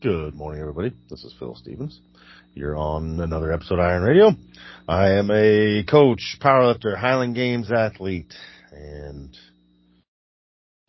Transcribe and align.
Good 0.00 0.36
morning, 0.36 0.60
everybody. 0.60 0.92
This 1.10 1.24
is 1.24 1.34
Phil 1.40 1.56
Stevens. 1.56 1.98
You're 2.54 2.76
on 2.76 3.18
another 3.18 3.52
episode 3.52 3.80
of 3.80 3.84
Iron 3.84 4.04
Radio. 4.04 4.30
I 4.86 5.14
am 5.14 5.28
a 5.32 5.82
coach, 5.90 6.36
powerlifter, 6.40 6.96
Highland 6.96 7.34
Games 7.34 7.72
athlete, 7.72 8.32
and 8.70 9.36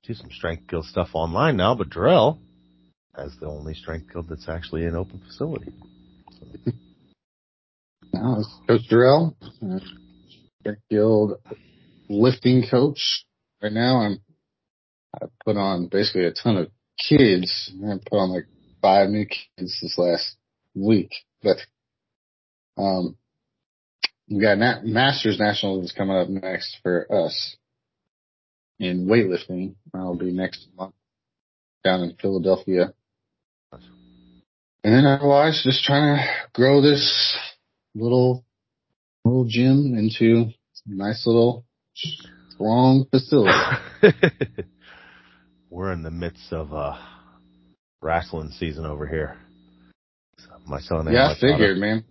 do 0.04 0.14
some 0.14 0.30
strength 0.30 0.68
guild 0.68 0.86
stuff 0.86 1.08
online 1.14 1.58
now, 1.58 1.74
but 1.74 1.90
Darrell 1.90 2.38
has 3.16 3.36
the 3.42 3.48
only 3.48 3.74
strength 3.74 4.14
guild 4.14 4.30
that's 4.30 4.48
actually 4.48 4.86
an 4.86 4.96
open 4.96 5.20
facility. 5.26 5.74
So. 6.40 6.72
Now, 8.14 8.44
Coach 8.68 8.88
Darrell, 8.92 9.36
uh, 9.42 9.80
strength 10.60 10.82
guild 10.88 11.40
lifting 12.10 12.64
coach. 12.70 13.26
Right 13.62 13.74
now 13.74 14.02
I'm, 14.02 14.20
I 15.16 15.26
put 15.44 15.58
on 15.58 15.88
basically 15.88 16.26
a 16.26 16.32
ton 16.32 16.58
of 16.58 16.68
kids. 17.00 17.72
I 17.84 17.98
put 18.08 18.18
on 18.18 18.30
like 18.30 18.46
five 18.82 19.10
new 19.10 19.26
kids 19.26 19.80
this 19.82 19.98
last 19.98 20.36
week, 20.76 21.12
but, 21.42 21.58
um, 22.78 23.18
we 24.30 24.42
got 24.42 24.58
Na- 24.58 24.82
Masters 24.84 25.40
Nationals 25.40 25.92
coming 25.92 26.16
up 26.16 26.30
next 26.30 26.78
for 26.84 27.08
us 27.12 27.58
in 28.80 29.08
weightlifting. 29.08 29.76
That'll 29.92 30.16
be 30.16 30.32
next 30.32 30.68
month 30.78 30.94
down 31.84 32.02
in 32.02 32.16
Philadelphia. 32.22 32.94
And 34.84 34.94
then 34.94 35.06
otherwise 35.06 35.62
just 35.64 35.84
trying 35.84 36.18
to 36.18 36.26
grow 36.54 36.82
this 36.82 37.36
little, 37.96 38.46
little 39.26 39.46
gym 39.46 39.96
into 39.98 40.46
a 40.46 40.54
nice 40.86 41.26
little 41.26 41.66
strong 42.54 43.06
facility. 43.12 43.52
We're 45.70 45.92
in 45.92 46.04
the 46.04 46.12
midst 46.12 46.54
of, 46.54 46.74
uh, 46.74 46.98
wrestling 48.02 48.52
season 48.52 48.86
over 48.86 49.06
here. 49.06 49.38
So 50.38 50.50
my 50.68 50.80
son 50.80 51.08
and 51.08 51.14
yeah, 51.14 51.26
my 51.26 51.32
I 51.32 51.36
figured, 51.36 51.60
daughter, 51.60 51.76
man. 51.76 52.06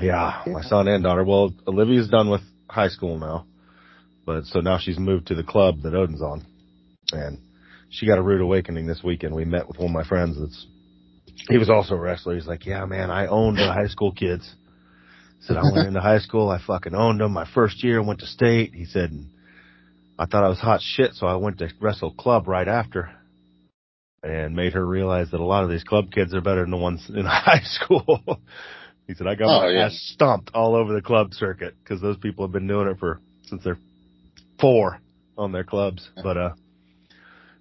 Yeah, 0.00 0.42
my 0.46 0.62
son 0.62 0.88
and 0.88 1.02
daughter. 1.02 1.24
Well, 1.24 1.52
Olivia's 1.66 2.08
done 2.08 2.30
with 2.30 2.42
high 2.68 2.88
school 2.88 3.18
now, 3.18 3.46
but 4.24 4.44
so 4.44 4.60
now 4.60 4.78
she's 4.78 4.98
moved 4.98 5.28
to 5.28 5.34
the 5.34 5.42
club 5.42 5.82
that 5.82 5.94
Odin's 5.94 6.22
on, 6.22 6.46
and 7.12 7.38
she 7.90 8.06
got 8.06 8.18
a 8.18 8.22
rude 8.22 8.40
awakening 8.40 8.86
this 8.86 9.02
weekend. 9.02 9.34
We 9.34 9.44
met 9.44 9.66
with 9.66 9.78
one 9.78 9.88
of 9.88 9.92
my 9.92 10.04
friends 10.04 10.38
that's 10.38 10.66
he 11.48 11.56
was 11.56 11.70
also 11.70 11.94
a 11.94 12.00
wrestler. 12.00 12.34
He's 12.34 12.46
like, 12.46 12.66
yeah, 12.66 12.84
man, 12.84 13.10
I 13.10 13.26
owned 13.26 13.58
the 13.58 13.72
high 13.72 13.86
school 13.86 14.12
kids. 14.12 14.54
He 15.38 15.46
said 15.46 15.56
I 15.56 15.62
went 15.62 15.88
into 15.88 16.00
high 16.00 16.18
school, 16.18 16.50
I 16.50 16.60
fucking 16.64 16.94
owned 16.94 17.20
them. 17.20 17.32
My 17.32 17.48
first 17.54 17.82
year, 17.82 18.02
went 18.02 18.20
to 18.20 18.26
state. 18.26 18.74
He 18.74 18.84
said, 18.84 19.12
I 20.18 20.26
thought 20.26 20.44
I 20.44 20.48
was 20.48 20.58
hot 20.58 20.80
shit, 20.82 21.14
so 21.14 21.26
I 21.26 21.36
went 21.36 21.58
to 21.58 21.70
wrestle 21.80 22.12
club 22.12 22.48
right 22.48 22.66
after 22.66 23.10
and 24.22 24.54
made 24.56 24.72
her 24.72 24.84
realize 24.84 25.30
that 25.30 25.40
a 25.40 25.44
lot 25.44 25.64
of 25.64 25.70
these 25.70 25.84
club 25.84 26.10
kids 26.10 26.34
are 26.34 26.40
better 26.40 26.62
than 26.62 26.70
the 26.70 26.76
ones 26.76 27.04
in 27.08 27.24
high 27.26 27.62
school. 27.62 28.40
he 29.06 29.14
said, 29.14 29.26
I 29.26 29.34
got 29.34 29.46
Oh, 29.48 29.60
my 29.66 29.70
yeah. 29.70 29.86
ass 29.86 29.98
stomped 30.14 30.50
all 30.54 30.74
over 30.74 30.92
the 30.92 31.02
club 31.02 31.34
circuit 31.34 31.74
because 31.82 32.00
those 32.00 32.16
people 32.16 32.44
have 32.44 32.52
been 32.52 32.66
doing 32.66 32.88
it 32.88 32.98
for, 32.98 33.20
since 33.44 33.62
they're 33.64 33.78
four 34.60 35.00
on 35.36 35.52
their 35.52 35.64
clubs. 35.64 36.08
But, 36.22 36.36
uh, 36.36 36.54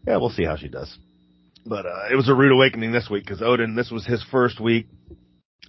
yeah, 0.07 0.17
we'll 0.17 0.29
see 0.31 0.45
how 0.45 0.55
she 0.57 0.67
does. 0.67 0.97
But, 1.65 1.85
uh, 1.85 2.05
it 2.11 2.15
was 2.15 2.29
a 2.29 2.33
rude 2.33 2.51
awakening 2.53 2.91
this 2.91 3.07
week 3.09 3.23
because 3.25 3.41
Odin, 3.41 3.75
this 3.75 3.91
was 3.91 4.05
his 4.05 4.23
first 4.31 4.59
week. 4.59 4.87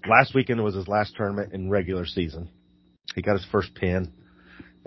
Last 0.08 0.34
weekend 0.34 0.62
was 0.62 0.74
his 0.74 0.88
last 0.88 1.14
tournament 1.16 1.52
in 1.52 1.70
regular 1.70 2.06
season. 2.06 2.48
He 3.14 3.20
got 3.22 3.34
his 3.34 3.46
first 3.50 3.74
pin, 3.74 4.12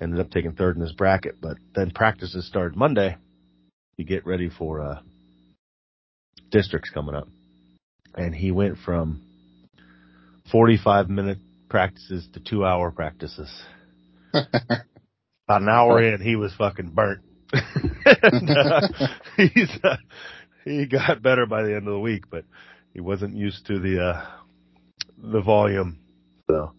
ended 0.02 0.19
up 0.19 0.31
taking 0.31 0.53
third 0.53 0.77
in 0.77 0.81
his 0.81 0.93
bracket, 0.93 1.36
but 1.41 1.58
then 1.75 1.91
practices 1.91 2.47
started 2.47 2.77
Monday 2.77 3.17
to 3.97 4.03
get 4.03 4.25
ready 4.25 4.49
for, 4.49 4.81
uh, 4.81 4.99
districts 6.51 6.89
coming 6.89 7.15
up. 7.15 7.27
And 8.15 8.35
he 8.35 8.51
went 8.51 8.77
from 8.86 9.21
45 10.52 11.09
minute 11.09 11.37
practices 11.69 12.27
to 12.33 12.39
two 12.39 12.65
hour 12.65 12.92
practices. 12.92 13.49
About 14.33 15.61
an 15.61 15.70
hour 15.70 16.02
in, 16.02 16.21
he 16.21 16.36
was 16.36 16.53
fucking 16.58 16.91
burnt. 16.91 17.21
and, 17.53 18.49
uh, 18.49 18.81
he's, 19.37 19.70
uh, 19.83 19.97
he 20.65 20.86
got 20.86 21.21
better 21.21 21.45
by 21.45 21.64
the 21.64 21.75
end 21.75 21.87
of 21.87 21.93
the 21.93 21.99
week, 21.99 22.30
but 22.30 22.45
he 22.93 23.02
wasn't 23.02 23.36
used 23.36 23.65
to 23.67 23.80
the, 23.80 24.03
uh, 24.03 24.25
the 25.17 25.41
volume. 25.41 25.99
So, 26.49 26.73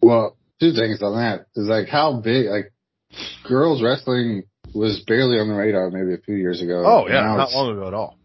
Well, 0.00 0.36
two 0.60 0.72
things 0.72 1.02
on 1.02 1.16
that 1.16 1.46
is 1.54 1.68
like 1.68 1.88
how 1.88 2.20
big, 2.20 2.46
like 2.46 2.72
girls 3.44 3.82
wrestling 3.82 4.44
was 4.76 5.02
barely 5.06 5.38
on 5.38 5.48
the 5.48 5.54
radar 5.54 5.90
maybe 5.90 6.14
a 6.14 6.18
few 6.18 6.34
years 6.36 6.60
ago. 6.62 6.82
oh 6.86 7.08
yeah, 7.08 7.22
not 7.22 7.52
long 7.52 7.72
ago 7.72 7.88
at 7.88 7.94
all. 7.94 8.18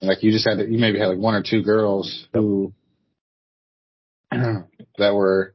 Like 0.00 0.22
you 0.22 0.32
just 0.32 0.46
had 0.46 0.58
to, 0.58 0.70
you 0.70 0.78
maybe 0.78 0.98
had 0.98 1.06
like 1.08 1.18
one 1.18 1.34
or 1.34 1.42
two 1.42 1.62
girls 1.62 2.26
who 2.32 2.72
that 4.30 5.14
were, 5.14 5.54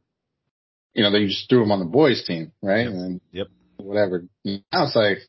you 0.93 1.03
know, 1.03 1.11
they 1.11 1.25
just 1.27 1.49
threw 1.49 1.59
them 1.59 1.71
on 1.71 1.79
the 1.79 1.85
boys 1.85 2.23
team, 2.25 2.51
right? 2.61 2.83
Yep. 2.83 2.87
And 2.91 2.99
then 3.01 3.21
Yep. 3.31 3.47
whatever. 3.77 4.25
Now 4.45 4.61
it's 4.85 4.95
like, 4.95 5.19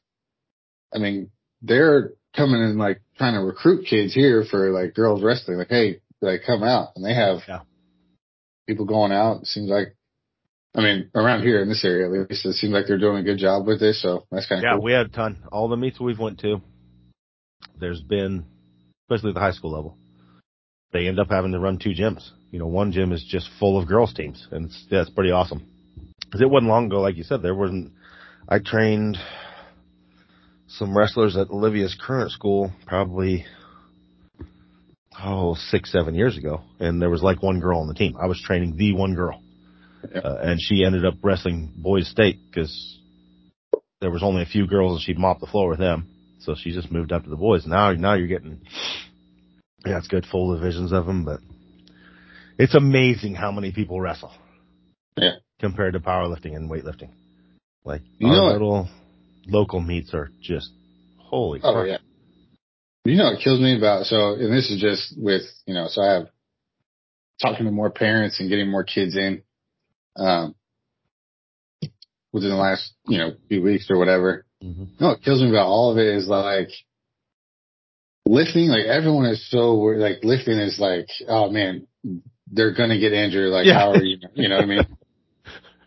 I 0.95 0.99
mean, 0.99 1.31
they're 1.63 2.13
coming 2.35 2.63
in 2.63 2.79
like 2.79 3.01
trying 3.19 3.35
to 3.35 3.41
recruit 3.41 3.87
kids 3.87 4.15
here 4.15 4.45
for 4.51 4.71
like 4.71 4.95
girls 4.95 5.23
wrestling. 5.23 5.59
Like, 5.59 5.69
hey, 5.69 6.01
like 6.21 6.41
come 6.47 6.63
out, 6.63 6.89
and 6.97 7.05
they 7.05 7.15
have 7.15 7.41
Yeah. 7.47 7.61
people 8.67 8.87
going 8.87 9.13
out. 9.13 9.43
It 9.43 9.47
seems 9.47 9.69
like, 9.71 9.97
I 10.75 10.81
mean, 10.81 11.11
around 11.15 11.43
here 11.43 11.61
in 11.63 11.69
this 11.69 11.85
area 11.85 12.07
at 12.07 12.31
least, 12.31 12.47
it 12.47 12.55
seems 12.55 12.73
like 12.73 12.87
they're 12.87 12.99
doing 12.99 13.17
a 13.17 13.23
good 13.23 13.39
job 13.39 13.67
with 13.67 13.81
this. 13.81 14.01
So 14.01 14.27
that's 14.31 14.47
kind 14.47 14.61
of 14.61 14.65
Yeah, 14.65 14.75
cool. 14.75 14.85
we 14.85 14.93
had 14.93 15.07
a 15.07 15.09
ton. 15.09 15.43
All 15.51 15.69
the 15.69 15.77
meets 15.77 15.99
we've 15.99 16.19
went 16.19 16.39
to, 16.41 16.61
there's 17.79 18.01
been, 18.01 18.45
especially 19.05 19.31
at 19.31 19.35
the 19.35 19.41
high 19.41 19.51
school 19.51 19.73
level, 19.73 19.97
they 20.93 21.09
end 21.09 21.19
up 21.19 21.29
having 21.31 21.53
to 21.53 21.59
run 21.59 21.79
two 21.79 21.91
gyms. 21.91 22.31
You 22.51 22.59
know, 22.59 22.67
one 22.67 22.93
gym 22.93 23.13
is 23.13 23.25
just 23.29 23.49
full 23.59 23.81
of 23.81 23.89
girls 23.89 24.13
teams, 24.15 24.47
and 24.51 24.67
it's, 24.67 24.87
yeah, 24.91 25.03
it's 25.03 25.11
pretty 25.11 25.31
awesome. 25.31 25.67
Because 26.25 26.41
it 26.41 26.51
wasn't 26.51 26.69
long 26.69 26.87
ago, 26.87 27.01
like 27.01 27.17
you 27.17 27.25
said, 27.25 27.43
there 27.43 27.55
wasn't. 27.55 27.93
I 28.49 28.59
trained 28.59 29.17
some 30.69 30.97
wrestlers 30.97 31.37
at 31.37 31.51
Olivia's 31.51 31.97
current 32.01 32.31
school, 32.31 32.73
probably 32.87 33.45
oh 35.23 35.55
six, 35.55 35.91
seven 35.93 36.15
years 36.15 36.37
ago, 36.39 36.63
and 36.79 37.01
there 37.03 37.11
was 37.11 37.23
like 37.23 37.43
one 37.43 37.61
girl 37.61 37.81
on 37.81 37.89
the 37.89 37.95
team. 37.95 38.17
I 38.21 38.27
was 38.27 38.41
training 38.41 38.77
the 38.77 38.93
one 38.95 39.15
girl. 39.15 39.43
Uh, 40.15 40.37
and 40.43 40.61
she 40.61 40.85
ended 40.85 41.05
up 41.05 41.15
wrestling 41.23 41.73
boys 41.77 42.09
state 42.09 42.39
because 42.49 42.99
there 44.01 44.11
was 44.11 44.23
only 44.23 44.43
a 44.43 44.47
few 44.47 44.67
girls 44.67 44.93
and 44.93 45.03
she'd 45.03 45.19
mop 45.19 45.41
the 45.41 45.47
floor 45.47 45.69
with 45.69 45.79
them. 45.79 46.09
So 46.41 46.55
she 46.59 46.73
just 46.73 46.91
moved 46.91 47.13
up 47.13 47.25
to 47.25 47.31
the 47.31 47.37
boys. 47.37 47.67
Now, 47.67 47.93
now 47.93 48.15
you're 48.15 48.27
getting, 48.27 48.63
yeah, 49.85 49.99
it's 49.99 50.09
good 50.09 50.25
full 50.31 50.55
divisions 50.57 50.93
of 50.93 51.05
them, 51.07 51.25
but 51.25 51.41
it's 52.59 52.75
amazing 52.75 53.35
how 53.35 53.53
many 53.53 53.73
people 53.73 54.01
wrestle. 54.01 54.33
Yeah. 55.17 55.33
Compared 55.59 55.93
to 55.93 56.01
powerlifting 56.01 56.57
and 56.57 56.71
weightlifting. 56.71 57.11
Like, 57.85 58.01
You 58.19 58.29
our 58.29 58.35
know 58.37 58.43
what? 58.45 58.53
little 58.53 58.89
local 59.47 59.81
meets 59.81 60.15
are 60.15 60.31
just, 60.41 60.71
holy 61.19 61.61
Oh 61.63 61.75
crap. 61.75 61.87
yeah. 61.87 61.99
You 63.05 63.17
know 63.17 63.31
what 63.33 63.41
kills 63.43 63.61
me 63.61 63.77
about 63.77 64.07
so, 64.07 64.35
and 64.35 64.53
this 64.53 64.71
is 64.71 64.81
just 64.81 65.15
with 65.19 65.43
you 65.67 65.73
know, 65.75 65.87
so 65.89 66.03
I 66.03 66.13
have 66.15 66.27
talking 67.41 67.65
to 67.65 67.73
more 67.73 67.91
parents 67.91 68.41
and 68.41 68.49
getting 68.51 68.71
more 68.71 68.85
kids 68.85 69.17
in, 69.17 69.43
within 72.33 72.51
the 72.51 72.57
last 72.57 72.93
you 73.07 73.19
know 73.19 73.33
few 73.49 73.63
weeks 73.63 73.91
or 73.91 73.99
whatever. 73.99 74.45
hmm 74.63 74.83
You 74.83 74.97
know 75.01 75.09
what 75.09 75.23
kills 75.23 75.41
me 75.43 75.49
about 75.51 75.67
all 75.67 75.93
of 75.93 75.99
it 75.99 76.15
is 76.15 76.29
like 76.29 76.69
lifting. 78.27 78.69
Like 78.69 78.87
everyone 78.87 79.27
is 79.27 79.49
so 79.51 79.79
worried. 79.79 80.01
Like 80.01 80.25
lifting 80.25 80.59
is 80.59 80.79
like, 80.79 81.09
oh 81.29 81.51
man, 81.51 81.87
they're 82.51 82.75
gonna 82.75 82.99
get 82.99 83.13
injured. 83.13 83.51
Like 83.51 83.67
Yeah. 83.67 83.75
how 83.79 83.91
are 83.93 84.03
you? 84.03 84.19
You 84.35 84.49
know 84.49 84.57
what 84.57 84.63
I 84.65 84.67
mean? 84.67 84.87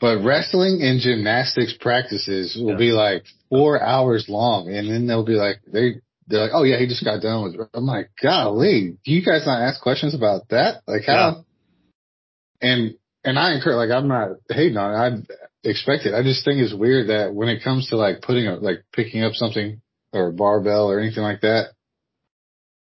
But 0.02 0.22
wrestling 0.26 0.82
and 0.82 1.00
gymnastics 1.00 1.76
practices 1.80 2.58
will 2.60 2.72
Yeah. 2.74 2.78
be 2.78 2.92
like 2.92 3.24
four 3.50 3.82
hours 3.82 4.28
long, 4.28 4.68
and 4.68 4.90
then 4.90 5.08
they'll 5.08 5.24
be 5.24 5.36
like 5.36 5.62
they 5.66 6.02
they're 6.28 6.42
like, 6.42 6.52
oh 6.54 6.64
yeah, 6.64 6.78
he 6.78 6.88
just 6.88 7.06
got 7.06 7.22
done 7.22 7.44
with. 7.44 7.70
I'm 7.74 7.86
like, 7.86 8.10
golly, 8.22 8.98
do 9.06 9.12
you 9.14 9.24
guys 9.24 9.46
not 9.46 9.62
ask 9.62 9.80
questions 9.82 10.14
about 10.14 10.50
that? 10.50 10.82
Like 10.88 11.04
how? 11.06 11.46
And 12.62 12.96
and 13.24 13.38
I 13.40 13.54
encourage, 13.56 13.76
like 13.76 13.96
I'm 13.96 14.08
not 14.08 14.30
hating 14.50 14.78
on 14.78 14.94
it. 14.94 15.28
I 15.66 15.70
expect 15.70 16.06
it. 16.06 16.14
I 16.14 16.24
just 16.24 16.44
think 16.46 16.60
it's 16.62 16.74
weird 16.74 17.10
that 17.10 17.34
when 17.34 17.50
it 17.50 17.64
comes 17.64 17.90
to 17.90 17.98
like 17.98 18.22
putting 18.22 18.48
a 18.48 18.56
like 18.56 18.84
picking 18.94 19.24
up 19.24 19.34
something 19.34 19.82
or 20.12 20.28
a 20.28 20.34
barbell 20.34 20.90
or 20.92 21.00
anything 21.00 21.24
like 21.24 21.42
that, 21.42 21.70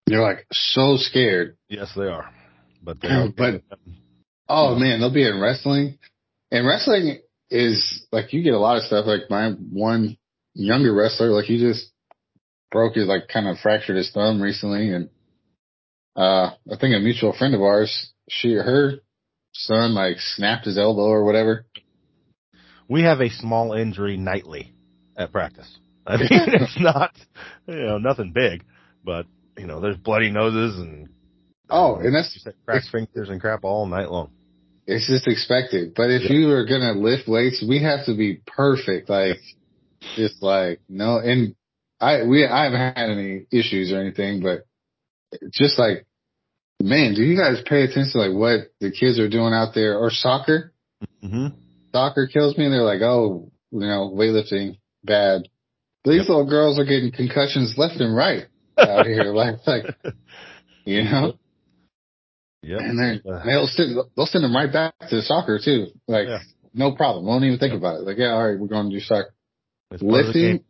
they're 0.06 0.22
like 0.22 0.46
so 0.52 0.96
scared. 0.96 1.56
Yes, 1.68 1.92
they 1.96 2.04
are. 2.08 2.30
But 2.82 3.00
they 3.00 3.08
are. 3.08 3.28
But- 3.36 3.62
Oh 4.48 4.74
Yeah. 4.74 4.78
man, 4.78 5.00
they'll 5.00 5.12
be 5.12 5.26
in 5.26 5.40
wrestling. 5.40 5.98
And 6.52 6.64
wrestling 6.66 7.18
is 7.50 8.06
like 8.12 8.32
you 8.32 8.42
get 8.44 8.54
a 8.54 8.58
lot 8.60 8.76
of 8.76 8.84
stuff. 8.84 9.04
Like 9.06 9.28
my 9.28 9.50
one 9.50 10.16
younger 10.54 10.94
wrestler, 10.94 11.30
like 11.30 11.46
he 11.46 11.58
just 11.58 11.90
broke 12.70 12.94
his 12.94 13.06
like 13.08 13.26
kind 13.26 13.48
of 13.48 13.58
fractured 13.58 13.96
his 13.96 14.12
thumb 14.12 14.40
recently, 14.40 14.92
and 14.92 15.08
uh 16.14 16.50
I 16.70 16.76
think 16.80 16.94
a 16.94 17.00
mutual 17.00 17.32
friend 17.32 17.54
of 17.56 17.60
ours, 17.62 18.12
she 18.30 18.52
her 18.54 19.00
son 19.58 19.94
like 19.94 20.16
snapped 20.18 20.66
his 20.66 20.78
elbow 20.78 21.02
or 21.02 21.24
whatever. 21.24 21.66
we 22.88 23.02
have 23.02 23.20
a 23.20 23.30
small 23.30 23.72
injury 23.72 24.16
nightly 24.16 24.72
at 25.16 25.32
practice. 25.32 25.78
I 26.06 26.16
mean, 26.18 26.28
it's 26.30 26.76
not, 26.80 27.12
you 27.66 27.74
know, 27.74 27.98
nothing 27.98 28.32
big, 28.32 28.64
but 29.04 29.26
you 29.56 29.66
know, 29.66 29.80
there's 29.80 29.96
bloody 29.96 30.30
noses 30.30 30.78
and 30.78 31.08
Oh, 31.68 31.96
and 31.96 32.14
that's 32.14 32.46
cracked 32.64 32.88
fingers 32.92 33.28
and 33.28 33.40
crap 33.40 33.64
all 33.64 33.86
night 33.86 34.10
long. 34.10 34.30
It's 34.86 35.08
just 35.08 35.26
expected. 35.26 35.94
But 35.96 36.10
if 36.10 36.30
you 36.30 36.50
are 36.50 36.64
gonna 36.64 36.92
lift 36.92 37.26
weights, 37.26 37.64
we 37.66 37.82
have 37.82 38.06
to 38.06 38.16
be 38.16 38.40
perfect. 38.46 39.08
Like, 39.08 39.38
just 40.14 40.42
like 40.42 40.80
no, 40.88 41.18
and 41.18 41.56
I 42.00 42.22
we 42.22 42.46
I 42.46 42.64
haven't 42.64 42.78
had 42.78 43.10
any 43.10 43.46
issues 43.50 43.92
or 43.92 44.00
anything, 44.00 44.42
but 44.42 44.64
just 45.52 45.76
like, 45.78 46.06
man, 46.82 47.14
do 47.14 47.22
you 47.22 47.36
guys 47.36 47.62
pay 47.64 47.82
attention 47.82 48.12
to 48.12 48.18
like 48.18 48.36
what 48.36 48.72
the 48.80 48.90
kids 48.90 49.18
are 49.18 49.28
doing 49.28 49.52
out 49.52 49.74
there 49.74 49.98
or 49.98 50.10
soccer? 50.10 50.72
Mm-hmm. 51.22 51.48
Soccer 51.92 52.28
kills 52.32 52.56
me. 52.56 52.64
And 52.64 52.72
they're 52.74 52.82
like, 52.82 53.02
oh, 53.02 53.50
you 53.70 53.80
know, 53.80 54.12
weightlifting 54.14 54.78
bad. 55.04 55.42
These 56.04 56.20
yep. 56.20 56.28
little 56.28 56.48
girls 56.48 56.78
are 56.78 56.84
getting 56.84 57.10
concussions 57.10 57.74
left 57.76 58.00
and 58.00 58.14
right 58.14 58.44
out 58.78 59.06
here. 59.06 59.32
Like, 59.34 59.66
like, 59.66 59.84
you 60.84 61.04
know. 61.04 61.38
Yeah. 62.62 62.78
And 62.80 62.98
then 62.98 63.22
they'll 63.44 63.66
send 63.66 63.96
they'll 64.16 64.26
send 64.26 64.44
them 64.44 64.54
right 64.54 64.72
back 64.72 64.94
to 65.10 65.22
soccer 65.22 65.60
too. 65.62 65.86
Like, 66.08 66.26
yeah. 66.28 66.38
no 66.74 66.94
problem. 66.94 67.24
Won't 67.24 67.44
even 67.44 67.58
think 67.58 67.74
about 67.74 67.96
it. 67.96 68.02
Like, 68.02 68.18
yeah, 68.18 68.32
all 68.32 68.48
right, 68.48 68.58
we're 68.58 68.66
going 68.66 68.90
to 68.90 68.96
do 68.96 69.00
soccer. 69.00 69.32
It's 69.90 70.02
Lifting. 70.02 70.64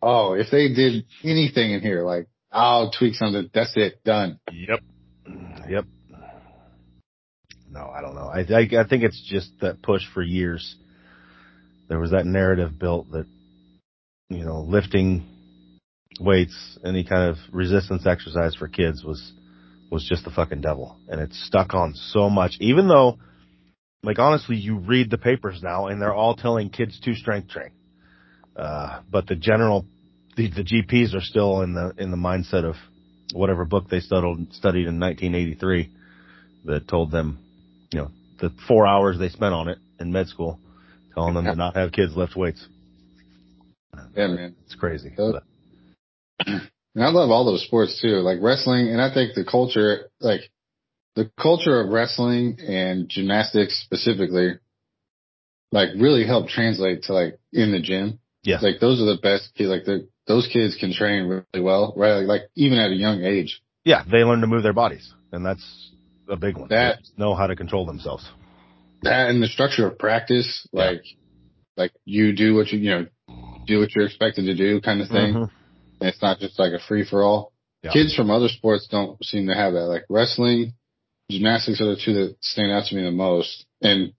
Oh, 0.00 0.32
if 0.32 0.50
they 0.50 0.72
did 0.72 1.04
anything 1.22 1.72
in 1.72 1.80
here, 1.80 2.02
like, 2.02 2.26
I'll 2.50 2.90
tweak 2.90 3.14
something. 3.14 3.50
That's 3.54 3.72
it. 3.76 4.02
Done. 4.02 4.40
Yep. 4.50 4.80
Yep. 5.68 5.84
No, 7.70 7.88
I 7.88 8.02
don't 8.02 8.14
know. 8.14 8.26
I, 8.26 8.40
I, 8.40 8.82
I 8.82 8.88
think 8.88 9.02
it's 9.02 9.22
just 9.26 9.50
that 9.60 9.82
push 9.82 10.02
for 10.12 10.22
years. 10.22 10.76
There 11.88 11.98
was 11.98 12.10
that 12.10 12.26
narrative 12.26 12.78
built 12.78 13.10
that, 13.12 13.26
you 14.28 14.44
know, 14.44 14.60
lifting 14.60 15.26
weights, 16.20 16.78
any 16.84 17.04
kind 17.04 17.30
of 17.30 17.36
resistance 17.50 18.06
exercise 18.06 18.54
for 18.54 18.68
kids 18.68 19.02
was, 19.02 19.32
was 19.90 20.06
just 20.06 20.24
the 20.24 20.30
fucking 20.30 20.60
devil. 20.60 20.98
And 21.08 21.20
it's 21.20 21.46
stuck 21.46 21.74
on 21.74 21.94
so 21.94 22.28
much, 22.28 22.56
even 22.60 22.88
though, 22.88 23.18
like 24.02 24.18
honestly, 24.18 24.56
you 24.56 24.78
read 24.78 25.10
the 25.10 25.18
papers 25.18 25.60
now 25.62 25.86
and 25.86 26.00
they're 26.00 26.14
all 26.14 26.36
telling 26.36 26.70
kids 26.70 27.00
to 27.00 27.14
strength 27.14 27.48
train. 27.48 27.70
Uh, 28.54 29.00
but 29.10 29.26
the 29.26 29.34
general 29.36 29.86
the, 30.36 30.50
the 30.50 30.62
GPs 30.62 31.14
are 31.14 31.20
still 31.20 31.62
in 31.62 31.74
the 31.74 31.92
in 31.98 32.10
the 32.10 32.16
mindset 32.16 32.64
of 32.64 32.76
whatever 33.32 33.64
book 33.64 33.88
they 33.88 34.00
studied 34.00 34.52
studied 34.52 34.86
in 34.86 35.00
1983 35.00 35.90
that 36.64 36.88
told 36.88 37.10
them, 37.10 37.38
you 37.92 38.00
know, 38.00 38.10
the 38.40 38.52
four 38.68 38.86
hours 38.86 39.18
they 39.18 39.28
spent 39.28 39.54
on 39.54 39.68
it 39.68 39.78
in 40.00 40.12
med 40.12 40.28
school, 40.28 40.58
telling 41.14 41.34
them 41.34 41.44
to 41.44 41.54
not 41.54 41.76
have 41.76 41.92
kids 41.92 42.16
lift 42.16 42.36
weights. 42.36 42.66
Yeah, 44.16 44.28
man, 44.28 44.56
it's 44.64 44.74
crazy. 44.74 45.12
So, 45.16 45.40
and 46.46 46.70
I 46.96 47.08
love 47.08 47.30
all 47.30 47.44
those 47.44 47.64
sports 47.64 48.00
too, 48.00 48.20
like 48.20 48.38
wrestling, 48.40 48.88
and 48.88 49.00
I 49.00 49.12
think 49.12 49.34
the 49.34 49.44
culture, 49.44 50.10
like 50.20 50.40
the 51.14 51.30
culture 51.40 51.80
of 51.80 51.90
wrestling 51.90 52.58
and 52.60 53.08
gymnastics 53.08 53.82
specifically, 53.84 54.58
like 55.70 55.90
really 55.98 56.26
help 56.26 56.48
translate 56.48 57.04
to 57.04 57.12
like 57.12 57.38
in 57.52 57.72
the 57.72 57.80
gym. 57.80 58.18
Yeah. 58.42 58.58
Like 58.60 58.80
those 58.80 59.00
are 59.00 59.06
the 59.06 59.20
best 59.22 59.54
kids. 59.54 59.68
Like 59.68 59.84
the 59.84 60.08
those 60.26 60.48
kids 60.52 60.76
can 60.78 60.92
train 60.92 61.24
really 61.24 61.64
well, 61.64 61.94
right? 61.96 62.14
Like, 62.14 62.26
like 62.26 62.42
even 62.54 62.78
at 62.78 62.90
a 62.90 62.94
young 62.94 63.22
age. 63.24 63.60
Yeah, 63.84 64.04
they 64.10 64.18
learn 64.18 64.40
to 64.40 64.46
move 64.46 64.62
their 64.62 64.72
bodies, 64.72 65.12
and 65.32 65.44
that's 65.44 65.90
a 66.28 66.36
big 66.36 66.56
one. 66.56 66.68
That 66.68 67.00
know 67.16 67.34
how 67.34 67.46
to 67.46 67.56
control 67.56 67.86
themselves. 67.86 68.28
That 69.02 69.30
and 69.30 69.42
the 69.42 69.48
structure 69.48 69.86
of 69.86 69.98
practice, 69.98 70.66
like 70.72 71.02
yeah. 71.04 71.12
like 71.76 71.92
you 72.04 72.34
do 72.34 72.54
what 72.54 72.68
you 72.68 72.78
you 72.78 72.90
know 72.90 73.06
do 73.66 73.80
what 73.80 73.94
you're 73.94 74.06
expected 74.06 74.44
to 74.46 74.54
do, 74.54 74.80
kind 74.80 75.00
of 75.00 75.08
thing. 75.08 75.34
Mm-hmm. 75.34 76.06
it's 76.06 76.22
not 76.22 76.38
just 76.38 76.58
like 76.58 76.72
a 76.72 76.78
free 76.78 77.04
for 77.08 77.22
all. 77.22 77.52
Yeah. 77.82 77.92
Kids 77.92 78.14
from 78.14 78.30
other 78.30 78.48
sports 78.48 78.86
don't 78.88 79.22
seem 79.24 79.48
to 79.48 79.54
have 79.54 79.72
that. 79.72 79.86
Like 79.86 80.04
wrestling, 80.08 80.74
gymnastics 81.30 81.80
are 81.80 81.86
the 81.86 82.00
two 82.02 82.14
that 82.14 82.36
stand 82.40 82.70
out 82.70 82.84
to 82.86 82.94
me 82.94 83.02
the 83.02 83.10
most. 83.10 83.66
And 83.80 84.12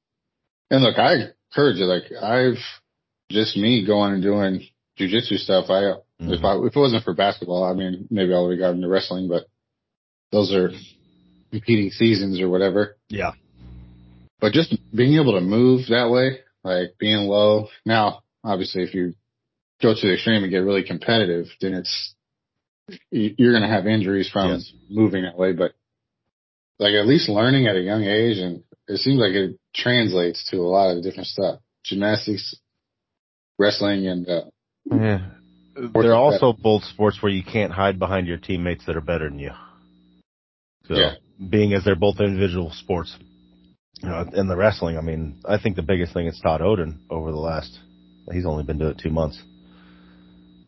and 0.69 0.83
look, 0.83 0.97
I 0.97 1.29
encourage 1.51 1.79
it. 1.79 1.85
Like 1.85 2.11
I've 2.21 2.59
just 3.29 3.55
me 3.55 3.85
going 3.85 4.13
and 4.13 4.23
doing 4.23 4.67
jujitsu 4.99 5.37
stuff. 5.37 5.65
I 5.69 5.81
mm-hmm. 5.81 6.33
if 6.33 6.43
I 6.43 6.55
if 6.57 6.75
it 6.75 6.79
wasn't 6.79 7.03
for 7.03 7.13
basketball, 7.13 7.63
I 7.63 7.73
mean 7.73 8.07
maybe 8.09 8.33
I 8.33 8.39
would 8.39 8.51
have 8.51 8.59
gotten 8.59 8.77
into 8.77 8.89
wrestling, 8.89 9.27
but 9.27 9.45
those 10.31 10.53
are 10.53 10.71
competing 11.51 11.91
seasons 11.91 12.41
or 12.41 12.49
whatever. 12.49 12.97
Yeah. 13.09 13.33
But 14.39 14.51
just 14.51 14.75
being 14.93 15.13
able 15.21 15.33
to 15.33 15.41
move 15.41 15.87
that 15.89 16.09
way, 16.09 16.39
like 16.63 16.97
being 16.99 17.27
low. 17.27 17.67
Now, 17.85 18.23
obviously, 18.43 18.83
if 18.83 18.93
you 18.93 19.13
go 19.81 19.93
to 19.93 20.07
the 20.07 20.13
extreme 20.13 20.43
and 20.43 20.51
get 20.51 20.57
really 20.57 20.83
competitive, 20.83 21.45
then 21.61 21.73
it's 21.73 22.15
you're 23.11 23.53
going 23.53 23.63
to 23.63 23.73
have 23.73 23.87
injuries 23.87 24.29
from 24.29 24.51
yes. 24.51 24.73
moving 24.89 25.23
that 25.23 25.37
way. 25.37 25.53
But 25.53 25.73
like 26.79 26.93
at 26.93 27.07
least 27.07 27.29
learning 27.29 27.67
at 27.67 27.75
a 27.75 27.81
young 27.81 28.03
age, 28.03 28.37
and 28.37 28.63
it 28.87 28.99
seems 28.99 29.19
like 29.19 29.33
it 29.33 29.59
translates 29.75 30.49
to 30.49 30.57
a 30.57 30.67
lot 30.67 30.95
of 30.95 31.03
different 31.03 31.27
stuff. 31.27 31.59
Gymnastics, 31.85 32.55
wrestling, 33.59 34.07
and 34.07 34.27
uh, 34.27 34.43
yeah. 34.85 35.19
They're 35.75 36.15
also 36.15 36.53
both 36.53 36.83
sports 36.83 37.17
where 37.21 37.31
you 37.31 37.43
can't 37.43 37.71
hide 37.71 37.97
behind 37.97 38.27
your 38.27 38.37
teammates 38.37 38.85
that 38.85 38.95
are 38.95 39.01
better 39.01 39.29
than 39.29 39.39
you. 39.39 39.51
So, 40.85 40.95
yeah. 40.95 41.13
being 41.49 41.73
as 41.73 41.83
they're 41.83 41.95
both 41.95 42.19
individual 42.19 42.71
sports, 42.71 43.15
you 44.01 44.09
know, 44.09 44.25
in 44.33 44.47
the 44.47 44.55
wrestling, 44.55 44.97
I 44.97 45.01
mean, 45.01 45.39
I 45.45 45.57
think 45.57 45.75
the 45.75 45.81
biggest 45.81 46.13
thing 46.13 46.27
is 46.27 46.39
Todd 46.41 46.61
Odin 46.61 46.99
over 47.09 47.31
the 47.31 47.37
last, 47.37 47.77
he's 48.31 48.45
only 48.45 48.63
been 48.63 48.77
doing 48.77 48.91
it 48.91 48.99
two 49.01 49.09
months, 49.09 49.41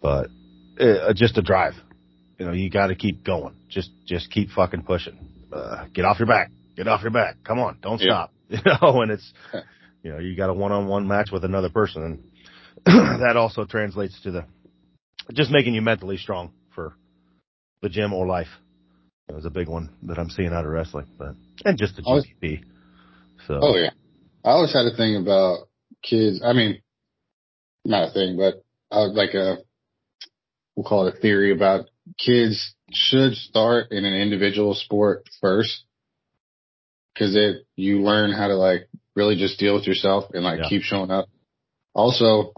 but 0.01 0.29
uh, 0.79 1.13
just 1.13 1.37
a 1.37 1.41
drive. 1.41 1.73
You 2.39 2.45
know, 2.45 2.53
you 2.53 2.69
got 2.69 2.87
to 2.87 2.95
keep 2.95 3.23
going. 3.23 3.55
Just, 3.69 3.91
just 4.05 4.31
keep 4.31 4.49
fucking 4.49 4.83
pushing. 4.83 5.17
Uh, 5.51 5.85
get 5.93 6.05
off 6.05 6.19
your 6.19 6.27
back. 6.27 6.49
Get 6.75 6.87
off 6.87 7.01
your 7.01 7.11
back. 7.11 7.37
Come 7.43 7.59
on, 7.59 7.77
don't 7.81 7.99
yeah. 8.01 8.05
stop. 8.05 8.31
You 8.47 8.59
know, 8.63 9.01
and 9.01 9.11
it's, 9.11 9.33
you 10.03 10.11
know, 10.11 10.19
you 10.19 10.35
got 10.35 10.51
a 10.51 10.53
one-on-one 10.53 11.07
match 11.07 11.29
with 11.31 11.43
another 11.43 11.69
person, 11.69 12.03
and 12.03 12.23
that 12.85 13.35
also 13.37 13.65
translates 13.65 14.19
to 14.21 14.31
the 14.31 14.45
just 15.33 15.51
making 15.51 15.73
you 15.73 15.81
mentally 15.81 16.17
strong 16.17 16.51
for 16.73 16.95
the 17.81 17.89
gym 17.89 18.13
or 18.13 18.27
life. 18.27 18.47
That 19.27 19.35
was 19.35 19.45
a 19.45 19.49
big 19.49 19.67
one 19.67 19.89
that 20.03 20.19
I'm 20.19 20.29
seeing 20.29 20.53
out 20.53 20.65
of 20.65 20.71
wrestling, 20.71 21.07
but 21.17 21.35
and 21.63 21.77
just 21.77 21.95
the 21.95 22.03
GPP. 22.03 22.63
So. 23.47 23.59
Oh 23.61 23.75
yeah, 23.75 23.89
I 24.43 24.51
always 24.51 24.73
had 24.73 24.85
a 24.85 24.95
thing 24.95 25.15
about 25.15 25.67
kids. 26.03 26.41
I 26.45 26.53
mean, 26.53 26.81
not 27.83 28.09
a 28.09 28.11
thing, 28.11 28.37
but 28.37 28.63
uh, 28.91 29.07
like 29.07 29.33
a 29.33 29.57
we'll 30.75 30.87
call 30.87 31.07
it 31.07 31.15
a 31.15 31.19
theory 31.19 31.51
about 31.51 31.89
kids 32.17 32.75
should 32.91 33.33
start 33.33 33.91
in 33.91 34.05
an 34.05 34.13
individual 34.13 34.75
sport 34.75 35.27
first 35.41 35.85
because 37.13 37.35
it 37.35 37.65
you 37.75 38.01
learn 38.01 38.31
how 38.31 38.47
to 38.47 38.55
like 38.55 38.89
really 39.15 39.35
just 39.35 39.59
deal 39.59 39.73
with 39.73 39.87
yourself 39.87 40.25
and 40.33 40.43
like 40.43 40.59
yeah. 40.59 40.69
keep 40.69 40.83
showing 40.83 41.11
up. 41.11 41.27
Also, 41.93 42.53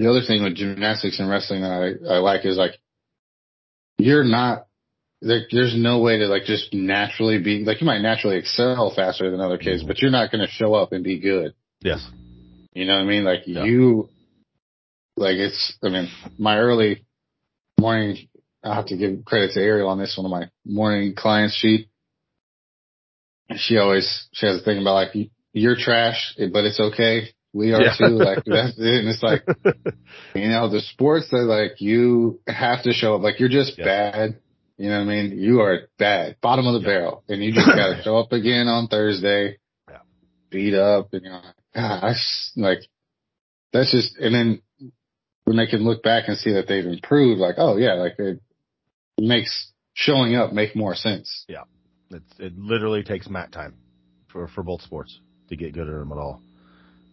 the 0.00 0.08
other 0.08 0.22
thing 0.26 0.42
with 0.42 0.54
gymnastics 0.54 1.20
and 1.20 1.28
wrestling 1.28 1.60
that 1.60 1.70
I, 1.70 2.14
I 2.14 2.18
like 2.20 2.46
is 2.46 2.56
like 2.56 2.72
you're 3.98 4.24
not 4.24 4.66
there, 5.20 5.42
there's 5.52 5.76
no 5.76 6.00
way 6.00 6.18
to 6.18 6.26
like 6.26 6.44
just 6.44 6.72
naturally 6.72 7.38
be 7.38 7.64
like 7.66 7.82
you 7.82 7.86
might 7.86 8.00
naturally 8.00 8.38
excel 8.38 8.90
faster 8.96 9.30
than 9.30 9.42
other 9.42 9.58
kids, 9.58 9.82
but 9.82 10.00
you're 10.00 10.10
not 10.10 10.32
going 10.32 10.40
to 10.40 10.50
show 10.50 10.72
up 10.72 10.92
and 10.92 11.04
be 11.04 11.20
good. 11.20 11.52
Yes. 11.82 12.08
You 12.72 12.86
know 12.86 12.94
what 12.94 13.02
I 13.02 13.04
mean? 13.04 13.24
Like 13.24 13.40
yeah. 13.44 13.64
you, 13.64 14.08
like 15.16 15.36
it's. 15.36 15.76
I 15.84 15.90
mean, 15.90 16.08
my 16.38 16.56
early 16.58 17.04
morning. 17.78 18.26
I 18.62 18.74
have 18.74 18.86
to 18.86 18.96
give 18.96 19.24
credit 19.24 19.52
to 19.52 19.60
Ariel 19.60 19.88
on 19.88 19.98
this 19.98 20.16
one 20.18 20.26
of 20.26 20.30
my 20.30 20.50
morning 20.66 21.14
clients. 21.16 21.56
She, 21.56 21.88
she 23.56 23.78
always 23.78 24.28
she 24.32 24.46
has 24.46 24.60
a 24.60 24.64
thing 24.64 24.78
about 24.80 24.94
like 24.94 25.30
you're 25.52 25.76
trash, 25.76 26.36
but 26.38 26.64
it's 26.64 26.78
okay. 26.78 27.30
We 27.52 27.72
are 27.72 27.82
yeah. 27.82 27.94
too. 27.98 28.14
Like 28.14 28.38
that's 28.46 28.78
it. 28.78 29.04
And 29.04 29.08
it's 29.08 29.22
like, 29.22 29.42
you 30.34 30.48
know, 30.48 30.68
the 30.68 30.80
sports 30.80 31.28
that 31.30 31.38
like 31.38 31.80
you 31.80 32.40
have 32.46 32.82
to 32.84 32.92
show 32.92 33.16
up. 33.16 33.22
Like 33.22 33.40
you're 33.40 33.48
just 33.48 33.78
yes. 33.78 33.84
bad. 33.84 34.38
You 34.76 34.88
know 34.88 35.04
what 35.04 35.12
I 35.12 35.22
mean? 35.22 35.38
You 35.38 35.60
are 35.60 35.80
bad, 35.98 36.36
bottom 36.40 36.66
of 36.66 36.72
the 36.72 36.80
yeah. 36.80 36.94
barrel, 36.94 37.24
and 37.28 37.44
you 37.44 37.52
just 37.52 37.66
got 37.66 37.96
to 37.96 38.02
show 38.04 38.16
up 38.16 38.32
again 38.32 38.66
on 38.66 38.86
Thursday, 38.86 39.58
yeah. 39.86 39.98
beat 40.48 40.74
up, 40.74 41.12
and 41.12 41.22
you 41.22 41.28
know, 41.28 41.42
gosh, 41.74 42.50
like 42.56 42.78
that's 43.74 43.90
just. 43.90 44.16
And 44.16 44.34
then 44.34 44.62
when 45.44 45.58
they 45.58 45.66
can 45.66 45.84
look 45.84 46.02
back 46.02 46.28
and 46.28 46.38
see 46.38 46.54
that 46.54 46.66
they've 46.66 46.86
improved, 46.86 47.40
like, 47.40 47.56
oh 47.58 47.76
yeah, 47.76 47.92
like 47.92 48.14
it 48.18 48.40
makes 49.18 49.70
showing 49.92 50.34
up 50.34 50.54
make 50.54 50.74
more 50.74 50.94
sense. 50.94 51.44
Yeah, 51.46 51.64
it's, 52.10 52.32
it 52.38 52.56
literally 52.56 53.02
takes 53.02 53.28
mat 53.28 53.52
time 53.52 53.74
for 54.28 54.48
for 54.48 54.62
both 54.62 54.80
sports 54.80 55.20
to 55.50 55.56
get 55.56 55.74
good 55.74 55.88
at 55.88 55.92
them 55.92 56.10
at 56.10 56.16
all. 56.16 56.40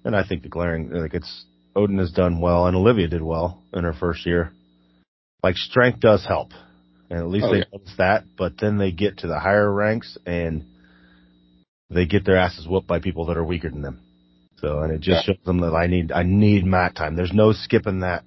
And 0.08 0.16
I 0.16 0.26
think 0.26 0.42
the 0.42 0.48
glaring, 0.48 0.90
like 0.90 1.14
it's, 1.14 1.46
Odin 1.76 1.98
has 1.98 2.12
done 2.12 2.40
well 2.40 2.66
and 2.66 2.78
Olivia 2.78 3.10
did 3.10 3.22
well 3.22 3.62
in 3.74 3.84
her 3.84 3.92
first 3.92 4.26
year. 4.26 4.54
Like 5.44 5.58
strength 5.58 6.00
does 6.00 6.26
help. 6.26 6.52
And 7.10 7.20
at 7.20 7.28
least 7.28 7.46
oh, 7.46 7.52
they 7.52 7.58
yeah. 7.58 7.66
notice 7.74 7.94
that, 7.98 8.24
but 8.38 8.54
then 8.58 8.78
they 8.78 8.94
get 8.94 9.18
to 9.18 9.28
the 9.28 9.38
higher 9.38 9.70
ranks 9.70 10.18
and 10.26 10.64
they 11.90 12.06
get 12.06 12.24
their 12.24 12.38
asses 12.38 12.66
whooped 12.66 12.88
by 12.88 13.00
people 13.00 13.26
that 13.26 13.36
are 13.36 13.44
weaker 13.44 13.70
than 13.70 13.82
them. 13.82 14.00
So, 14.60 14.80
and 14.80 14.94
it 14.94 15.02
just 15.02 15.28
yeah. 15.28 15.34
shows 15.34 15.46
them 15.46 15.60
that 15.60 15.74
I 15.74 15.88
need, 15.88 16.14
I 16.14 16.24
need 16.24 16.66
mat 16.66 16.96
time. 16.96 17.18
There's 17.18 17.34
no 17.34 17.52
skipping 17.52 18.00
that, 18.00 18.24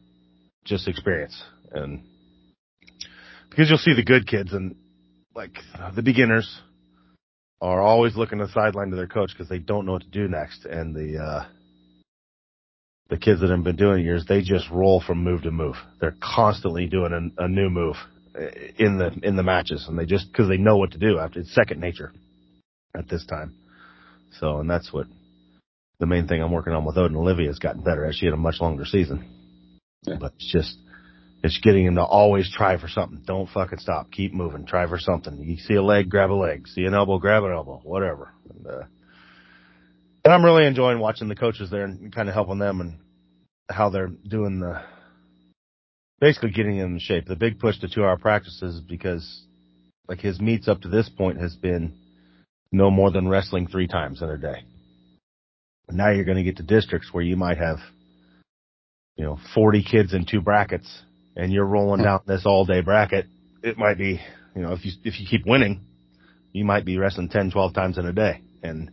just 0.67 0.87
experience. 0.87 1.43
And 1.73 2.03
because 3.49 3.71
you'll 3.71 3.79
see 3.79 3.95
the 3.95 4.05
good 4.05 4.27
kids 4.27 4.53
and 4.53 4.77
like 5.35 5.57
the 5.97 6.03
beginners 6.03 6.61
are 7.63 7.81
always 7.81 8.17
looking 8.17 8.39
to 8.41 8.47
the 8.47 8.53
sideline 8.53 8.91
to 8.91 8.97
their 8.97 9.07
coach 9.07 9.31
because 9.33 9.49
they 9.49 9.59
don't 9.59 9.87
know 9.87 9.93
what 9.93 10.03
to 10.03 10.09
do 10.09 10.29
next. 10.29 10.67
And 10.67 10.95
the, 10.95 11.19
uh, 11.19 11.47
the 13.11 13.19
kids 13.19 13.41
that 13.41 13.51
have 13.51 13.65
been 13.65 13.77
doing 13.77 14.05
years, 14.05 14.25
they 14.27 14.41
just 14.41 14.71
roll 14.71 15.03
from 15.05 15.23
move 15.23 15.43
to 15.43 15.51
move. 15.51 15.75
They're 16.01 16.17
constantly 16.23 16.87
doing 16.87 17.33
a, 17.39 17.45
a 17.45 17.49
new 17.49 17.69
move 17.69 17.97
in 18.79 18.99
the, 18.99 19.11
in 19.23 19.37
the 19.37 19.43
matches 19.43 19.87
and 19.89 19.99
they 19.99 20.07
just, 20.07 20.33
cause 20.33 20.49
they 20.49 20.57
know 20.57 20.77
what 20.77 20.93
to 20.93 20.99
do 20.99 21.19
after 21.19 21.41
it's 21.41 21.53
second 21.53 21.81
nature 21.81 22.13
at 22.97 23.09
this 23.09 23.27
time. 23.27 23.57
So, 24.39 24.61
and 24.61 24.71
that's 24.71 24.93
what 24.93 25.07
the 25.99 26.07
main 26.07 26.29
thing 26.29 26.41
I'm 26.41 26.53
working 26.53 26.73
on 26.73 26.85
with 26.85 26.97
Odin 26.97 27.17
Olivia 27.17 27.49
has 27.49 27.59
gotten 27.59 27.83
better 27.83 28.07
as 28.07 28.15
she 28.15 28.27
had 28.27 28.33
a 28.33 28.39
much 28.39 28.61
longer 28.61 28.85
season. 28.85 29.29
Yeah. 30.03 30.17
But 30.21 30.33
it's 30.37 30.51
just, 30.51 30.79
it's 31.43 31.59
getting 31.59 31.87
him 31.87 31.97
to 31.97 32.05
always 32.05 32.51
try 32.51 32.79
for 32.79 32.89
something. 32.89 33.23
Don't 33.27 33.49
fucking 33.51 33.81
stop. 33.81 34.13
Keep 34.13 34.33
moving. 34.33 34.67
Try 34.67 34.87
for 34.87 34.99
something. 34.99 35.43
You 35.43 35.57
see 35.57 35.75
a 35.75 35.83
leg, 35.83 36.09
grab 36.09 36.31
a 36.31 36.35
leg. 36.35 36.69
See 36.69 36.85
an 36.85 36.95
elbow, 36.95 37.19
grab 37.19 37.43
an 37.43 37.53
elbow. 37.53 37.81
Whatever. 37.83 38.33
And, 38.49 38.67
uh, 38.67 38.83
and 40.25 40.35
I'm 40.35 40.45
really 40.45 40.67
enjoying 40.67 40.99
watching 40.99 41.29
the 41.29 41.37
coaches 41.37 41.71
there 41.71 41.85
and 41.85 42.15
kind 42.15 42.29
of 42.29 42.35
helping 42.35 42.59
them 42.59 42.81
and 42.81 42.99
how 43.71 43.91
they're 43.91 44.09
doing 44.29 44.61
the, 44.61 44.83
basically 46.21 46.51
getting 46.51 46.79
in 46.79 46.99
shape. 46.99 47.27
The 47.27 47.37
big 47.37 47.59
push 47.59 47.79
to 47.81 47.89
two 47.89 48.05
hour 48.05 48.19
practices 48.19 48.81
because 48.81 49.45
like 50.09 50.21
his 50.21 50.41
meets 50.41 50.69
up 50.69 50.81
to 50.83 50.89
this 50.89 51.09
point 51.09 51.41
has 51.41 51.55
been 51.57 51.95
no 52.73 52.91
more 52.91 53.11
than 53.11 53.29
wrestling 53.29 53.67
three 53.67 53.87
times 53.87 54.23
in 54.23 54.29
a 54.29 54.37
day. 54.37 54.65
Now 55.89 56.11
you're 56.11 56.25
going 56.25 56.37
to 56.37 56.45
get 56.45 56.59
to 56.59 56.63
districts 56.63 57.09
where 57.13 57.25
you 57.25 57.37
might 57.37 57.59
have, 57.59 57.79
you 59.17 59.25
know, 59.25 59.39
40 59.55 59.83
kids 59.83 60.15
in 60.15 60.27
two 60.27 60.41
brackets 60.41 61.03
and 61.35 61.53
you're 61.53 61.65
rolling 61.65 62.03
down 62.03 62.21
this 62.27 62.43
all 62.45 62.65
day 62.65 62.81
bracket, 62.81 63.27
it 63.63 63.79
might 63.79 63.99
be, 63.99 64.21
you 64.55 64.63
know, 64.63 64.73
if 64.73 64.85
you, 64.85 64.93
if 65.05 65.19
you 65.19 65.27
keep 65.29 65.47
winning, 65.47 65.81
you 66.53 66.65
might 66.65 66.85
be 66.85 66.99
wrestling 66.99 67.29
10, 67.29 67.51
12 67.51 67.75
times 67.75 67.99
in 67.99 68.07
a 68.07 68.13
day. 68.13 68.41
And 68.63 68.91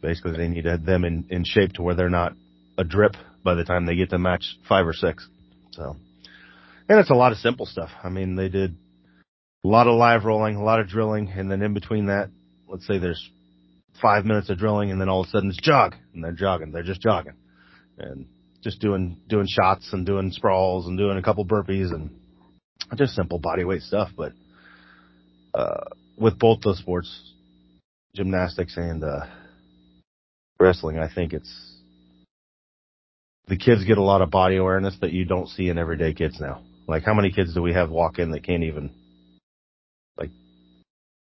basically 0.00 0.36
they 0.36 0.48
need 0.48 0.64
them 0.64 1.04
in, 1.04 1.26
in 1.30 1.44
shape 1.44 1.72
to 1.74 1.82
where 1.82 1.94
they're 1.94 2.10
not 2.10 2.32
a 2.78 2.84
drip 2.84 3.14
by 3.44 3.54
the 3.54 3.64
time 3.64 3.86
they 3.86 3.96
get 3.96 4.10
to 4.10 4.18
match 4.18 4.56
five 4.68 4.86
or 4.86 4.92
six. 4.92 5.28
So, 5.72 5.96
and 6.88 6.98
it's 6.98 7.10
a 7.10 7.14
lot 7.14 7.32
of 7.32 7.38
simple 7.38 7.66
stuff. 7.66 7.90
I 8.02 8.08
mean, 8.08 8.36
they 8.36 8.48
did 8.48 8.76
a 9.64 9.68
lot 9.68 9.86
of 9.86 9.96
live 9.96 10.24
rolling, 10.24 10.56
a 10.56 10.64
lot 10.64 10.80
of 10.80 10.88
drilling, 10.88 11.30
and 11.30 11.50
then 11.50 11.62
in 11.62 11.74
between 11.74 12.06
that, 12.06 12.30
let's 12.68 12.86
say 12.86 12.98
there's 12.98 13.30
five 14.00 14.24
minutes 14.24 14.50
of 14.50 14.58
drilling 14.58 14.90
and 14.90 15.00
then 15.00 15.08
all 15.08 15.20
of 15.20 15.26
a 15.26 15.30
sudden 15.30 15.50
it's 15.50 15.60
jog 15.60 15.94
and 16.14 16.24
they're 16.24 16.32
jogging. 16.32 16.72
They're 16.72 16.82
just 16.82 17.02
jogging 17.02 17.34
and 17.98 18.26
just 18.62 18.80
doing, 18.80 19.18
doing 19.28 19.46
shots 19.48 19.92
and 19.92 20.06
doing 20.06 20.30
sprawls 20.30 20.86
and 20.86 20.96
doing 20.96 21.18
a 21.18 21.22
couple 21.22 21.44
burpees 21.44 21.92
and 21.92 22.10
just 22.96 23.14
simple 23.14 23.38
body 23.38 23.64
weight 23.64 23.82
stuff. 23.82 24.10
But, 24.16 24.32
uh, 25.54 25.84
with 26.16 26.38
both 26.38 26.60
those 26.62 26.78
sports, 26.78 27.32
gymnastics 28.14 28.76
and, 28.76 29.02
uh, 29.04 29.26
wrestling, 30.60 30.98
I 30.98 31.12
think 31.12 31.32
it's, 31.32 31.76
the 33.48 33.56
kids 33.56 33.84
get 33.84 33.98
a 33.98 34.02
lot 34.02 34.22
of 34.22 34.30
body 34.30 34.56
awareness 34.56 34.96
that 35.00 35.12
you 35.12 35.24
don't 35.24 35.48
see 35.48 35.68
in 35.68 35.78
everyday 35.78 36.14
kids 36.14 36.38
now. 36.40 36.62
Like 36.86 37.04
how 37.04 37.14
many 37.14 37.30
kids 37.30 37.54
do 37.54 37.62
we 37.62 37.72
have 37.72 37.90
walk 37.90 38.18
in 38.18 38.30
that 38.32 38.44
can't 38.44 38.64
even 38.64 38.90
like 40.16 40.30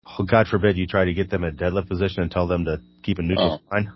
oh, 0.06 0.24
God 0.24 0.48
forbid 0.48 0.78
you 0.78 0.88
try 0.88 1.06
to 1.06 1.14
get 1.14 1.30
them 1.30 1.44
in 1.44 1.56
a 1.56 1.58
deadlift 1.58 1.88
position 1.88 2.22
and 2.22 2.32
tell 2.32 2.48
them 2.48 2.66
to 2.66 2.82
keep 3.04 3.20
a 3.20 3.22
neutral 3.22 3.60
oh. 3.62 3.66
spine 3.66 3.92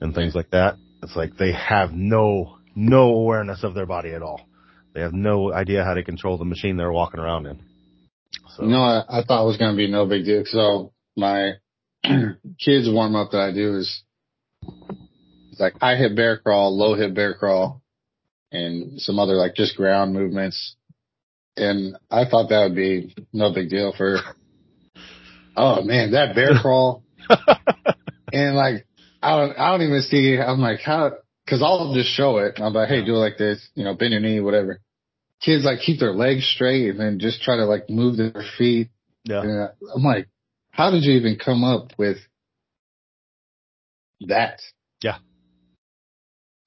and 0.00 0.14
things 0.14 0.34
like 0.34 0.50
that. 0.50 0.76
It's 1.02 1.16
like 1.16 1.36
they 1.36 1.52
have 1.52 1.92
no, 1.92 2.58
no 2.74 3.14
awareness 3.14 3.64
of 3.64 3.74
their 3.74 3.86
body 3.86 4.12
at 4.12 4.22
all. 4.22 4.46
They 4.94 5.00
have 5.00 5.12
no 5.12 5.52
idea 5.52 5.84
how 5.84 5.94
to 5.94 6.02
control 6.02 6.38
the 6.38 6.44
machine 6.44 6.76
they're 6.76 6.92
walking 6.92 7.20
around 7.20 7.46
in. 7.46 7.60
So. 8.56 8.64
Know, 8.64 8.82
I, 8.82 9.20
I 9.20 9.22
thought 9.22 9.44
it 9.44 9.46
was 9.46 9.56
going 9.56 9.72
to 9.72 9.76
be 9.76 9.90
no 9.90 10.06
big 10.06 10.24
deal. 10.24 10.42
So 10.46 10.92
my 11.16 11.52
kids 12.04 12.88
warm 12.88 13.14
up 13.14 13.30
that 13.32 13.40
I 13.40 13.52
do 13.52 13.76
is 13.76 14.02
it's 15.50 15.60
like 15.60 15.78
high 15.80 15.96
hip 15.96 16.14
bear 16.16 16.38
crawl, 16.38 16.76
low 16.76 16.94
hip 16.94 17.14
bear 17.14 17.34
crawl, 17.34 17.82
and 18.52 19.00
some 19.00 19.18
other 19.18 19.34
like 19.34 19.54
just 19.54 19.76
ground 19.76 20.12
movements. 20.12 20.76
And 21.56 21.96
I 22.10 22.24
thought 22.24 22.50
that 22.50 22.68
would 22.68 22.76
be 22.76 23.14
no 23.32 23.52
big 23.52 23.68
deal 23.68 23.92
for 23.96 24.18
oh 25.58 25.82
man, 25.82 26.12
that 26.12 26.34
bear 26.34 26.50
crawl. 26.62 27.02
and 28.32 28.56
like, 28.56 28.86
I 29.22 29.36
don't, 29.36 29.58
I 29.58 29.70
don't 29.72 29.86
even 29.86 30.02
see, 30.02 30.38
I'm 30.38 30.60
like, 30.60 30.80
how, 30.80 31.12
cause 31.48 31.62
I'll 31.62 31.92
just 31.94 32.10
show 32.10 32.38
it. 32.38 32.60
I'm 32.60 32.72
like, 32.72 32.88
hey, 32.88 33.04
do 33.04 33.14
it 33.14 33.18
like 33.18 33.36
this, 33.36 33.66
you 33.74 33.84
know, 33.84 33.94
bend 33.94 34.12
your 34.12 34.20
knee, 34.20 34.40
whatever. 34.40 34.80
Kids 35.40 35.64
like 35.64 35.80
keep 35.80 36.00
their 36.00 36.12
legs 36.12 36.48
straight 36.54 36.90
and 36.90 37.00
then 37.00 37.18
just 37.18 37.42
try 37.42 37.56
to 37.56 37.64
like 37.64 37.90
move 37.90 38.16
their 38.16 38.42
feet. 38.56 38.88
Yeah. 39.24 39.42
And 39.42 39.68
I'm 39.94 40.02
like, 40.02 40.28
how 40.70 40.90
did 40.90 41.02
you 41.02 41.14
even 41.14 41.38
come 41.44 41.64
up 41.64 41.92
with 41.98 42.18
that? 44.26 44.60
Yeah. 45.02 45.18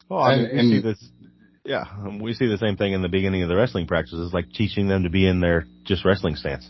Well, 0.09 0.21
I 0.21 0.35
mean, 0.35 0.45
and, 0.45 0.69
we 0.69 0.75
see 0.75 0.81
this, 0.81 1.09
yeah, 1.63 1.83
we 2.19 2.33
see 2.33 2.47
the 2.47 2.57
same 2.57 2.77
thing 2.77 2.93
in 2.93 3.01
the 3.01 3.09
beginning 3.09 3.43
of 3.43 3.49
the 3.49 3.55
wrestling 3.55 3.87
practices, 3.87 4.33
like 4.33 4.51
teaching 4.51 4.87
them 4.87 5.03
to 5.03 5.09
be 5.09 5.27
in 5.27 5.39
their 5.39 5.65
just 5.85 6.03
wrestling 6.05 6.35
stance 6.35 6.69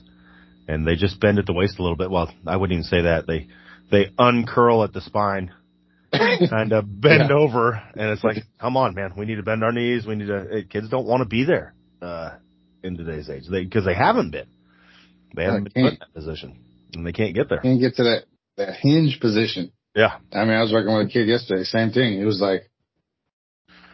and 0.67 0.87
they 0.87 0.95
just 0.95 1.19
bend 1.19 1.39
at 1.39 1.45
the 1.45 1.53
waist 1.53 1.79
a 1.79 1.81
little 1.81 1.97
bit. 1.97 2.09
Well, 2.09 2.31
I 2.45 2.55
wouldn't 2.55 2.73
even 2.73 2.83
say 2.83 3.01
that. 3.03 3.27
They 3.27 3.47
they 3.91 4.11
uncurl 4.17 4.83
at 4.83 4.93
the 4.93 5.01
spine, 5.01 5.51
kind 6.11 6.71
of 6.71 6.85
bend 7.01 7.29
yeah. 7.29 7.35
over, 7.35 7.81
and 7.93 8.09
it's 8.11 8.23
like, 8.23 8.37
come 8.59 8.77
on, 8.77 8.95
man, 8.95 9.13
we 9.17 9.25
need 9.25 9.35
to 9.35 9.43
bend 9.43 9.63
our 9.63 9.71
knees. 9.71 10.05
We 10.05 10.15
need 10.15 10.27
to. 10.27 10.63
Kids 10.69 10.89
don't 10.89 11.05
want 11.05 11.21
to 11.21 11.27
be 11.27 11.43
there 11.43 11.73
uh, 12.01 12.31
in 12.83 12.97
today's 12.97 13.29
age 13.29 13.43
because 13.49 13.85
they, 13.85 13.93
they, 13.93 13.97
haven't 13.97 14.31
been. 14.31 14.47
They 15.35 15.43
haven't 15.43 15.73
been 15.73 15.85
in 15.85 15.97
that 15.99 16.13
position, 16.13 16.63
and 16.93 17.05
they 17.05 17.11
can't 17.11 17.35
get 17.35 17.49
there. 17.49 17.59
Can't 17.59 17.79
get 17.79 17.95
to 17.95 18.03
that 18.03 18.23
that 18.57 18.75
hinge 18.75 19.19
position. 19.19 19.71
Yeah. 19.95 20.17
I 20.31 20.45
mean, 20.45 20.53
I 20.53 20.61
was 20.61 20.71
working 20.71 20.95
with 20.95 21.07
a 21.07 21.09
kid 21.09 21.27
yesterday. 21.27 21.63
Same 21.63 21.91
thing. 21.91 22.19
It 22.19 22.25
was 22.25 22.39
like, 22.39 22.69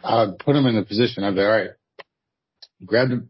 I'd 0.04 0.38
put 0.40 0.56
him 0.56 0.66
in 0.66 0.76
the 0.76 0.84
position. 0.84 1.24
I'd 1.24 1.36
be 1.36 1.42
all 1.42 1.50
right. 1.50 1.70
Grab 2.86 3.10
the, 3.10 3.28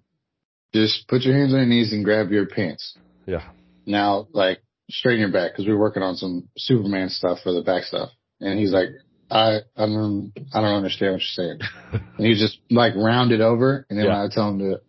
just 0.73 1.07
put 1.07 1.21
your 1.21 1.35
hands 1.35 1.53
on 1.53 1.59
your 1.59 1.67
knees 1.67 1.93
and 1.93 2.03
grab 2.03 2.31
your 2.31 2.45
pants. 2.45 2.97
Yeah. 3.25 3.43
Now, 3.85 4.27
like, 4.33 4.59
straighten 4.89 5.21
your 5.21 5.31
back 5.31 5.51
because 5.51 5.65
we 5.65 5.71
are 5.71 5.77
working 5.77 6.03
on 6.03 6.15
some 6.15 6.49
Superman 6.57 7.09
stuff 7.09 7.39
for 7.43 7.53
the 7.53 7.61
back 7.61 7.83
stuff. 7.83 8.09
And 8.39 8.59
he's 8.59 8.71
like, 8.71 8.89
I, 9.29 9.59
I 9.75 9.85
don't, 9.85 10.31
I 10.53 10.61
don't 10.61 10.75
understand 10.75 11.13
what 11.13 11.21
you're 11.21 11.45
saying. 11.45 11.59
and 12.17 12.27
he 12.27 12.33
just 12.35 12.59
like 12.69 12.93
rounded 12.95 13.41
over. 13.41 13.85
And 13.89 13.97
then 13.97 14.05
yeah. 14.05 14.13
when 14.13 14.31
I 14.31 14.33
tell 14.33 14.49
him 14.49 14.59
to 14.59 14.81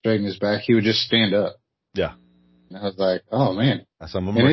straighten 0.00 0.26
his 0.26 0.38
back, 0.38 0.62
he 0.62 0.74
would 0.74 0.84
just 0.84 1.00
stand 1.00 1.34
up. 1.34 1.56
Yeah. 1.94 2.12
And 2.68 2.78
I 2.78 2.82
was 2.82 2.94
like, 2.98 3.22
oh 3.32 3.52
man. 3.54 3.86
Some 4.06 4.28
of 4.28 4.34
them. 4.34 4.46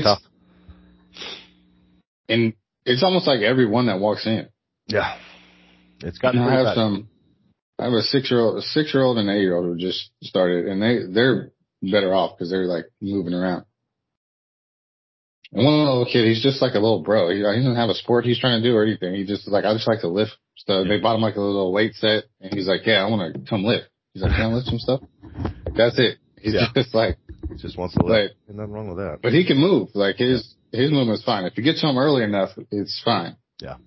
And 2.30 2.54
it's 2.88 3.04
almost 3.04 3.28
like 3.28 3.42
everyone 3.42 3.88
that 3.88 4.00
walks 4.00 4.26
in. 4.26 4.48
Yeah. 4.88 5.18
It's 6.00 6.18
gotten 6.18 6.42
I 6.42 6.54
have 6.54 6.66
bad. 6.66 6.76
some, 6.76 7.10
I 7.78 7.86
have 7.86 7.94
a 7.94 8.02
six 8.02 8.32
year 8.32 8.40
old, 8.40 8.58
a 8.58 8.62
six 8.62 8.94
year 8.94 9.04
old 9.04 9.18
and 9.18 9.30
an 9.30 9.36
eight 9.36 9.42
year 9.42 9.56
old 9.56 9.66
who 9.66 9.78
just 9.78 10.10
started 10.24 10.66
and 10.68 10.82
they, 10.82 11.00
they're 11.12 11.52
better 11.82 12.14
off 12.14 12.38
because 12.38 12.50
they're 12.50 12.66
like 12.66 12.86
moving 13.02 13.34
around. 13.34 13.66
And 15.54 15.66
one 15.66 15.80
little 15.80 16.06
kid, 16.06 16.26
he's 16.28 16.44
just 16.44 16.62
like 16.62 16.74
a 16.74 16.80
little 16.80 17.04
bro. 17.04 17.30
He, 17.30 17.38
he 17.38 17.44
doesn't 17.44 17.76
have 17.76 17.90
a 17.90 17.94
sport 17.94 18.26
he's 18.26 18.40
trying 18.40 18.62
to 18.62 18.68
do 18.68 18.76
or 18.76 18.84
anything. 18.84 19.16
He 19.16 19.26
just 19.26 19.48
like, 19.48 19.66
I 19.66 19.74
just 19.74 19.88
like 19.88 20.02
to 20.02 20.08
lift 20.08 20.32
stuff. 20.56 20.88
They 20.88 21.00
bought 21.00 21.16
him 21.16 21.22
like 21.22 21.36
a 21.36 21.42
little 21.42 21.74
weight 21.74 21.96
set 21.96 22.24
and 22.40 22.54
he's 22.54 22.68
like, 22.68 22.86
yeah, 22.86 23.04
I 23.04 23.10
want 23.10 23.34
to 23.34 23.50
come 23.50 23.64
lift. 23.64 23.90
He's 24.14 24.24
like, 24.24 24.32
can 24.32 24.52
I 24.52 24.54
lift 24.54 24.68
some 24.68 24.80
stuff? 24.80 25.02
That's 25.76 26.00
it. 26.00 26.18
He's 26.40 26.54
yeah. 26.54 26.68
just 26.76 26.96
like, 26.96 27.18
he 27.50 27.56
just 27.56 27.78
wants 27.78 27.96
to 27.96 28.06
lift. 28.06 28.36
There's 28.48 28.58
nothing 28.58 28.74
wrong 28.74 28.88
with 28.88 28.98
that. 28.98 29.20
But 29.22 29.34
he 29.34 29.46
can 29.46 29.58
move. 29.58 29.90
Like 29.94 30.18
his. 30.18 30.56
His 30.72 30.92
movement's 30.92 31.24
fine. 31.24 31.46
If 31.46 31.58
you 31.58 31.64
get 31.64 31.78
to 31.78 31.88
him 31.88 31.98
early 31.98 32.24
enough, 32.24 32.50
it's 32.72 33.02
fine. 33.04 33.38
Yeah. 33.62 33.78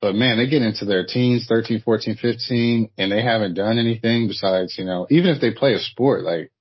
But 0.00 0.14
man, 0.14 0.38
they 0.38 0.48
get 0.48 0.62
into 0.62 0.84
their 0.84 1.04
teens, 1.04 1.46
13, 1.48 1.80
14, 1.80 2.16
15, 2.16 2.90
and 2.96 3.12
they 3.12 3.22
haven't 3.22 3.54
done 3.54 3.78
anything 3.78 4.28
besides, 4.28 4.76
you 4.78 4.84
know, 4.84 5.06
even 5.10 5.30
if 5.30 5.40
they 5.40 5.50
play 5.52 5.74
a 5.74 5.78
sport, 5.78 6.22
like 6.22 6.52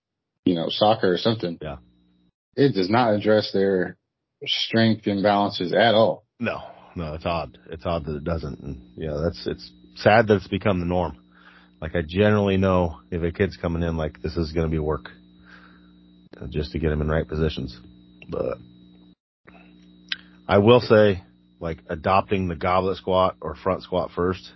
you 0.48 0.56
know, 0.56 0.68
soccer 0.70 1.12
or 1.12 1.18
something. 1.18 1.60
Yeah. 1.62 1.78
It 2.56 2.74
does 2.74 2.90
not 2.90 3.14
address 3.14 3.52
their 3.54 3.98
strength 4.46 5.04
imbalances 5.04 5.74
at 5.74 5.94
all. 5.94 6.26
No, 6.40 6.62
no, 6.96 7.14
it's 7.14 7.26
odd. 7.26 7.58
It's 7.70 7.86
odd 7.86 8.06
that 8.06 8.16
it 8.16 8.24
doesn't. 8.24 8.60
And 8.62 8.82
yeah, 8.96 9.20
that's, 9.24 9.46
it's 9.46 9.72
sad 9.96 10.28
that 10.28 10.38
it's 10.38 10.48
become 10.48 10.80
the 10.80 10.86
norm. 10.86 11.18
Like 11.82 11.96
I 11.96 12.02
generally 12.08 12.58
know 12.58 13.02
if 13.12 13.22
a 13.22 13.32
kid's 13.32 13.58
coming 13.58 13.84
in, 13.84 13.98
like 13.98 14.22
this 14.22 14.36
is 14.38 14.54
going 14.54 14.66
to 14.66 14.72
be 14.72 14.80
work 14.80 15.10
uh, 16.42 16.48
just 16.48 16.72
to 16.72 16.80
get 16.80 16.90
them 16.90 17.02
in 17.02 17.10
right 17.10 17.28
positions. 17.28 17.78
But 18.30 18.58
I 20.48 20.60
will 20.60 20.80
say, 20.80 21.24
like 21.60 21.80
adopting 21.90 22.48
the 22.48 22.56
goblet 22.56 22.98
squat 22.98 23.36
or 23.42 23.56
front 23.56 23.84
squat 23.84 24.12
first 24.16 24.52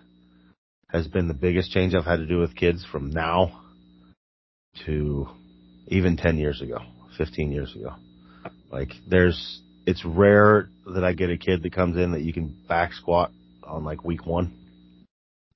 has 0.87 1.07
been 1.07 1.27
the 1.27 1.33
biggest 1.33 1.71
change 1.71 1.93
I've 1.93 2.05
had 2.05 2.17
to 2.17 2.25
do 2.25 2.39
with 2.39 2.55
kids 2.55 2.85
from 2.89 3.09
now 3.09 3.61
to 4.85 5.27
even 5.87 6.15
10 6.17 6.37
years 6.37 6.61
ago, 6.61 6.79
15 7.17 7.51
years 7.51 7.75
ago. 7.75 7.95
Like 8.71 8.91
there's, 9.07 9.61
it's 9.85 10.03
rare 10.05 10.69
that 10.93 11.03
I 11.03 11.13
get 11.13 11.29
a 11.29 11.37
kid 11.37 11.63
that 11.63 11.73
comes 11.73 11.97
in 11.97 12.11
that 12.13 12.21
you 12.21 12.33
can 12.33 12.57
back 12.67 12.93
squat 12.93 13.31
on 13.63 13.83
like 13.83 14.03
week 14.03 14.25
one. 14.25 14.53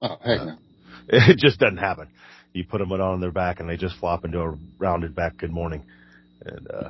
Oh, 0.01 0.17
heck 0.23 0.39
uh, 0.41 0.45
no. 0.45 0.55
It 1.07 1.37
just 1.37 1.59
doesn't 1.59 1.77
happen. 1.77 2.07
You 2.51 2.65
put 2.65 2.79
them 2.79 2.91
on 2.91 3.21
their 3.21 3.31
back 3.31 3.59
and 3.59 3.69
they 3.69 3.77
just 3.77 3.97
flop 3.99 4.25
into 4.25 4.39
a 4.39 4.57
rounded 4.79 5.15
back 5.15 5.37
good 5.37 5.51
morning. 5.51 5.83
and 6.43 6.67
uh, 6.71 6.89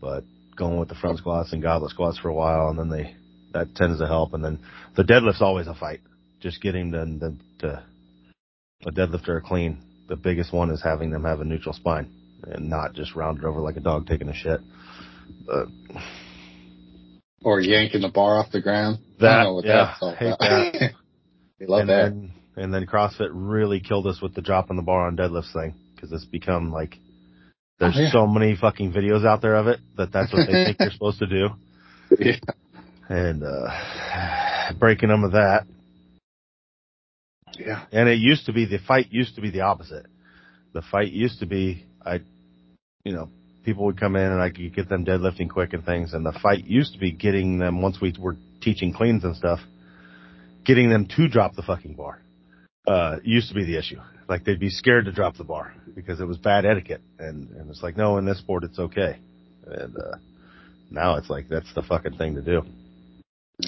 but 0.00 0.24
going 0.56 0.78
with 0.78 0.88
the 0.88 0.94
front 0.94 1.18
squats 1.18 1.52
and 1.52 1.62
goblet 1.62 1.90
squats 1.90 2.18
for 2.18 2.28
a 2.28 2.34
while, 2.34 2.68
and 2.68 2.78
then 2.78 2.88
they 2.90 3.16
that 3.52 3.74
tends 3.76 3.98
to 4.00 4.06
help, 4.06 4.34
and 4.34 4.44
then 4.44 4.58
the 4.96 5.04
deadlift's 5.04 5.42
always 5.42 5.66
a 5.66 5.74
fight. 5.74 6.00
Just 6.40 6.60
getting 6.60 6.90
them 6.90 7.18
the, 7.18 7.36
to 7.60 7.82
a 8.86 8.90
deadlift 8.90 9.28
or 9.28 9.36
a 9.38 9.40
clean. 9.40 9.80
The 10.08 10.16
biggest 10.16 10.52
one 10.52 10.70
is 10.70 10.82
having 10.82 11.10
them 11.10 11.24
have 11.24 11.40
a 11.40 11.44
neutral 11.44 11.72
spine 11.72 12.10
and 12.42 12.68
not 12.68 12.92
just 12.94 13.14
rounded 13.16 13.44
over 13.44 13.60
like 13.60 13.76
a 13.76 13.80
dog 13.80 14.06
taking 14.06 14.28
a 14.28 14.34
shit. 14.34 14.60
But 15.46 15.68
Or 17.42 17.60
yanking 17.60 18.02
the 18.02 18.08
bar 18.10 18.38
off 18.38 18.50
the 18.52 18.60
ground. 18.60 18.98
I 19.18 19.22
That- 19.22 19.34
don't 19.36 19.44
know 19.44 19.54
what 19.54 19.64
yeah, 19.64 19.94
hate 20.16 20.34
about. 20.38 20.90
we 21.60 21.66
love 21.66 21.80
and 21.80 21.88
that. 21.88 22.02
then 22.10 22.32
and 22.56 22.72
then 22.74 22.86
CrossFit 22.86 23.30
really 23.32 23.80
killed 23.80 24.06
us 24.06 24.20
with 24.20 24.34
the 24.34 24.42
dropping 24.42 24.76
the 24.76 24.82
bar 24.82 25.06
on 25.06 25.16
deadlifts 25.16 25.52
thing 25.52 25.74
because 25.94 26.12
it's 26.12 26.24
become 26.26 26.70
like 26.70 26.98
there's 27.78 27.96
Oh, 27.96 28.00
yeah. 28.00 28.10
so 28.12 28.26
many 28.26 28.56
fucking 28.56 28.92
videos 28.92 29.26
out 29.26 29.42
there 29.42 29.56
of 29.56 29.66
it 29.66 29.80
that 29.96 30.12
that's 30.12 30.32
what 30.32 30.46
they 30.46 30.64
think 30.64 30.76
you're 30.80 30.90
supposed 30.92 31.18
to 31.18 31.26
do. 31.26 31.48
Yeah. 32.18 32.36
And 33.08 33.42
uh 33.42 34.72
breaking 34.78 35.08
them 35.10 35.24
of 35.24 35.32
that. 35.32 35.66
Yeah. 37.58 37.84
And 37.92 38.08
it 38.08 38.18
used 38.18 38.46
to 38.46 38.52
be 38.52 38.64
the 38.66 38.78
fight 38.78 39.08
used 39.10 39.34
to 39.36 39.40
be 39.40 39.50
the 39.50 39.60
opposite. 39.62 40.06
The 40.72 40.82
fight 40.82 41.12
used 41.12 41.40
to 41.40 41.46
be 41.46 41.84
I, 42.04 42.20
you 43.04 43.12
know, 43.12 43.28
people 43.64 43.84
would 43.86 43.98
come 43.98 44.16
in 44.16 44.30
and 44.30 44.40
I 44.40 44.50
could 44.50 44.74
get 44.74 44.88
them 44.88 45.04
deadlifting 45.04 45.48
quick 45.50 45.72
and 45.72 45.84
things. 45.84 46.12
And 46.14 46.24
the 46.24 46.38
fight 46.42 46.64
used 46.64 46.92
to 46.94 46.98
be 46.98 47.12
getting 47.12 47.58
them 47.58 47.80
once 47.82 48.00
we 48.00 48.14
were 48.18 48.36
teaching 48.60 48.92
cleans 48.92 49.24
and 49.24 49.34
stuff, 49.36 49.60
getting 50.64 50.90
them 50.90 51.06
to 51.16 51.28
drop 51.28 51.54
the 51.54 51.62
fucking 51.62 51.94
bar. 51.94 52.20
Uh, 52.86 53.16
used 53.22 53.48
to 53.48 53.54
be 53.54 53.64
the 53.64 53.78
issue. 53.78 53.98
Like 54.28 54.44
they'd 54.44 54.60
be 54.60 54.70
scared 54.70 55.04
to 55.04 55.12
drop 55.12 55.36
the 55.36 55.44
bar 55.44 55.74
because 55.94 56.20
it 56.20 56.24
was 56.24 56.38
bad 56.38 56.64
etiquette. 56.64 57.02
And, 57.18 57.50
and 57.50 57.70
it's 57.70 57.82
like, 57.82 57.96
no, 57.96 58.18
in 58.18 58.24
this 58.24 58.38
sport 58.38 58.64
it's 58.64 58.78
okay. 58.78 59.18
And, 59.66 59.96
uh, 59.96 60.16
now 60.90 61.16
it's 61.16 61.30
like, 61.30 61.48
that's 61.48 61.72
the 61.74 61.82
fucking 61.82 62.16
thing 62.16 62.34
to 62.36 62.42
do. 62.42 62.62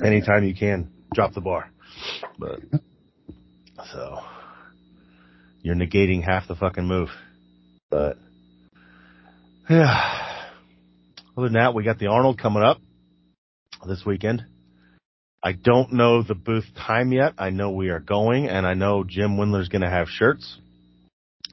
Anytime 0.02 0.44
you 0.44 0.54
can, 0.54 0.90
drop 1.14 1.32
the 1.34 1.40
bar. 1.40 1.70
But, 2.38 2.60
so, 3.92 4.18
you're 5.62 5.74
negating 5.74 6.22
half 6.22 6.48
the 6.48 6.54
fucking 6.54 6.86
move. 6.86 7.08
But, 7.90 8.18
yeah. 9.68 10.48
Other 11.36 11.48
than 11.48 11.54
that, 11.54 11.74
we 11.74 11.84
got 11.84 11.98
the 11.98 12.08
Arnold 12.08 12.38
coming 12.38 12.62
up 12.62 12.78
this 13.86 14.04
weekend. 14.04 14.44
I 15.46 15.52
don't 15.52 15.92
know 15.92 16.24
the 16.24 16.34
booth 16.34 16.64
time 16.76 17.12
yet. 17.12 17.34
I 17.38 17.50
know 17.50 17.70
we 17.70 17.90
are 17.90 18.00
going, 18.00 18.48
and 18.48 18.66
I 18.66 18.74
know 18.74 19.04
Jim 19.04 19.36
Wendler's 19.36 19.68
going 19.68 19.82
to 19.82 19.88
have 19.88 20.08
shirts 20.08 20.58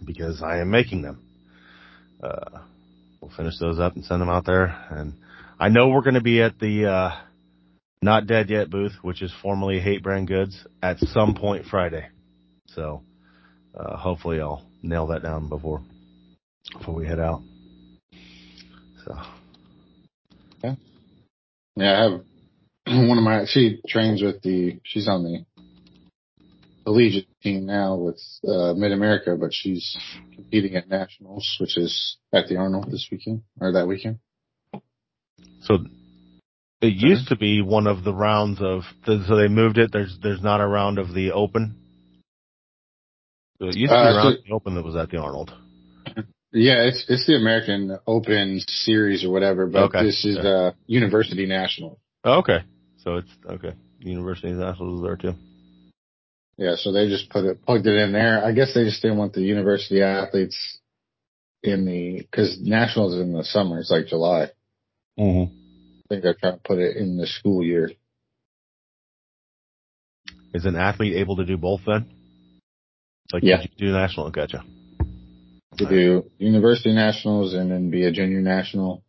because 0.03 0.41
I 0.41 0.61
am 0.61 0.71
making 0.71 1.03
them. 1.03 1.23
Uh, 2.19 2.61
we'll 3.21 3.29
finish 3.37 3.53
those 3.59 3.77
up 3.77 3.95
and 3.95 4.03
send 4.03 4.19
them 4.19 4.31
out 4.31 4.47
there. 4.47 4.75
And 4.89 5.13
I 5.59 5.69
know 5.69 5.89
we're 5.89 6.01
going 6.01 6.15
to 6.15 6.21
be 6.21 6.41
at 6.41 6.57
the 6.57 6.87
uh, 6.87 7.11
Not 8.01 8.25
Dead 8.25 8.49
Yet 8.49 8.71
booth, 8.71 8.93
which 9.03 9.21
is 9.21 9.31
formerly 9.43 9.79
Hate 9.79 10.01
Brand 10.01 10.27
Goods, 10.27 10.65
at 10.81 10.97
some 10.97 11.35
point 11.35 11.67
Friday. 11.67 12.07
So 12.69 13.03
uh, 13.77 13.95
hopefully 13.95 14.41
I'll 14.41 14.65
nail 14.81 15.05
that 15.05 15.21
down 15.21 15.49
before 15.49 15.83
before 16.79 16.95
we 16.95 17.05
head 17.05 17.19
out. 17.19 17.43
So 19.05 19.15
Yeah, 20.63 20.75
Yeah, 21.75 21.99
I 21.99 22.03
have 22.09 22.21
one 23.07 23.17
of 23.17 23.23
my, 23.23 23.45
she 23.45 23.81
trains 23.87 24.21
with 24.21 24.41
the, 24.41 24.79
she's 24.83 25.07
on 25.07 25.23
the 25.23 25.45
collegiate 26.85 27.27
team 27.41 27.65
now 27.65 27.95
with, 27.95 28.21
uh, 28.47 28.73
Mid 28.73 28.91
America, 28.91 29.35
but 29.39 29.53
she's 29.53 29.95
competing 30.35 30.75
at 30.75 30.89
nationals, 30.89 31.57
which 31.59 31.77
is 31.77 32.17
at 32.33 32.47
the 32.47 32.57
Arnold 32.57 32.91
this 32.91 33.07
weekend, 33.11 33.43
or 33.59 33.71
that 33.73 33.87
weekend. 33.87 34.19
So 35.61 35.77
it 36.81 36.93
used 36.93 37.29
to 37.29 37.37
be 37.37 37.61
one 37.61 37.87
of 37.87 38.03
the 38.03 38.13
rounds 38.13 38.59
of 38.61 38.81
so 39.05 39.37
they 39.37 39.47
moved 39.47 39.77
it. 39.77 39.91
There's 39.93 40.17
there's 40.21 40.41
not 40.41 40.59
a 40.59 40.67
round 40.67 40.99
of 40.99 41.13
the 41.13 41.31
open. 41.31 41.75
So 43.59 43.67
it 43.69 43.77
used 43.77 43.91
to 43.93 43.95
be 43.97 44.01
Uh, 44.07 44.11
a 44.11 44.15
round 44.17 44.35
so- 44.35 44.41
the 44.45 44.53
open 44.53 44.75
that 44.75 44.83
was 44.83 44.97
at 44.97 45.09
the 45.09 45.17
Arnold. 45.19 45.53
Yeah, 46.55 46.83
it's, 46.83 47.05
it's 47.07 47.25
the 47.25 47.35
American 47.35 47.97
Open 48.05 48.59
series 48.67 49.23
or 49.23 49.31
whatever, 49.31 49.65
but 49.65 49.83
Okay. 49.85 50.03
this 50.03 50.23
is, 50.23 50.35
Yeah. 50.35 50.49
uh, 50.49 50.71
University 50.85 51.47
National. 51.47 51.99
Oh, 52.25 52.39
okay, 52.39 52.59
so 53.03 53.17
it's 53.17 53.29
okay. 53.45 53.73
University 53.99 54.51
of 54.51 54.57
Nashville 54.57 54.95
is 54.95 55.01
there 55.03 55.15
too. 55.17 55.37
Yeah, 56.57 56.75
so 56.75 56.91
they 56.91 57.07
just 57.07 57.29
put 57.29 57.45
it, 57.45 57.65
plugged 57.65 57.87
it 57.87 57.95
in 57.95 58.13
there. 58.13 58.43
I 58.43 58.51
guess 58.51 58.73
they 58.73 58.83
just 58.83 59.01
didn't 59.01 59.17
want 59.17 59.33
the 59.33 59.41
university 59.41 60.01
athletes 60.01 60.79
in 61.63 61.85
the, 61.85 62.27
cause 62.31 62.57
nationals 62.61 63.15
is 63.15 63.21
in 63.21 63.33
the 63.33 63.43
summer. 63.43 63.79
It's 63.79 63.89
like 63.89 64.07
July. 64.07 64.51
Mm-hmm. 65.19 65.51
I 65.51 66.03
think 66.09 66.23
they're 66.23 66.35
trying 66.35 66.53
to 66.57 66.61
put 66.63 66.77
it 66.79 66.97
in 66.97 67.17
the 67.17 67.25
school 67.25 67.63
year. 67.63 67.89
Is 70.53 70.65
an 70.65 70.75
athlete 70.75 71.15
able 71.15 71.37
to 71.37 71.45
do 71.45 71.57
both 71.57 71.81
then? 71.87 72.05
Like 73.31 73.43
Yeah. 73.43 73.63
do 73.77 73.91
national? 73.91 74.29
Gotcha. 74.29 74.63
to 75.77 75.89
do 75.89 76.29
university 76.37 76.93
nationals 76.93 77.55
and 77.55 77.71
then 77.71 77.89
be 77.89 78.05
a 78.05 78.11
junior 78.11 78.41
national 78.41 79.03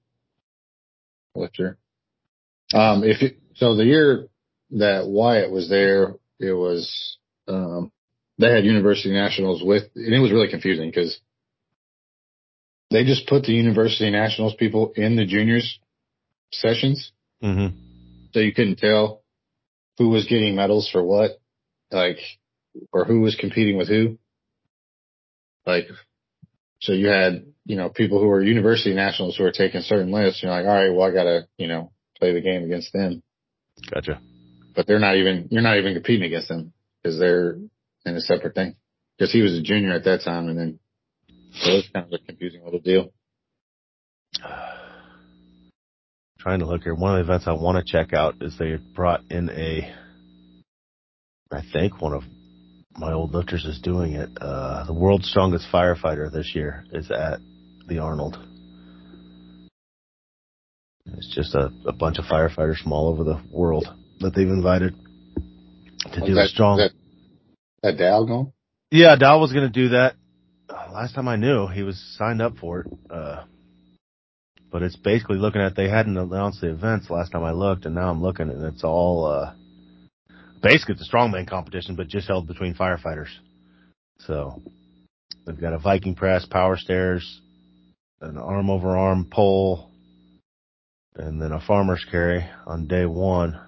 lifter. 1.34 1.76
Um, 2.72 3.04
if 3.04 3.20
it, 3.20 3.36
so 3.54 3.76
the 3.76 3.84
year 3.84 4.28
that 4.72 5.06
Wyatt 5.06 5.50
was 5.50 5.68
there, 5.68 6.14
it 6.40 6.52
was, 6.52 7.18
um, 7.48 7.92
they 8.38 8.50
had 8.50 8.64
university 8.64 9.12
nationals 9.12 9.62
with, 9.62 9.84
and 9.94 10.12
it 10.12 10.18
was 10.18 10.32
really 10.32 10.50
confusing 10.50 10.88
because 10.88 11.20
they 12.90 13.04
just 13.04 13.26
put 13.28 13.44
the 13.44 13.52
university 13.52 14.10
nationals 14.10 14.54
people 14.54 14.92
in 14.96 15.16
the 15.16 15.26
juniors 15.26 15.78
sessions. 16.52 17.12
Mm-hmm. 17.42 17.76
So 18.32 18.40
you 18.40 18.52
couldn't 18.52 18.78
tell 18.78 19.22
who 19.98 20.08
was 20.08 20.26
getting 20.26 20.56
medals 20.56 20.88
for 20.90 21.02
what, 21.02 21.40
like, 21.90 22.18
or 22.92 23.04
who 23.04 23.20
was 23.20 23.36
competing 23.36 23.76
with 23.76 23.88
who. 23.88 24.18
Like, 25.66 25.86
so 26.80 26.92
you 26.92 27.08
had, 27.08 27.46
you 27.64 27.76
know, 27.76 27.88
people 27.88 28.20
who 28.20 28.26
were 28.26 28.42
university 28.42 28.94
nationals 28.94 29.36
who 29.36 29.44
were 29.44 29.52
taking 29.52 29.80
certain 29.80 30.12
lists. 30.12 30.42
You're 30.42 30.52
like, 30.52 30.66
all 30.66 30.74
right, 30.74 30.92
well, 30.92 31.08
I 31.08 31.12
gotta, 31.12 31.48
you 31.56 31.68
know, 31.68 31.92
play 32.18 32.32
the 32.32 32.40
game 32.40 32.64
against 32.64 32.92
them, 32.92 33.22
Gotcha. 33.92 34.20
but 34.74 34.86
they're 34.86 34.98
not 34.98 35.16
even, 35.16 35.48
you're 35.50 35.62
not 35.62 35.78
even 35.78 35.94
competing 35.94 36.24
against 36.24 36.48
them 36.48 36.72
because 37.02 37.18
they're 37.18 37.56
in 38.04 38.16
a 38.16 38.20
separate 38.20 38.54
thing. 38.54 38.76
Cause 39.18 39.32
he 39.32 39.42
was 39.42 39.54
a 39.54 39.62
junior 39.62 39.92
at 39.92 40.04
that 40.04 40.22
time 40.22 40.48
and 40.48 40.58
then, 40.58 40.78
so 41.52 41.70
it 41.70 41.74
was 41.74 41.88
kind 41.92 42.06
of 42.06 42.12
a 42.12 42.18
confusing 42.18 42.64
little 42.64 42.80
deal. 42.80 43.12
Trying 46.38 46.58
to 46.58 46.66
look 46.66 46.82
here. 46.82 46.94
One 46.94 47.18
of 47.18 47.24
the 47.24 47.32
events 47.32 47.46
I 47.46 47.52
want 47.52 47.78
to 47.78 47.90
check 47.90 48.12
out 48.12 48.34
is 48.42 48.58
they 48.58 48.76
brought 48.94 49.22
in 49.30 49.48
a, 49.50 49.94
I 51.50 51.62
think 51.72 52.02
one 52.02 52.12
of 52.12 52.24
my 52.96 53.12
old 53.12 53.32
lifters 53.32 53.64
is 53.64 53.80
doing 53.80 54.12
it. 54.12 54.30
Uh, 54.40 54.84
the 54.84 54.92
world's 54.92 55.28
strongest 55.28 55.66
firefighter 55.72 56.30
this 56.30 56.52
year 56.54 56.84
is 56.92 57.10
at 57.10 57.38
the 57.88 57.98
Arnold. 57.98 58.38
It's 61.06 61.32
just 61.34 61.54
a, 61.54 61.70
a 61.86 61.92
bunch 61.92 62.18
of 62.18 62.24
firefighters 62.24 62.82
from 62.82 62.92
all 62.92 63.08
over 63.08 63.24
the 63.24 63.40
world 63.50 63.86
that 64.20 64.34
they've 64.34 64.48
invited 64.48 64.94
to 66.12 66.20
do 66.20 66.32
a 66.32 66.34
that, 66.34 66.48
strong. 66.48 66.78
that, 66.78 66.92
that 67.82 67.98
Dow 67.98 68.24
going? 68.24 68.52
Yeah, 68.90 69.16
Dow 69.16 69.38
was 69.38 69.52
going 69.52 69.70
to 69.70 69.72
do 69.72 69.90
that. 69.90 70.14
Last 70.68 71.14
time 71.14 71.28
I 71.28 71.36
knew, 71.36 71.66
he 71.66 71.82
was 71.82 72.00
signed 72.16 72.40
up 72.40 72.56
for 72.56 72.80
it. 72.80 72.86
Uh, 73.10 73.44
but 74.70 74.82
it's 74.82 74.96
basically 74.96 75.36
looking 75.36 75.60
at 75.60 75.76
they 75.76 75.88
hadn't 75.88 76.16
announced 76.16 76.60
the 76.60 76.70
events 76.70 77.10
last 77.10 77.32
time 77.32 77.44
I 77.44 77.52
looked, 77.52 77.84
and 77.86 77.94
now 77.94 78.10
I'm 78.10 78.22
looking, 78.22 78.50
and 78.50 78.64
it's 78.64 78.82
all 78.82 79.26
uh, 79.26 79.52
basically 80.62 80.94
it's 80.94 81.08
a 81.08 81.16
strongman 81.16 81.48
competition, 81.48 81.94
but 81.94 82.08
just 82.08 82.26
held 82.26 82.48
between 82.48 82.74
firefighters. 82.74 83.28
So 84.18 84.62
they've 85.46 85.60
got 85.60 85.74
a 85.74 85.78
Viking 85.78 86.16
press, 86.16 86.44
power 86.46 86.76
stairs, 86.76 87.40
an 88.20 88.36
arm 88.36 88.68
over 88.68 88.96
arm 88.96 89.28
pole, 89.30 89.90
and 91.16 91.40
then 91.40 91.52
a 91.52 91.60
farmer's 91.60 92.04
carry 92.10 92.44
on 92.66 92.86
day 92.86 93.06
one. 93.06 93.58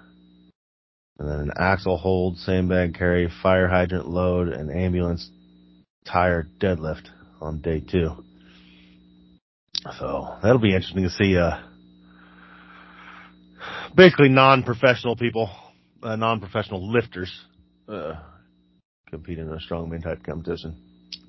And 1.18 1.28
then 1.28 1.38
an 1.38 1.52
axle 1.56 1.96
hold, 1.96 2.37
sandbag 2.38 2.94
carry, 2.94 3.30
fire 3.42 3.68
hydrant 3.68 4.06
load, 4.06 4.48
and 4.48 4.70
ambulance 4.70 5.30
tire 6.04 6.46
deadlift 6.61 7.09
on 7.40 7.61
day 7.61 7.80
two. 7.80 8.11
So 9.98 10.37
that'll 10.42 10.59
be 10.59 10.74
interesting 10.74 11.04
to 11.04 11.11
see, 11.11 11.38
uh, 11.38 11.59
basically 13.94 14.28
non-professional 14.28 15.16
people, 15.16 15.50
uh, 16.02 16.16
non-professional 16.16 16.92
lifters, 16.92 17.32
uh, 17.88 18.14
in 19.12 19.48
a 19.48 19.72
strongman 19.72 20.02
type 20.02 20.22
competition. 20.22 20.76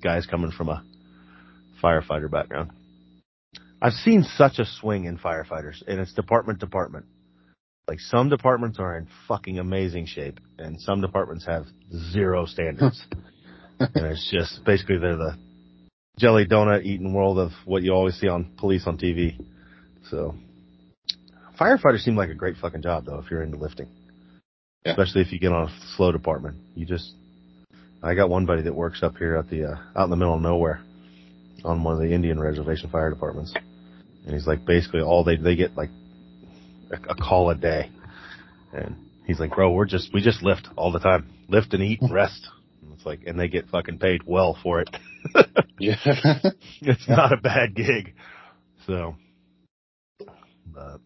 Guys 0.02 0.26
coming 0.26 0.50
from 0.50 0.68
a 0.68 0.82
firefighter 1.82 2.30
background. 2.30 2.72
I've 3.80 3.92
seen 3.92 4.24
such 4.36 4.58
a 4.58 4.64
swing 4.64 5.04
in 5.04 5.18
firefighters, 5.18 5.82
and 5.86 6.00
it's 6.00 6.12
department 6.12 6.58
department. 6.58 7.06
Like 7.86 8.00
some 8.00 8.28
departments 8.28 8.78
are 8.78 8.98
in 8.98 9.08
fucking 9.28 9.58
amazing 9.58 10.06
shape, 10.06 10.40
and 10.58 10.80
some 10.80 11.00
departments 11.00 11.46
have 11.46 11.64
zero 12.12 12.44
standards. 12.44 13.02
and 13.80 14.06
it's 14.06 14.28
just 14.30 14.64
basically 14.64 14.98
they're 14.98 15.16
the 15.16 15.36
jelly 16.18 16.46
donut 16.46 16.84
eating 16.84 17.14
world 17.14 17.38
of 17.38 17.52
what 17.64 17.82
you 17.82 17.92
always 17.92 18.14
see 18.16 18.28
on 18.28 18.52
police 18.58 18.86
on 18.86 18.98
TV. 18.98 19.38
So 20.10 20.34
firefighters 21.58 22.00
seem 22.00 22.16
like 22.16 22.30
a 22.30 22.34
great 22.34 22.56
fucking 22.56 22.82
job 22.82 23.04
though 23.06 23.18
if 23.20 23.30
you're 23.30 23.42
into 23.42 23.56
lifting. 23.56 23.88
Yeah. 24.84 24.92
Especially 24.92 25.22
if 25.22 25.32
you 25.32 25.38
get 25.38 25.52
on 25.52 25.68
a 25.68 25.74
slow 25.96 26.12
department. 26.12 26.56
You 26.74 26.84
just 26.84 27.12
I 28.02 28.14
got 28.14 28.28
one 28.28 28.46
buddy 28.46 28.62
that 28.62 28.74
works 28.74 29.02
up 29.02 29.16
here 29.16 29.36
at 29.36 29.48
the 29.48 29.72
uh, 29.72 29.76
out 29.96 30.04
in 30.04 30.10
the 30.10 30.16
middle 30.16 30.34
of 30.34 30.42
nowhere 30.42 30.82
on 31.64 31.82
one 31.82 31.94
of 31.94 32.00
the 32.00 32.12
Indian 32.12 32.38
reservation 32.38 32.90
fire 32.90 33.10
departments. 33.10 33.54
And 34.28 34.36
he's 34.36 34.46
like 34.46 34.66
basically 34.66 35.00
all 35.00 35.24
they 35.24 35.36
they 35.36 35.56
get 35.56 35.74
like 35.74 35.88
a, 36.90 37.12
a 37.12 37.14
call 37.14 37.48
a 37.48 37.54
day. 37.54 37.90
And 38.74 38.94
he's 39.26 39.40
like, 39.40 39.54
"Bro, 39.54 39.72
we're 39.72 39.86
just 39.86 40.12
we 40.12 40.20
just 40.20 40.42
lift 40.42 40.68
all 40.76 40.92
the 40.92 40.98
time. 40.98 41.30
Lift 41.48 41.72
and 41.72 41.82
eat 41.82 42.02
and 42.02 42.12
rest." 42.12 42.46
And 42.82 42.92
it's 42.92 43.06
like 43.06 43.20
and 43.26 43.40
they 43.40 43.48
get 43.48 43.70
fucking 43.70 43.98
paid 43.98 44.20
well 44.26 44.56
for 44.62 44.80
it. 44.82 44.90
Yeah. 45.80 45.94
it's 46.82 47.08
not 47.08 47.32
a 47.32 47.36
bad 47.36 47.72
gig. 47.76 48.14
So, 48.84 49.14
but 50.66 51.00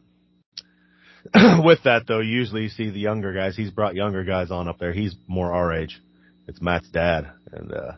with 1.62 1.80
that 1.84 2.04
though, 2.08 2.20
usually 2.20 2.62
you 2.62 2.68
see 2.70 2.88
the 2.88 2.98
younger 2.98 3.34
guys. 3.34 3.54
He's 3.54 3.70
brought 3.70 3.94
younger 3.94 4.24
guys 4.24 4.50
on 4.50 4.68
up 4.68 4.78
there. 4.78 4.94
He's 4.94 5.14
more 5.26 5.52
our 5.52 5.74
age. 5.74 6.00
It's 6.48 6.62
Matt's 6.62 6.88
dad, 6.88 7.30
and 7.52 7.70
uh 7.70 7.92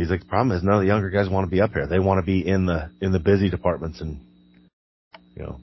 he's 0.00 0.10
like, 0.10 0.20
the 0.20 0.26
problem 0.26 0.56
is 0.56 0.62
none 0.62 0.74
of 0.74 0.80
the 0.80 0.86
younger 0.86 1.10
guys 1.10 1.28
want 1.28 1.46
to 1.46 1.50
be 1.50 1.60
up 1.60 1.72
here. 1.72 1.86
They 1.86 1.98
want 1.98 2.20
to 2.20 2.26
be 2.26 2.46
in 2.46 2.66
the 2.66 2.90
in 3.00 3.12
the 3.12 3.18
busy 3.18 3.50
departments 3.50 4.00
and 4.00 4.20
you 5.36 5.42
know 5.42 5.60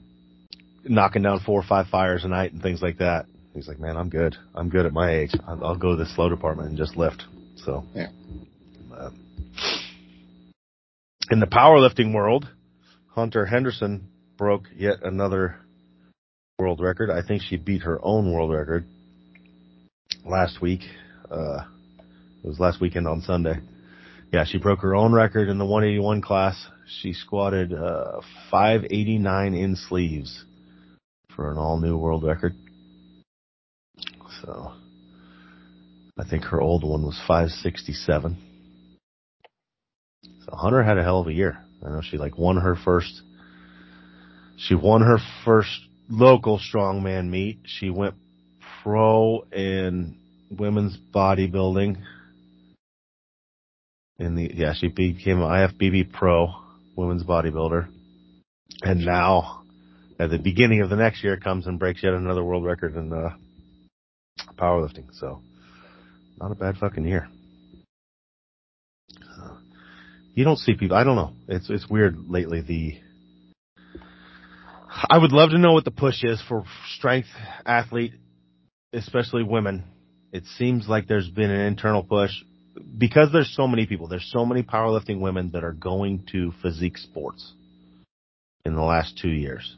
knocking 0.84 1.22
down 1.22 1.40
four 1.40 1.60
or 1.60 1.66
five 1.68 1.86
fires 1.88 2.24
a 2.24 2.28
night 2.28 2.52
and 2.52 2.62
things 2.62 2.80
like 2.80 2.98
that. 2.98 3.26
He's 3.54 3.68
like, 3.68 3.80
man, 3.80 3.96
I'm 3.96 4.08
good. 4.08 4.36
I'm 4.54 4.68
good 4.68 4.86
at 4.86 4.92
my 4.92 5.12
age. 5.12 5.32
I'll, 5.46 5.64
I'll 5.64 5.76
go 5.76 5.96
to 5.96 5.96
the 5.96 6.08
slow 6.14 6.28
department 6.28 6.68
and 6.68 6.78
just 6.78 6.96
lift. 6.96 7.24
So 7.56 7.84
Yeah. 7.94 8.08
Uh, 8.96 9.10
in 11.30 11.40
the 11.40 11.46
powerlifting 11.46 12.14
world, 12.14 12.48
Hunter 13.14 13.44
Henderson 13.44 14.08
broke 14.36 14.64
yet 14.76 15.02
another 15.02 15.56
world 16.58 16.80
record. 16.80 17.10
I 17.10 17.26
think 17.26 17.42
she 17.42 17.56
beat 17.56 17.82
her 17.82 17.98
own 18.02 18.32
world 18.32 18.52
record 18.52 18.84
last 20.24 20.62
week. 20.62 20.80
Uh, 21.30 21.64
it 22.42 22.46
was 22.46 22.58
last 22.58 22.80
weekend 22.80 23.06
on 23.06 23.20
Sunday. 23.22 23.58
Yeah, 24.30 24.44
she 24.44 24.58
broke 24.58 24.80
her 24.80 24.94
own 24.94 25.14
record 25.14 25.48
in 25.48 25.56
the 25.56 25.64
181 25.64 26.20
class. 26.20 26.66
She 27.00 27.14
squatted 27.14 27.72
uh, 27.72 28.20
589 28.50 29.54
in 29.54 29.74
sleeves 29.74 30.44
for 31.34 31.50
an 31.50 31.56
all 31.56 31.80
new 31.80 31.96
world 31.96 32.24
record. 32.24 32.54
So 34.42 34.72
I 36.18 36.28
think 36.28 36.44
her 36.44 36.60
old 36.60 36.84
one 36.84 37.04
was 37.04 37.18
567. 37.26 38.36
So 40.22 40.56
Hunter 40.56 40.82
had 40.82 40.98
a 40.98 41.02
hell 41.02 41.20
of 41.20 41.28
a 41.28 41.32
year. 41.32 41.58
I 41.84 41.88
know 41.88 42.02
she 42.02 42.18
like 42.18 42.36
won 42.36 42.58
her 42.58 42.76
first. 42.76 43.22
She 44.58 44.74
won 44.74 45.00
her 45.00 45.18
first 45.44 45.70
local 46.10 46.58
strongman 46.58 47.30
meet. 47.30 47.60
She 47.64 47.88
went 47.88 48.14
pro 48.82 49.46
in 49.52 50.18
women's 50.50 50.98
bodybuilding. 51.14 51.96
In 54.18 54.34
the 54.34 54.50
yeah, 54.52 54.74
she 54.74 54.88
became 54.88 55.40
an 55.40 55.48
IFBB 55.48 56.12
pro 56.12 56.52
women's 56.96 57.22
bodybuilder, 57.22 57.88
and 58.82 59.04
now 59.04 59.62
at 60.18 60.30
the 60.30 60.38
beginning 60.38 60.82
of 60.82 60.90
the 60.90 60.96
next 60.96 61.22
year 61.22 61.36
comes 61.36 61.66
and 61.66 61.78
breaks 61.78 62.02
yet 62.02 62.14
another 62.14 62.42
world 62.42 62.64
record 62.64 62.96
in 62.96 63.12
uh, 63.12 63.36
powerlifting. 64.56 65.06
So 65.12 65.40
not 66.40 66.50
a 66.50 66.56
bad 66.56 66.76
fucking 66.78 67.06
year. 67.06 67.28
You 70.34 70.44
don't 70.44 70.58
see 70.58 70.74
people. 70.74 70.96
I 70.96 71.04
don't 71.04 71.16
know. 71.16 71.32
It's 71.48 71.68
it's 71.70 71.88
weird 71.88 72.28
lately. 72.28 72.60
The 72.60 72.98
I 75.08 75.18
would 75.18 75.32
love 75.32 75.50
to 75.50 75.58
know 75.58 75.72
what 75.72 75.84
the 75.84 75.90
push 75.90 76.24
is 76.24 76.42
for 76.48 76.64
strength 76.96 77.28
athlete, 77.66 78.14
especially 78.92 79.42
women. 79.42 79.84
It 80.32 80.44
seems 80.56 80.88
like 80.88 81.06
there's 81.06 81.28
been 81.28 81.50
an 81.50 81.60
internal 81.60 82.02
push 82.02 82.30
because 82.96 83.30
there's 83.32 83.54
so 83.54 83.66
many 83.66 83.86
people. 83.86 84.08
There's 84.08 84.30
so 84.32 84.44
many 84.44 84.62
powerlifting 84.62 85.20
women 85.20 85.50
that 85.52 85.64
are 85.64 85.72
going 85.72 86.24
to 86.32 86.52
physique 86.62 86.98
sports 86.98 87.52
in 88.64 88.74
the 88.74 88.82
last 88.82 89.18
two 89.20 89.30
years. 89.30 89.76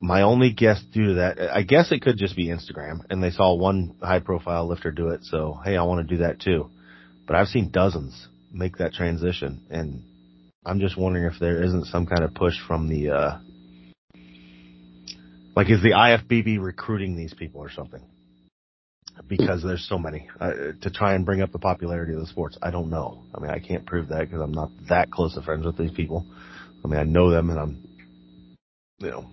My 0.00 0.22
only 0.22 0.52
guess 0.52 0.82
due 0.92 1.08
to 1.08 1.14
that, 1.14 1.38
I 1.40 1.62
guess 1.62 1.90
it 1.90 2.02
could 2.02 2.18
just 2.18 2.36
be 2.36 2.48
Instagram 2.48 3.00
and 3.08 3.22
they 3.22 3.30
saw 3.30 3.54
one 3.54 3.96
high 4.02 4.20
profile 4.20 4.68
lifter 4.68 4.90
do 4.90 5.08
it. 5.08 5.24
So, 5.24 5.58
hey, 5.64 5.76
I 5.76 5.82
want 5.84 6.06
to 6.06 6.16
do 6.16 6.22
that 6.22 6.40
too. 6.40 6.68
But 7.26 7.36
I've 7.36 7.48
seen 7.48 7.70
dozens 7.70 8.28
make 8.52 8.76
that 8.78 8.92
transition 8.92 9.62
and 9.70 10.02
I'm 10.66 10.80
just 10.80 10.98
wondering 10.98 11.24
if 11.32 11.40
there 11.40 11.62
isn't 11.62 11.86
some 11.86 12.06
kind 12.06 12.22
of 12.22 12.34
push 12.34 12.54
from 12.66 12.88
the, 12.88 13.10
uh, 13.10 13.38
like 15.56 15.70
is 15.70 15.82
the 15.82 15.92
IFBB 15.92 16.60
recruiting 16.60 17.16
these 17.16 17.32
people 17.32 17.60
or 17.60 17.70
something? 17.70 18.02
Because 19.28 19.62
there's 19.62 19.86
so 19.88 19.98
many 19.98 20.28
uh, 20.40 20.52
to 20.82 20.90
try 20.90 21.14
and 21.14 21.24
bring 21.24 21.40
up 21.40 21.52
the 21.52 21.58
popularity 21.58 22.12
of 22.12 22.20
the 22.20 22.26
sports. 22.26 22.58
I 22.60 22.70
don't 22.70 22.90
know. 22.90 23.22
I 23.34 23.40
mean, 23.40 23.50
I 23.50 23.58
can't 23.58 23.86
prove 23.86 24.08
that 24.08 24.20
because 24.20 24.40
I'm 24.40 24.52
not 24.52 24.70
that 24.88 25.10
close 25.10 25.36
of 25.36 25.44
friends 25.44 25.64
with 25.64 25.78
these 25.78 25.92
people. 25.92 26.26
I 26.84 26.88
mean, 26.88 27.00
I 27.00 27.04
know 27.04 27.30
them 27.30 27.48
and 27.48 27.58
I'm, 27.58 27.88
you 28.98 29.10
know, 29.10 29.26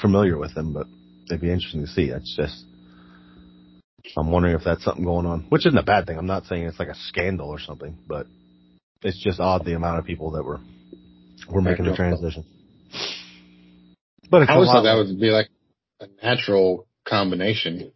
familiar 0.00 0.38
with 0.38 0.54
them, 0.54 0.72
but 0.72 0.86
it'd 1.26 1.40
be 1.40 1.50
interesting 1.50 1.80
to 1.80 1.88
see. 1.88 2.04
It's 2.04 2.36
just, 2.36 2.64
I'm 4.16 4.30
wondering 4.30 4.54
if 4.54 4.62
that's 4.64 4.84
something 4.84 5.04
going 5.04 5.26
on, 5.26 5.46
which 5.48 5.66
isn't 5.66 5.78
a 5.78 5.82
bad 5.82 6.06
thing. 6.06 6.18
I'm 6.18 6.26
not 6.26 6.44
saying 6.44 6.62
it's 6.64 6.78
like 6.78 6.88
a 6.88 6.94
scandal 7.08 7.48
or 7.48 7.58
something, 7.58 7.98
but 8.06 8.26
it's 9.02 9.22
just 9.22 9.40
odd 9.40 9.64
the 9.64 9.74
amount 9.74 9.98
of 9.98 10.04
people 10.04 10.32
that 10.32 10.44
were 10.44 10.60
were 11.48 11.62
making 11.62 11.84
the 11.84 11.94
transition. 11.94 12.44
But 14.30 14.48
I 14.48 14.54
always 14.54 14.68
thought 14.68 14.82
that 14.82 14.94
would 14.94 15.20
be 15.20 15.30
like 15.30 15.48
a 16.00 16.06
natural 16.22 16.86
combination. 17.06 17.92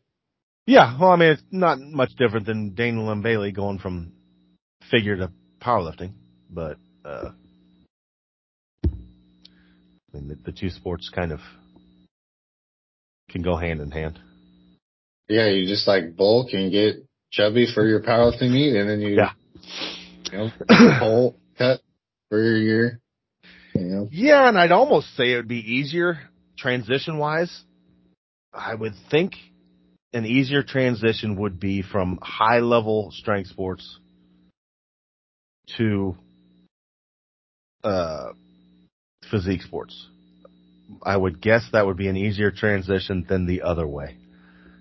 Yeah. 0.70 0.96
Well, 0.98 1.11
I 1.11 1.16
mean, 1.16 1.30
it's 1.30 1.42
not 1.50 1.80
much 1.80 2.14
different 2.16 2.46
than 2.46 2.74
Daniel 2.74 3.11
and 3.11 3.22
Bailey 3.24 3.50
going 3.50 3.78
from 3.78 4.12
figure 4.90 5.16
to 5.16 5.33
powerlifting, 5.61 6.12
but 6.48 6.78
uh, 7.04 7.30
I 8.85 8.88
mean, 10.14 10.28
the, 10.28 10.37
the 10.46 10.52
two 10.52 10.70
sports 10.70 11.11
kind 11.12 11.33
of 11.33 11.40
can 13.28 13.42
go 13.42 13.56
hand 13.56 13.80
in 13.80 13.90
hand. 13.90 14.18
Yeah, 15.28 15.48
you 15.48 15.66
just 15.66 15.87
like 15.88 16.16
bulk 16.16 16.52
and 16.52 16.70
get 16.70 17.04
chubby 17.33 17.66
for 17.72 17.87
your 17.87 18.00
powerlifting 18.02 18.50
meet, 18.52 18.76
and 18.76 18.88
then 18.88 19.00
you, 19.00 19.16
Yeah. 19.16 19.33
you 20.33 20.38
know, 20.38 20.50
whole 20.98 21.37
cut 21.59 21.80
for 22.28 22.40
your 22.40 22.56
year. 22.56 23.00
You 23.74 23.83
know, 23.83 24.09
Yeah, 24.11 24.48
and 24.48 24.59
I'd 24.59 24.72
almost 24.72 25.14
say 25.16 25.33
it 25.33 25.37
would 25.37 25.48
be 25.48 25.74
easier 25.74 26.18
transition 26.56 27.18
wise. 27.18 27.62
I 28.52 28.74
would 28.74 28.94
think 29.11 29.35
an 30.12 30.27
easier 30.27 30.62
transition 30.62 31.37
would 31.37 31.61
be 31.61 31.83
from 31.83 32.18
high 32.20 32.59
level 32.59 33.11
strength 33.12 33.49
sports 33.49 33.99
to 35.77 36.16
uh, 37.85 38.33
physique 39.31 39.62
sports. 39.62 40.09
I 41.03 41.16
would 41.16 41.40
guess 41.40 41.62
that 41.73 41.87
would 41.87 41.96
be 41.96 42.09
an 42.09 42.16
easier 42.16 42.51
transition 42.51 43.25
than 43.29 43.46
the 43.46 43.62
other 43.62 43.87
way, 43.87 44.16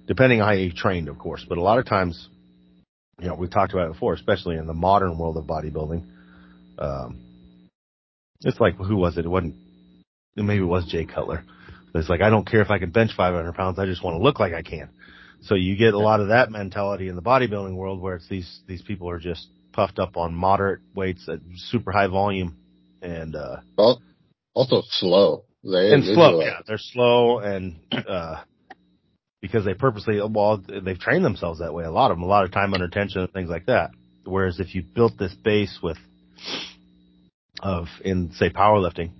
depending 0.08 0.42
on 0.42 0.48
how 0.48 0.54
you 0.54 0.74
trained, 0.74 1.08
of 1.08 1.20
course. 1.20 1.46
But 1.48 1.60
a 1.60 1.62
lot 1.62 1.78
of 1.78 1.86
times, 1.86 2.28
you 3.20 3.28
know, 3.28 3.36
we've 3.36 3.52
talked 3.52 3.74
about 3.74 3.90
it 3.90 3.94
before, 3.94 4.14
especially 4.14 4.56
in 4.56 4.66
the 4.66 4.74
modern 4.74 5.18
world 5.20 5.38
of 5.38 5.46
bodybuilding. 5.46 6.04
Um, 6.80 7.20
it's 8.42 8.60
like 8.60 8.76
who 8.76 8.96
was 8.96 9.18
it? 9.18 9.26
It 9.26 9.30
wasn't. 9.30 9.56
Maybe 10.36 10.62
it 10.62 10.66
was 10.66 10.88
Jay 10.88 11.06
Cutler. 11.06 11.44
It's 11.94 12.10
like 12.10 12.22
I 12.22 12.30
don't 12.30 12.50
care 12.50 12.62
if 12.62 12.72
I 12.72 12.80
can 12.80 12.92
bench 12.92 13.12
500 13.16 13.54
pounds. 13.54 13.78
I 13.78 13.86
just 13.86 14.04
want 14.04 14.18
to 14.18 14.24
look 14.24 14.40
like 14.40 14.54
I 14.54 14.62
can. 14.62 14.90
So 15.42 15.56
you 15.56 15.76
get 15.76 15.94
a 15.94 16.00
lot 16.00 16.20
of 16.20 16.30
that 16.30 16.52
mentality 16.52 17.08
in 17.08 17.16
the 17.16 17.22
bodybuilding 17.22 17.76
world 17.76 18.02
where 18.02 18.16
it's 18.16 18.28
these 18.28 18.60
these 18.68 18.82
people 18.82 19.10
are 19.10 19.20
just 19.20 19.48
puffed 19.72 20.00
up 20.00 20.18
on 20.18 20.34
moderate 20.34 20.82
weights 20.94 21.28
at 21.30 21.40
super 21.56 21.92
high 21.92 22.08
volume 22.08 22.58
and 23.02 23.36
uh 23.36 23.58
Al- 23.78 24.02
also 24.54 24.82
slow. 24.90 25.46
They, 25.64 25.94
and 25.94 26.04
they 26.04 26.14
slow. 26.14 26.42
Yeah. 26.42 26.60
They're 26.68 26.78
slow 26.78 27.40
and 27.40 27.78
uh 27.92 28.44
because 29.42 29.64
they 29.64 29.74
purposely 29.74 30.20
well 30.22 30.62
they've 30.84 31.00
trained 31.00 31.24
themselves 31.24 31.60
that 31.60 31.74
way. 31.74 31.86
A 31.86 31.92
lot 31.92 32.12
of 32.12 32.18
them, 32.18 32.24
a 32.24 32.28
lot 32.28 32.44
of 32.44 32.52
time 32.52 32.74
under 32.74 32.88
tension 32.88 33.22
and 33.22 33.32
things 33.32 33.50
like 33.50 33.68
that. 33.68 33.92
Whereas 34.26 34.60
if 34.60 34.76
you 34.76 34.84
built 34.84 35.18
this 35.18 35.34
base 35.34 35.80
with 35.82 35.98
of 37.62 37.88
in 38.04 38.32
say 38.34 38.50
powerlifting, 38.50 39.12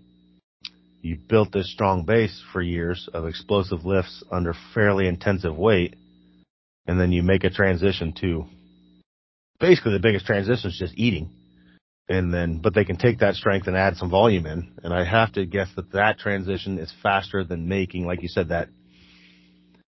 you 1.02 1.18
built 1.18 1.52
this 1.52 1.72
strong 1.72 2.06
base 2.06 2.44
for 2.52 2.62
years 2.62 3.08
of 3.14 3.26
explosive 3.26 3.86
lifts 3.86 4.24
under 4.32 4.54
fairly 4.74 5.08
intensive 5.08 5.58
weight, 5.58 5.96
and 6.88 7.00
then 7.00 7.12
you 7.12 7.24
make 7.24 7.44
a 7.44 7.50
transition 7.50 8.14
to 8.22 8.46
basically 9.60 9.94
the 9.94 10.00
biggest 10.00 10.26
transition 10.26 10.70
is 10.70 10.78
just 10.78 10.98
eating. 10.98 11.30
And 12.08 12.34
then, 12.34 12.60
but 12.60 12.74
they 12.74 12.86
can 12.86 12.98
take 12.98 13.20
that 13.20 13.36
strength 13.36 13.68
and 13.68 13.78
add 13.78 13.98
some 13.98 14.10
volume 14.10 14.48
in. 14.48 14.74
And 14.84 14.92
I 14.92 15.04
have 15.04 15.34
to 15.34 15.46
guess 15.46 15.68
that 15.76 15.92
that 15.92 16.18
transition 16.18 16.80
is 16.80 16.92
faster 17.04 17.44
than 17.44 17.68
making, 17.68 18.08
like 18.08 18.24
you 18.24 18.28
said, 18.28 18.50
that 18.50 18.70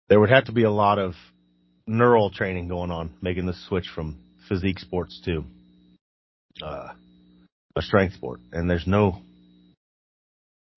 there 0.09 0.21
would 0.21 0.29
have 0.29 0.45
to 0.45 0.53
be 0.53 0.65
a 0.65 0.71
lot 0.71 0.99
of 0.99 1.15
neural 1.87 2.31
training 2.31 2.69
going 2.69 2.91
on, 2.91 3.15
making 3.23 3.47
the 3.47 3.55
switch 3.67 3.87
from 3.95 4.19
physique 4.47 4.79
sports 4.79 5.23
to, 5.25 5.45
uh, 6.63 6.89
a 7.75 7.81
strength 7.81 8.15
sport. 8.15 8.41
And 8.53 8.69
there's 8.69 8.87
no, 8.87 9.23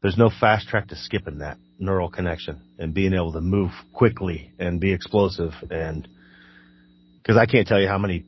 there's 0.02 0.18
no 0.18 0.30
fast 0.40 0.68
track 0.68 0.88
to 0.90 0.96
skipping 0.96 1.40
that 1.40 1.58
neural 1.80 2.10
connection 2.10 2.62
and 2.78 2.94
being 2.94 3.14
able 3.14 3.34
to 3.34 3.42
move 3.42 3.72
quickly 3.94 4.52
and 4.60 4.80
be 4.80 4.94
explosive 4.94 5.52
and 5.70 6.08
because 7.18 7.38
I 7.38 7.46
can't 7.48 7.68
tell 7.68 7.82
you 7.82 7.88
how 7.88 7.98
many 7.98 8.24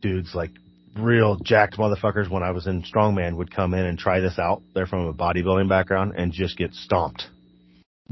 dudes 0.00 0.34
like 0.34 0.50
real 0.96 1.36
jacked 1.36 1.76
motherfuckers 1.76 2.30
when 2.30 2.42
I 2.42 2.50
was 2.50 2.66
in 2.66 2.82
strongman 2.82 3.36
would 3.36 3.54
come 3.54 3.74
in 3.74 3.84
and 3.84 3.98
try 3.98 4.20
this 4.20 4.38
out. 4.38 4.62
They're 4.74 4.86
from 4.86 5.06
a 5.06 5.14
bodybuilding 5.14 5.68
background 5.68 6.14
and 6.16 6.32
just 6.32 6.56
get 6.56 6.72
stomped 6.72 7.24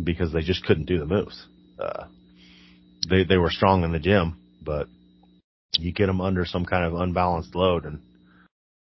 because 0.03 0.33
they 0.33 0.41
just 0.41 0.65
couldn't 0.65 0.87
do 0.87 0.99
the 0.99 1.07
moves. 1.07 1.47
Uh, 1.79 2.05
they 3.09 3.25
they 3.25 3.37
were 3.37 3.51
strong 3.51 3.83
in 3.83 3.93
the 3.93 3.99
gym, 3.99 4.39
but 4.63 4.87
you 5.79 5.93
get 5.93 6.07
them 6.07 6.21
under 6.21 6.45
some 6.45 6.65
kind 6.65 6.85
of 6.85 6.95
unbalanced 6.95 7.55
load 7.55 7.85
and 7.85 8.01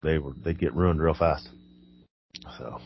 they 0.03 0.19
were 0.19 0.33
they'd 0.45 0.59
get 0.59 0.75
ruined 0.75 1.01
real 1.01 1.15
fast. 1.15 1.49
So 2.59 2.81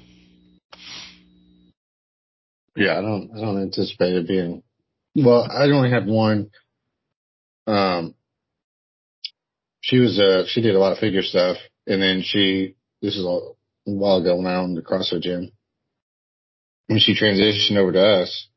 yeah, 2.78 2.98
I 2.98 3.02
don't 3.02 3.30
I 3.36 3.40
don't 3.40 3.62
anticipate 3.62 4.14
it 4.14 4.28
being 4.28 4.62
well. 5.16 5.48
I 5.50 5.64
only 5.64 5.90
had 5.90 6.06
one. 6.06 6.50
Um, 7.66 8.14
she 9.80 9.98
was 9.98 10.18
uh 10.18 10.44
she 10.46 10.60
did 10.60 10.74
a 10.74 10.78
lot 10.78 10.92
of 10.92 10.98
figure 10.98 11.22
stuff, 11.22 11.56
and 11.86 12.00
then 12.00 12.22
she 12.24 12.76
this 13.02 13.16
is 13.16 13.24
a 13.24 13.38
while 13.84 14.18
ago 14.18 14.40
now 14.40 14.64
in 14.64 14.74
the 14.74 14.82
CrossFit 14.82 15.22
gym. 15.22 15.50
When 16.86 16.98
she 16.98 17.14
transitioned 17.14 17.76
over 17.76 17.92
to 17.92 18.00
us, 18.00 18.48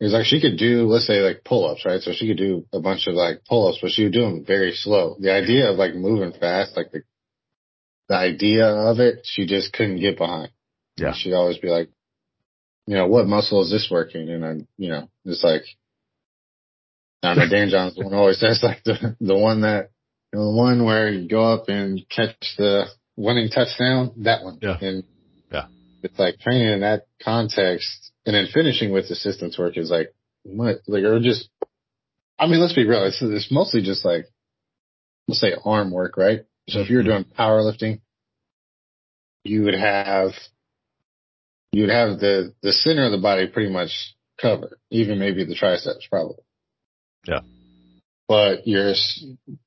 it 0.00 0.04
was 0.04 0.12
like 0.12 0.24
she 0.24 0.40
could 0.40 0.56
do, 0.56 0.86
let's 0.86 1.06
say 1.06 1.20
like 1.20 1.44
pull 1.44 1.68
ups, 1.68 1.84
right? 1.84 2.00
So 2.00 2.12
she 2.12 2.28
could 2.28 2.38
do 2.38 2.66
a 2.72 2.80
bunch 2.80 3.06
of 3.06 3.14
like 3.14 3.44
pull 3.48 3.68
ups, 3.68 3.78
but 3.82 3.90
she 3.90 4.04
would 4.04 4.12
do 4.12 4.22
them 4.22 4.44
very 4.44 4.72
slow. 4.72 5.16
The 5.18 5.32
idea 5.32 5.70
of 5.70 5.76
like 5.76 5.94
moving 5.94 6.32
fast, 6.32 6.76
like 6.76 6.92
the, 6.92 7.02
the 8.08 8.16
idea 8.16 8.66
of 8.66 8.98
it, 9.00 9.20
she 9.24 9.46
just 9.46 9.72
couldn't 9.72 10.00
get 10.00 10.16
behind. 10.16 10.52
Yeah. 10.96 11.12
She'd 11.14 11.34
always 11.34 11.58
be 11.58 11.68
like, 11.68 11.90
you 12.90 12.96
know, 12.96 13.06
what 13.06 13.28
muscle 13.28 13.62
is 13.62 13.70
this 13.70 13.86
working? 13.88 14.28
And 14.28 14.44
I'm, 14.44 14.68
you 14.76 14.90
know, 14.90 15.08
it's 15.24 15.44
like, 15.44 15.62
I 17.22 17.34
don't 17.34 17.38
know, 17.38 17.48
Dan 17.48 17.68
John's 17.68 17.96
one 17.96 18.12
always 18.12 18.40
says 18.40 18.64
like 18.64 18.82
the, 18.82 19.16
the 19.20 19.38
one 19.38 19.60
that, 19.60 19.90
you 20.32 20.40
know, 20.40 20.50
the 20.50 20.56
one 20.56 20.84
where 20.84 21.08
you 21.08 21.28
go 21.28 21.52
up 21.54 21.68
and 21.68 22.04
catch 22.08 22.34
the 22.58 22.86
winning 23.16 23.48
touchdown, 23.48 24.10
that 24.24 24.42
one. 24.42 24.58
Yeah. 24.60 24.76
And 24.80 25.04
Yeah. 25.52 25.66
it's 26.02 26.18
like 26.18 26.40
training 26.40 26.66
in 26.66 26.80
that 26.80 27.06
context 27.22 28.10
and 28.26 28.34
then 28.34 28.48
finishing 28.52 28.90
with 28.90 29.04
assistance 29.04 29.56
work 29.56 29.76
is 29.76 29.88
like, 29.88 30.12
what, 30.42 30.80
like, 30.88 31.04
or 31.04 31.20
just, 31.20 31.48
I 32.40 32.48
mean, 32.48 32.58
let's 32.58 32.74
be 32.74 32.88
real. 32.88 33.04
It's, 33.04 33.22
it's 33.22 33.52
mostly 33.52 33.82
just 33.82 34.04
like, 34.04 34.26
let's 35.28 35.40
say 35.40 35.54
arm 35.64 35.92
work, 35.92 36.16
right? 36.16 36.40
So 36.68 36.80
if 36.80 36.90
you're 36.90 37.02
mm-hmm. 37.02 37.22
doing 37.22 37.24
powerlifting, 37.38 38.00
you 39.44 39.62
would 39.62 39.74
have, 39.74 40.32
you 41.72 41.82
would 41.82 41.90
have 41.90 42.18
the, 42.18 42.54
the 42.62 42.72
center 42.72 43.06
of 43.06 43.12
the 43.12 43.18
body 43.18 43.46
pretty 43.46 43.70
much 43.70 43.90
covered, 44.40 44.76
even 44.90 45.18
maybe 45.18 45.44
the 45.44 45.54
triceps 45.54 46.06
probably. 46.08 46.42
Yeah. 47.26 47.40
But 48.28 48.66
you're, 48.66 48.94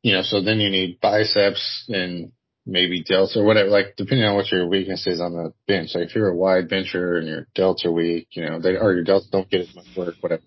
you 0.02 0.14
know, 0.14 0.22
so 0.22 0.42
then 0.42 0.60
you 0.60 0.70
need 0.70 1.00
biceps 1.02 1.86
and 1.90 2.32
maybe 2.66 3.04
delts 3.04 3.36
or 3.36 3.44
whatever, 3.44 3.70
like 3.70 3.96
depending 3.98 4.26
on 4.26 4.36
what 4.36 4.52
your 4.52 4.68
weakness 4.68 5.06
is 5.06 5.20
on 5.20 5.34
the 5.34 5.54
bench. 5.68 5.92
Like 5.94 6.10
if 6.10 6.16
you're 6.16 6.30
a 6.30 6.36
wide 6.36 6.70
bencher 6.70 7.18
and 7.18 7.28
your 7.28 7.48
delts 7.58 7.86
are 7.86 7.92
weak, 7.92 8.28
you 8.32 8.46
know, 8.46 8.60
they, 8.60 8.78
or 8.78 8.94
your 8.94 9.04
delts 9.04 9.30
don't 9.30 9.50
get 9.50 9.62
as 9.62 9.76
much 9.76 9.86
work, 9.96 10.16
whatever. 10.22 10.42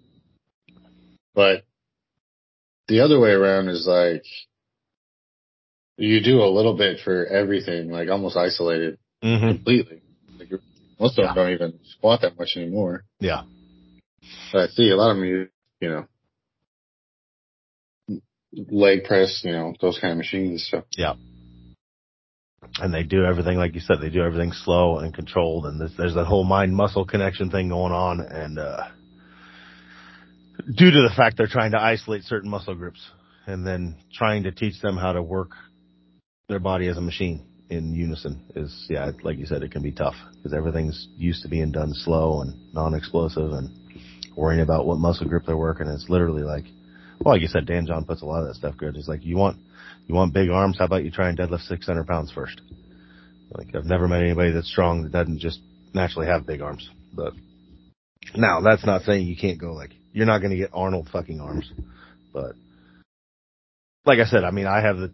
But 1.35 1.65
the 2.89 3.01
other 3.01 3.21
way 3.21 3.31
around 3.31 3.69
is 3.69 3.87
like, 3.87 4.25
you 5.99 6.23
do 6.23 6.43
a 6.43 6.53
little 6.53 6.77
bit 6.77 7.01
for 7.05 7.27
everything, 7.27 7.91
like 7.91 8.09
almost 8.09 8.37
isolated 8.37 8.99
hmm 9.23 9.49
completely. 9.49 10.03
Most 10.99 11.19
of 11.19 11.27
them 11.27 11.35
don't 11.35 11.53
even 11.53 11.79
squat 11.85 12.23
that 12.23 12.39
much 12.39 12.53
anymore. 12.57 13.05
Yeah. 13.21 13.43
But 14.53 14.63
I 14.63 14.67
see 14.69 14.91
a 14.91 14.97
lot 14.97 15.11
of 15.11 15.17
them, 15.17 15.27
you, 15.27 15.49
you 15.81 15.89
know, 15.89 16.07
leg 18.71 19.05
press, 19.05 19.43
you 19.45 19.53
know, 19.53 19.75
those 19.81 19.99
kind 19.99 20.13
of 20.13 20.19
machines. 20.19 20.67
So 20.71 20.85
Yeah. 20.97 21.15
And 22.79 22.93
they 22.93 23.03
do 23.03 23.25
everything, 23.25 23.59
like 23.59 23.75
you 23.75 23.81
said, 23.81 23.99
they 24.01 24.11
do 24.11 24.23
everything 24.23 24.53
slow 24.53 24.99
and 24.99 25.15
controlled. 25.15 25.67
And 25.67 25.81
there's, 25.81 25.97
there's 25.97 26.15
that 26.15 26.25
whole 26.25 26.45
mind 26.45 26.75
muscle 26.75 27.05
connection 27.05 27.51
thing 27.51 27.69
going 27.69 27.93
on. 27.93 28.21
And, 28.21 28.59
uh, 28.59 28.89
due 30.75 30.91
to 30.91 31.03
the 31.03 31.13
fact 31.15 31.37
they're 31.37 31.47
trying 31.47 31.73
to 31.73 31.81
isolate 31.81 32.25
certain 32.25 32.51
muscle 32.51 32.75
groups 32.75 33.07
and 33.47 33.67
then 33.67 33.97
trying 34.13 34.45
to 34.45 34.53
teach 34.53 34.81
them 34.81 34.97
how 34.97 35.13
to 35.13 35.23
work 35.23 35.51
their 36.49 36.59
body 36.59 36.89
as 36.89 36.97
a 36.97 37.01
machine 37.01 37.47
in 37.69 37.95
unison 37.95 38.41
is, 38.55 38.87
yeah, 38.89 39.11
like 39.23 39.39
you 39.39 39.47
said, 39.47 39.63
it 39.63 39.73
can 39.73 39.83
be 39.83 39.93
tough 39.93 40.15
because 40.37 40.53
everything's 40.53 41.09
used 41.17 41.43
to 41.43 41.49
being 41.49 41.73
done 41.73 41.93
slow 41.93 42.43
and 42.43 42.55
non-explosive 42.73 43.53
and 43.53 43.71
worrying 44.37 44.61
about 44.61 44.87
what 44.87 44.99
muscle 44.99 45.27
group 45.27 45.45
they're 45.47 45.57
working. 45.57 45.87
It's 45.89 46.09
literally 46.09 46.43
like, 46.43 46.65
well, 47.21 47.35
like 47.35 47.43
you 47.43 47.49
said, 47.49 47.67
Dan 47.67 47.87
John 47.87 48.05
puts 48.05 48.23
a 48.23 48.27
lot 48.27 48.43
of 48.43 48.49
that 48.49 48.55
stuff 48.55 48.77
good. 48.77 48.95
He's 48.95 49.09
like, 49.09 49.25
you 49.25 49.37
want, 49.37 49.59
you 50.07 50.15
want 50.15 50.35
big 50.35 50.51
arms? 50.51 50.77
How 50.79 50.85
about 50.85 51.05
you 51.05 51.11
try 51.11 51.29
and 51.29 51.39
deadlift 51.39 51.67
600 51.67 52.07
pounds 52.07 52.31
first? 52.33 52.61
Like 53.51 53.75
I've 53.75 53.85
never 53.85 54.07
met 54.09 54.23
anybody 54.23 54.53
that's 54.53 54.71
strong 54.71 55.03
that 55.03 55.13
doesn't 55.13 55.41
just 55.41 55.61
naturally 55.95 56.27
have 56.27 56.47
big 56.47 56.61
arms. 56.61 56.89
But 57.13 57.33
now 58.37 58.61
that's 58.61 58.85
not 58.85 59.03
saying 59.03 59.27
you 59.27 59.37
can't 59.37 59.59
go 59.59 59.73
like, 59.73 59.91
you're 60.13 60.27
not 60.27 60.39
going 60.39 60.51
to 60.51 60.57
get 60.57 60.71
Arnold 60.73 61.09
fucking 61.13 61.41
arms, 61.41 61.71
but 62.33 62.55
like 64.07 64.19
I 64.19 64.25
said, 64.25 64.45
I 64.45 64.51
mean, 64.51 64.67
I 64.67 64.81
have 64.81 64.97
the, 64.97 65.13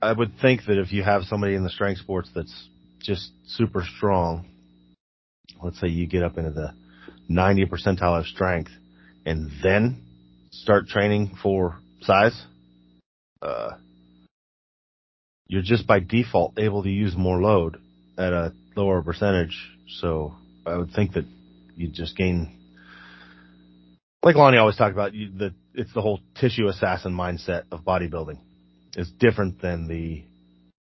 I 0.00 0.12
would 0.12 0.32
think 0.40 0.62
that 0.66 0.78
if 0.78 0.92
you 0.92 1.02
have 1.02 1.22
somebody 1.24 1.54
in 1.54 1.64
the 1.64 1.70
strength 1.70 2.00
sports 2.00 2.30
that's 2.34 2.68
just 3.00 3.30
super 3.46 3.82
strong, 3.96 4.46
let's 5.62 5.80
say 5.80 5.88
you 5.88 6.06
get 6.06 6.22
up 6.22 6.36
into 6.36 6.50
the 6.50 6.74
90 7.28 7.66
percentile 7.66 8.18
of 8.18 8.26
strength 8.26 8.70
and 9.24 9.50
then 9.62 10.02
start 10.50 10.86
training 10.86 11.36
for 11.42 11.78
size, 12.02 12.44
uh, 13.40 13.70
you're 15.46 15.62
just 15.62 15.86
by 15.86 16.00
default 16.00 16.58
able 16.58 16.82
to 16.82 16.90
use 16.90 17.16
more 17.16 17.40
load 17.40 17.78
at 18.18 18.32
a 18.32 18.52
lower 18.74 19.02
percentage. 19.02 19.56
So 20.00 20.34
I 20.66 20.76
would 20.76 20.90
think 20.92 21.12
that 21.12 21.24
you 21.74 21.88
just 21.88 22.16
gain, 22.16 22.58
like 24.22 24.36
Lonnie 24.36 24.58
always 24.58 24.76
talked 24.76 24.92
about, 24.92 25.14
you, 25.14 25.30
the, 25.30 25.54
it's 25.74 25.92
the 25.94 26.02
whole 26.02 26.20
tissue 26.38 26.68
assassin 26.68 27.14
mindset 27.14 27.64
of 27.70 27.80
bodybuilding. 27.80 28.38
It's 28.96 29.10
different 29.10 29.60
than 29.60 29.86
the 29.86 30.24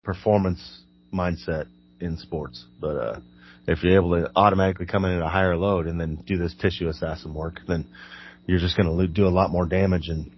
performance 0.03 0.81
mindset 1.13 1.65
in 1.99 2.17
sports. 2.17 2.65
But, 2.79 2.97
uh, 2.97 3.19
if 3.67 3.83
you're 3.83 3.95
able 3.95 4.21
to 4.21 4.31
automatically 4.35 4.85
come 4.85 5.05
in 5.05 5.11
at 5.11 5.21
a 5.21 5.29
higher 5.29 5.55
load 5.55 5.87
and 5.87 5.99
then 5.99 6.23
do 6.27 6.37
this 6.37 6.53
tissue 6.59 6.89
assassin 6.89 7.33
work, 7.33 7.59
then 7.67 7.87
you're 8.45 8.59
just 8.59 8.75
going 8.75 8.97
to 8.97 9.07
do 9.07 9.27
a 9.27 9.29
lot 9.29 9.49
more 9.49 9.65
damage 9.65 10.09
and 10.09 10.31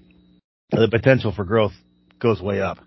the 0.72 0.88
potential 0.90 1.32
for 1.32 1.44
growth 1.44 1.74
goes 2.20 2.42
way 2.42 2.62
up. 2.62 2.78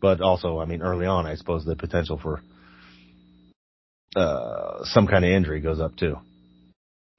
But 0.00 0.20
also, 0.20 0.58
I 0.58 0.66
mean, 0.66 0.82
early 0.82 1.06
on, 1.06 1.26
I 1.26 1.36
suppose 1.36 1.64
the 1.64 1.76
potential 1.76 2.18
for, 2.18 2.42
uh, 4.16 4.84
some 4.84 5.06
kind 5.06 5.24
of 5.24 5.30
injury 5.30 5.60
goes 5.60 5.80
up 5.80 5.96
too. 5.96 6.16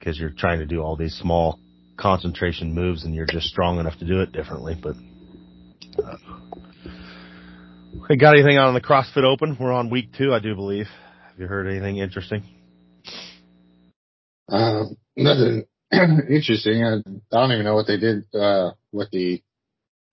Cause 0.04 0.20
you're 0.20 0.30
trying 0.30 0.60
to 0.60 0.66
do 0.66 0.82
all 0.82 0.96
these 0.96 1.16
small 1.16 1.60
concentration 1.98 2.74
moves 2.74 3.06
and 3.06 3.16
you're 3.16 3.26
just 3.26 3.48
strong 3.48 3.80
enough 3.80 3.98
to 4.00 4.06
do 4.06 4.22
it 4.22 4.32
differently. 4.32 4.76
But, 4.80 4.96
uh, 6.04 6.18
hey, 8.08 8.18
got 8.18 8.36
anything 8.36 8.58
on 8.58 8.74
the 8.74 8.82
CrossFit 8.82 9.24
Open? 9.24 9.58
We're 9.60 9.72
on 9.72 9.90
week 9.90 10.10
two, 10.18 10.34
I 10.34 10.40
do 10.40 10.54
believe. 10.56 10.88
Have 11.28 11.40
you 11.40 11.48
heard 11.48 11.68
anything 11.68 11.98
interesting? 11.98 12.44
Um, 14.48 14.96
nothing 15.16 15.66
interesting. 15.92 16.84
I, 16.84 16.98
I 16.98 17.40
don't 17.40 17.52
even 17.52 17.66
know 17.66 17.74
what 17.76 17.88
they 17.88 17.98
did, 17.98 18.26
uh, 18.34 18.72
with 18.92 19.10
the, 19.12 19.42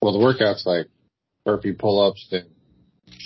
well, 0.01 0.13
the 0.13 0.19
workouts 0.19 0.65
like 0.65 0.87
burpee 1.45 1.73
pull-ups 1.73 2.27
and 2.31 2.49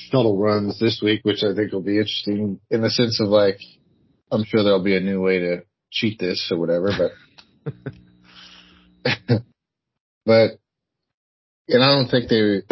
shuttle 0.09 0.37
runs 0.37 0.79
this 0.79 0.99
week, 1.01 1.21
which 1.23 1.43
I 1.43 1.55
think 1.55 1.71
will 1.71 1.81
be 1.81 1.97
interesting 1.97 2.59
in 2.69 2.81
the 2.81 2.89
sense 2.89 3.21
of 3.21 3.29
like, 3.29 3.59
I'm 4.31 4.43
sure 4.43 4.63
there'll 4.63 4.83
be 4.83 4.97
a 4.97 5.01
new 5.01 5.21
way 5.21 5.39
to 5.39 5.63
cheat 5.91 6.19
this 6.19 6.49
or 6.51 6.59
whatever, 6.59 6.91
but, 7.63 7.73
but, 10.25 10.51
and 11.69 11.83
I 11.83 11.95
don't 11.95 12.09
think 12.09 12.29
they, 12.29 12.63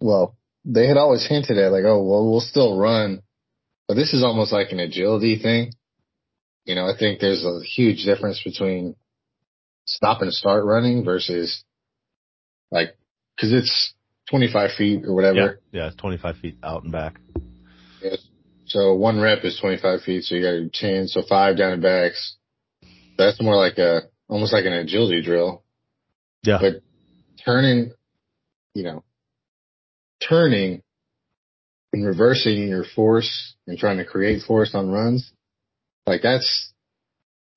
well, 0.00 0.36
they 0.64 0.86
had 0.86 0.96
always 0.96 1.26
hinted 1.26 1.58
at 1.58 1.72
like, 1.72 1.84
oh, 1.84 2.02
well, 2.02 2.30
we'll 2.30 2.40
still 2.40 2.78
run, 2.78 3.22
but 3.86 3.94
this 3.94 4.14
is 4.14 4.24
almost 4.24 4.52
like 4.52 4.72
an 4.72 4.80
agility 4.80 5.38
thing. 5.38 5.72
You 6.64 6.74
know, 6.74 6.86
I 6.86 6.96
think 6.98 7.20
there's 7.20 7.44
a 7.44 7.60
huge 7.62 8.04
difference 8.04 8.42
between 8.42 8.96
stop 9.84 10.22
and 10.22 10.32
start 10.32 10.64
running 10.64 11.04
versus 11.04 11.62
like, 12.70 12.96
cause 13.38 13.52
it's 13.52 13.92
25 14.30 14.70
feet 14.76 15.04
or 15.04 15.14
whatever. 15.14 15.60
yeah, 15.72 15.88
it's 15.88 15.96
25 15.96 16.36
feet 16.38 16.56
out 16.62 16.84
and 16.84 16.92
back. 16.92 17.20
So 18.66 18.94
one 18.94 19.20
rep 19.20 19.44
is 19.44 19.58
25 19.60 20.02
feet. 20.02 20.24
So 20.24 20.34
you 20.34 20.42
got 20.42 20.52
do 20.52 20.70
10. 20.72 21.08
So 21.08 21.22
five 21.28 21.58
down 21.58 21.72
and 21.72 21.82
backs. 21.82 22.36
That's 23.18 23.40
more 23.40 23.56
like 23.56 23.78
a, 23.78 24.02
almost 24.28 24.52
like 24.52 24.64
an 24.64 24.72
agility 24.72 25.22
drill. 25.22 25.62
Yeah. 26.42 26.58
But 26.60 26.82
turning, 27.44 27.92
you 28.74 28.82
know, 28.82 29.04
turning 30.26 30.82
and 31.92 32.06
reversing 32.06 32.68
your 32.68 32.84
force 32.84 33.54
and 33.66 33.78
trying 33.78 33.98
to 33.98 34.04
create 34.04 34.42
force 34.42 34.74
on 34.74 34.90
runs, 34.90 35.32
like 36.06 36.22
that's, 36.22 36.72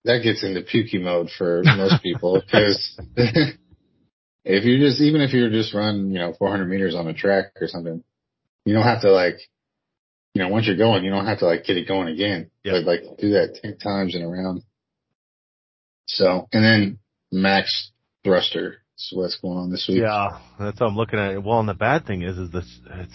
that 0.05 0.23
gets 0.23 0.43
into 0.43 0.61
pukey 0.61 1.01
mode 1.01 1.29
for 1.37 1.63
most 1.63 2.01
people 2.03 2.41
because 2.41 2.99
if 4.47 4.63
you 4.63 4.79
just 4.79 5.01
even 5.01 5.21
if 5.21 5.33
you're 5.33 5.49
just 5.49 5.73
run 5.73 6.09
you 6.11 6.19
know 6.19 6.33
400 6.39 6.65
meters 6.65 6.95
on 6.95 7.07
a 7.07 7.13
track 7.13 7.51
or 7.59 7.67
something, 7.67 8.03
you 8.65 8.73
don't 8.73 8.83
have 8.83 9.01
to 9.01 9.11
like 9.11 9.35
you 10.33 10.41
know 10.41 10.49
once 10.49 10.65
you're 10.65 10.77
going 10.77 11.03
you 11.03 11.11
don't 11.11 11.25
have 11.25 11.39
to 11.39 11.45
like 11.45 11.65
get 11.65 11.77
it 11.77 11.87
going 11.87 12.07
again. 12.07 12.49
Yeah. 12.63 12.73
But 12.73 12.85
like 12.85 13.17
do 13.19 13.31
that 13.31 13.59
ten 13.61 13.77
times 13.77 14.15
in 14.15 14.23
a 14.23 14.29
round. 14.29 14.63
So 16.05 16.47
and 16.53 16.63
then 16.63 16.99
max 17.31 17.91
thruster 18.23 18.77
is 18.97 19.11
what's 19.13 19.37
going 19.37 19.57
on 19.57 19.71
this 19.71 19.85
week. 19.87 20.01
Yeah, 20.01 20.39
that's 20.59 20.79
what 20.79 20.87
I'm 20.87 20.95
looking 20.95 21.19
at. 21.19 21.43
Well, 21.43 21.59
and 21.59 21.69
the 21.69 21.73
bad 21.73 22.05
thing 22.05 22.23
is, 22.23 22.37
is 22.37 22.51
this 22.51 22.79
it's 22.85 23.13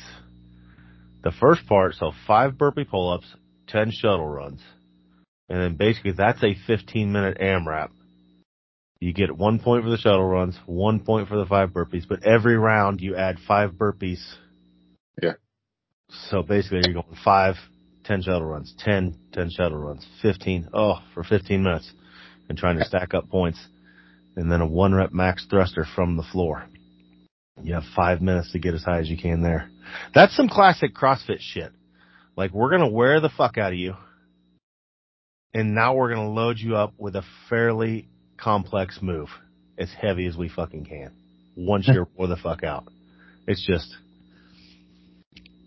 the 1.23 1.33
first 1.33 1.67
part. 1.67 1.95
So 1.95 2.13
five 2.27 2.59
burpee 2.59 2.85
pull-ups, 2.85 3.27
ten 3.69 3.91
shuttle 3.91 4.29
runs, 4.29 4.61
and 5.49 5.61
then 5.61 5.77
basically 5.77 6.13
that's 6.13 6.43
a 6.43 6.55
15 6.67 7.13
minute 7.13 7.39
AMRAP. 7.39 7.91
You 9.01 9.13
get 9.13 9.37
one 9.37 9.59
point 9.59 9.83
for 9.83 9.91
the 9.91 9.99
shuttle 9.99 10.25
runs, 10.25 10.57
one 10.65 11.01
point 11.01 11.29
for 11.29 11.37
the 11.37 11.47
five 11.47 11.71
burpees, 11.71 12.07
but 12.09 12.23
every 12.23 12.57
round 12.57 13.01
you 13.01 13.17
add 13.17 13.39
five 13.49 13.73
burpees. 13.73 14.23
Yeah. 15.21 15.33
So 16.31 16.43
basically 16.43 16.83
you're 16.85 17.03
going 17.03 17.17
five, 17.25 17.57
ten 18.05 18.23
shuttle 18.23 18.45
runs, 18.45 18.73
10, 18.79 19.17
10 19.33 19.51
shuttle 19.51 19.79
runs, 19.79 20.07
15, 20.23 20.69
oh, 20.73 21.01
for 21.15 21.25
15 21.25 21.63
minutes 21.65 21.91
and 22.49 22.57
trying 22.57 22.79
to 22.79 22.85
stack 22.85 23.13
up 23.15 23.29
points. 23.29 23.59
And 24.37 24.51
then 24.51 24.61
a 24.61 24.67
one 24.67 24.95
rep 24.95 25.13
max 25.13 25.47
thruster 25.49 25.87
from 25.95 26.17
the 26.17 26.23
floor. 26.23 26.65
You 27.61 27.75
have 27.75 27.85
five 27.95 28.23
minutes 28.23 28.53
to 28.53 28.59
get 28.59 28.75
as 28.75 28.83
high 28.83 29.01
as 29.01 29.09
you 29.09 29.19
can 29.19 29.43
there. 29.43 29.69
That's 30.15 30.35
some 30.35 30.49
classic 30.49 30.95
CrossFit 30.95 31.41
shit. 31.41 31.73
Like 32.37 32.53
we're 32.53 32.71
gonna 32.71 32.91
wear 32.91 33.21
the 33.21 33.29
fuck 33.29 33.59
out 33.59 33.73
of 33.73 33.79
you. 33.79 33.95
And 35.53 35.75
now 35.75 35.95
we're 35.95 36.15
gonna 36.15 36.31
load 36.31 36.59
you 36.59 36.77
up 36.77 36.95
with 36.97 37.15
a 37.15 37.25
fairly 37.51 38.09
complex 38.39 38.99
move. 39.03 39.29
As 39.79 39.91
heavy 39.91 40.27
as 40.27 40.37
we 40.37 40.49
fucking 40.49 40.85
can. 40.85 41.13
Once 41.57 41.89
you're 41.89 42.09
wore 42.17 42.29
the 42.29 42.37
fuck 42.37 42.63
out. 42.63 42.85
It's 43.47 43.65
just, 43.67 43.95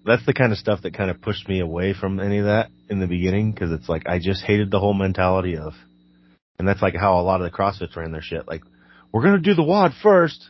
that's 0.06 0.26
the 0.26 0.34
kind 0.34 0.52
of 0.52 0.58
stuff 0.58 0.82
that 0.84 0.96
kind 0.96 1.10
of 1.10 1.22
pushed 1.22 1.50
me 1.50 1.60
away 1.60 1.94
from 1.94 2.20
any 2.20 2.38
of 2.38 2.46
that 2.46 2.70
in 2.90 3.00
the 3.00 3.08
beginning 3.08 3.52
because 3.52 3.72
it's 3.72 3.90
like 3.90 4.08
I 4.08 4.20
just 4.20 4.44
hated 4.44 4.72
the 4.72 4.80
whole 4.80 4.94
mentality 4.94 5.58
of, 5.58 5.74
and 6.58 6.68
that's 6.68 6.82
like 6.82 6.96
how 6.96 7.20
a 7.20 7.22
lot 7.24 7.42
of 7.42 7.50
the 7.52 7.56
CrossFits 7.58 7.96
ran 7.96 8.12
their 8.12 8.22
shit. 8.22 8.48
Like, 8.48 8.64
we're 9.12 9.24
gonna 9.24 9.40
do 9.40 9.54
the 9.54 9.64
WOD 9.64 9.94
first, 10.02 10.50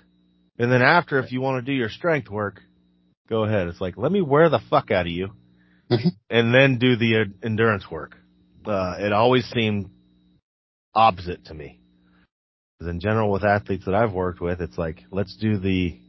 and 0.58 0.72
then 0.72 0.82
after, 0.82 1.20
if 1.20 1.32
you 1.32 1.42
want 1.42 1.64
to 1.66 1.72
do 1.72 1.76
your 1.76 1.90
strength 1.90 2.30
work, 2.30 2.62
go 3.30 3.44
ahead. 3.44 3.68
It's 3.68 3.82
like, 3.82 3.98
let 3.98 4.12
me 4.12 4.22
wear 4.22 4.50
the 4.50 4.60
fuck 4.70 4.92
out 4.92 5.06
of 5.08 5.12
you, 5.12 5.32
Mhm. 5.90 6.12
and 6.30 6.54
then 6.54 6.78
do 6.80 6.96
the 6.96 7.22
uh, 7.22 7.26
endurance 7.44 7.90
work. 7.90 8.18
Uh, 8.66 8.96
it 9.00 9.12
always 9.14 9.46
seemed 9.46 9.90
opposite 10.94 11.46
to 11.46 11.54
me. 11.54 11.80
'Cause 12.80 12.88
in 12.90 13.00
general, 13.00 13.32
with 13.32 13.44
athletes 13.44 13.86
that 13.86 13.96
I've 13.96 14.12
worked 14.14 14.42
with, 14.42 14.62
it's 14.62 14.78
like, 14.78 15.04
let's 15.12 15.36
do 15.38 15.58
the 15.58 16.00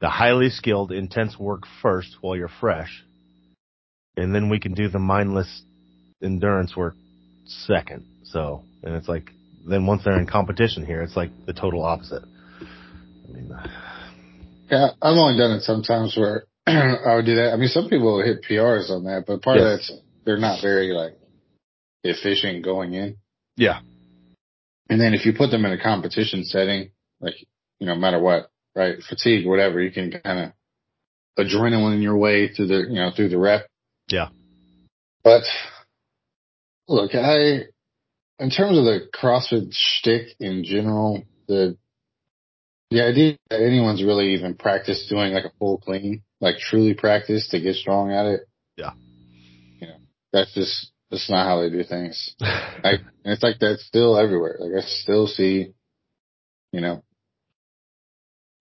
the 0.00 0.10
highly 0.10 0.50
skilled, 0.50 0.92
intense 0.92 1.38
work 1.38 1.62
first 1.80 2.16
while 2.20 2.36
you're 2.36 2.48
fresh, 2.60 3.02
and 4.14 4.34
then 4.34 4.50
we 4.50 4.58
can 4.60 4.74
do 4.74 4.88
the 4.88 4.98
mindless 4.98 5.62
endurance 6.22 6.76
work 6.76 6.94
second. 7.46 8.04
So, 8.26 8.64
and 8.82 8.94
it's 8.94 9.08
like, 9.08 9.30
then 9.68 9.86
once 9.86 10.02
they're 10.04 10.18
in 10.18 10.26
competition 10.26 10.84
here, 10.84 11.02
it's 11.02 11.16
like 11.16 11.30
the 11.46 11.52
total 11.52 11.84
opposite. 11.84 12.22
I 12.22 13.32
mean, 13.32 13.50
uh, 13.52 13.66
Yeah, 14.70 14.88
I've 15.02 15.16
only 15.16 15.38
done 15.38 15.52
it 15.52 15.62
sometimes 15.62 16.16
where 16.16 16.44
I 16.66 17.14
would 17.16 17.26
do 17.26 17.36
that. 17.36 17.52
I 17.52 17.56
mean, 17.56 17.68
some 17.68 17.88
people 17.88 18.22
hit 18.22 18.44
PRs 18.48 18.90
on 18.90 19.04
that, 19.04 19.24
but 19.26 19.42
part 19.42 19.58
of 19.58 19.64
that's 19.64 19.92
they're 20.24 20.38
not 20.38 20.60
very 20.60 20.92
like 20.92 21.16
efficient 22.02 22.64
going 22.64 22.94
in. 22.94 23.16
yeah, 23.56 23.80
And 24.88 25.00
then 25.00 25.14
if 25.14 25.24
you 25.24 25.32
put 25.32 25.50
them 25.50 25.64
in 25.64 25.72
a 25.72 25.82
competition 25.82 26.44
setting, 26.44 26.90
like 27.20 27.34
you 27.78 27.86
know, 27.86 27.94
no 27.94 28.00
matter 28.00 28.20
what, 28.20 28.50
right, 28.74 28.96
fatigue, 29.08 29.46
whatever, 29.46 29.80
you 29.80 29.90
can 29.90 30.10
kind 30.10 30.52
of 31.38 31.46
adrenaline 31.46 32.02
your 32.02 32.16
way 32.16 32.52
through 32.52 32.66
the 32.66 32.86
you 32.88 32.96
know 32.96 33.10
through 33.14 33.28
the 33.28 33.38
rep. 33.38 33.66
Yeah. 34.08 34.28
But 35.22 35.42
look, 36.88 37.14
I 37.14 37.66
in 38.38 38.50
terms 38.50 38.78
of 38.78 38.84
the 38.84 39.08
CrossFit 39.14 39.68
shtick 39.72 40.28
in 40.40 40.64
general, 40.64 41.22
the 41.48 41.76
the 42.90 43.02
idea 43.02 43.36
that 43.50 43.60
anyone's 43.60 44.04
really 44.04 44.34
even 44.34 44.54
practiced 44.54 45.08
doing 45.08 45.32
like 45.32 45.44
a 45.44 45.52
full 45.58 45.78
clean, 45.78 46.22
like 46.40 46.58
truly 46.58 46.94
practice 46.94 47.48
to 47.48 47.60
get 47.60 47.74
strong 47.74 48.12
at 48.12 48.26
it. 48.26 48.40
Yeah. 48.76 48.92
You 49.80 49.88
know, 49.88 49.96
that's 50.32 50.54
just 50.54 50.92
that's 51.10 51.28
not 51.28 51.46
how 51.46 51.60
they 51.60 51.70
do 51.70 51.82
things. 51.82 52.34
I, 52.40 52.98
and 53.24 53.32
it's 53.32 53.42
like 53.42 53.56
that's 53.60 53.84
still 53.84 54.16
everywhere. 54.16 54.56
Like 54.60 54.84
I 54.84 54.86
still 54.86 55.26
see, 55.26 55.72
you 56.72 56.80
know, 56.80 57.02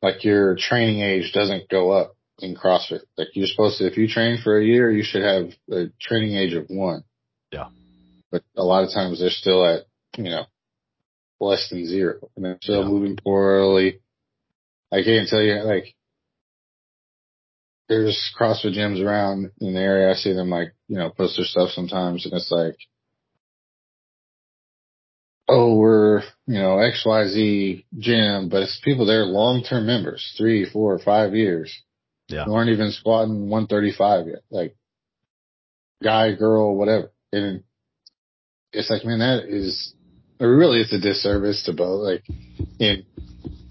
like 0.01 0.23
your 0.23 0.55
training 0.55 1.01
age 1.01 1.31
doesn't 1.33 1.69
go 1.69 1.91
up 1.91 2.15
in 2.39 2.55
CrossFit. 2.55 3.01
Like 3.17 3.29
you're 3.33 3.47
supposed 3.47 3.77
to, 3.77 3.87
if 3.87 3.97
you 3.97 4.07
train 4.07 4.39
for 4.43 4.57
a 4.57 4.65
year, 4.65 4.89
you 4.91 5.03
should 5.03 5.23
have 5.23 5.51
a 5.71 5.91
training 6.01 6.35
age 6.35 6.53
of 6.53 6.65
one. 6.67 7.03
But 8.35 8.43
a 8.61 8.65
lot 8.65 8.83
of 8.83 8.93
times 8.93 9.19
they're 9.19 9.29
still 9.29 9.65
at, 9.65 9.83
you 10.17 10.25
know, 10.25 10.43
less 11.39 11.69
than 11.69 11.85
zero 11.85 12.29
and 12.35 12.43
they're 12.43 12.57
still 12.61 12.81
Yeah. 12.81 12.87
moving 12.89 13.15
poorly. 13.15 14.01
I 14.91 15.03
can't 15.03 15.29
tell 15.29 15.41
you, 15.41 15.61
like, 15.63 15.95
there's 17.87 18.33
CrossFit 18.37 18.73
gyms 18.75 19.01
around 19.01 19.51
in 19.61 19.73
the 19.73 19.79
area. 19.79 20.11
I 20.11 20.15
see 20.15 20.33
them 20.33 20.49
like, 20.49 20.73
you 20.89 20.97
know, 20.97 21.11
post 21.11 21.37
their 21.37 21.45
stuff 21.45 21.69
sometimes 21.71 22.25
and 22.25 22.33
it's 22.33 22.51
like, 22.51 22.77
oh, 25.47 25.75
we're, 25.75 26.23
you 26.47 26.59
know, 26.59 26.77
XYZ 26.77 27.85
gym, 27.97 28.49
but 28.49 28.63
it's 28.63 28.81
people 28.83 29.05
there 29.05 29.23
long-term 29.25 29.85
members, 29.85 30.33
three, 30.37 30.65
four, 30.65 30.99
five 30.99 31.35
years. 31.35 31.73
Yeah. 32.27 32.43
Who 32.45 32.53
aren't 32.53 32.71
even 32.71 32.91
squatting 32.91 33.47
135 33.49 34.27
yet. 34.27 34.43
Like, 34.49 34.75
guy, 36.03 36.33
girl, 36.33 36.75
whatever. 36.75 37.11
And 37.31 37.63
it's 38.75 38.89
like, 38.89 39.05
man, 39.05 39.19
that 39.19 39.45
is, 39.47 39.93
really 40.39 40.81
it's 40.81 40.93
a 40.93 40.99
disservice 40.99 41.63
to 41.65 41.73
both. 41.73 42.01
Like, 42.01 42.23
and 42.79 43.03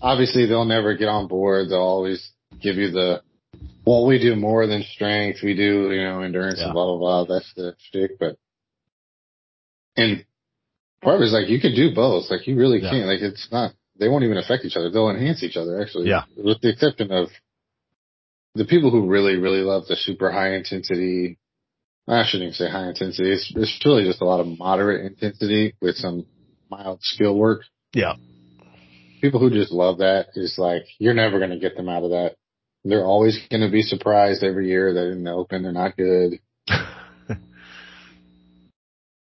obviously 0.01 0.47
they'll 0.47 0.65
never 0.65 0.97
get 0.97 1.09
on 1.09 1.29
board. 1.29 1.69
They'll 1.69 1.79
always 1.79 2.31
give 2.61 2.77
you 2.77 2.91
the, 2.91 3.23
well, 3.87 4.07
we 4.07 4.19
do 4.19 4.35
more 4.35 4.67
than 4.67 4.83
strength. 4.83 5.41
We 5.43 5.55
do, 5.55 5.91
you 5.93 6.03
know, 6.05 6.23
endurance 6.23 6.59
Yeah. 6.59 6.67
and 6.67 6.73
blah, 6.75 6.87
blah, 6.87 7.25
blah. 7.25 7.35
That's 7.35 7.53
the 7.55 7.75
shtick. 7.79 8.19
But, 8.19 8.37
and 9.97 10.25
part 11.03 11.17
of 11.17 11.23
it 11.23 11.27
is 11.27 11.33
like, 11.33 11.49
you 11.49 11.61
can 11.61 11.75
do 11.75 11.95
both. 11.95 12.31
Like, 12.31 12.47
you 12.47 12.57
really 12.57 12.81
Yeah. 12.83 12.91
can. 12.91 13.07
Like, 13.07 13.21
it's 13.21 13.49
not, 13.53 13.73
they 13.99 14.09
won't 14.09 14.25
even 14.25 14.39
affect 14.39 14.65
each 14.65 14.77
other. 14.77 14.91
They'll 14.91 15.11
enhance 15.11 15.43
each 15.43 15.57
other, 15.57 15.81
actually. 15.81 16.09
Yeah. 16.09 16.25
With 16.37 16.61
the 16.63 16.71
exception 16.71 17.13
of 17.13 17.29
the 18.55 18.65
people 18.65 18.91
who 18.91 19.07
really, 19.09 19.37
really 19.37 19.61
love 19.61 19.87
the 19.87 19.97
super 19.97 20.31
high 20.33 20.55
intensity. 20.55 21.39
I 22.07 22.25
shouldn't 22.27 22.49
even 22.49 22.55
say 22.55 22.71
high 22.71 22.89
intensity. 22.89 23.33
It's, 23.33 23.53
it's 23.57 23.81
really 23.85 24.05
just 24.05 24.21
a 24.21 24.25
lot 24.27 24.41
of 24.41 24.59
moderate 24.59 25.07
intensity 25.07 25.75
with 25.81 25.97
some 25.97 26.27
mild 26.71 26.99
skill 27.03 27.35
work. 27.37 27.63
yeah, 27.95 28.15
People 29.23 29.41
who 29.41 29.49
just 29.51 29.73
love 29.73 29.99
that 29.99 30.27
is 30.35 30.57
like, 30.59 30.83
you're 30.99 31.15
never 31.15 31.39
going 31.39 31.51
to 31.51 31.59
get 31.59 31.77
them 31.77 31.89
out 31.89 32.03
of 32.05 32.11
that. 32.11 32.37
They're 32.85 33.07
always 33.07 33.39
going 33.51 33.63
to 33.63 33.71
be 33.71 33.81
surprised 33.81 34.43
every 34.45 34.69
year 34.69 34.93
that 34.93 35.11
in 35.13 35.25
the 35.25 35.31
open 35.33 35.63
they're 35.63 35.73
not 35.73 35.97
good. 35.97 36.41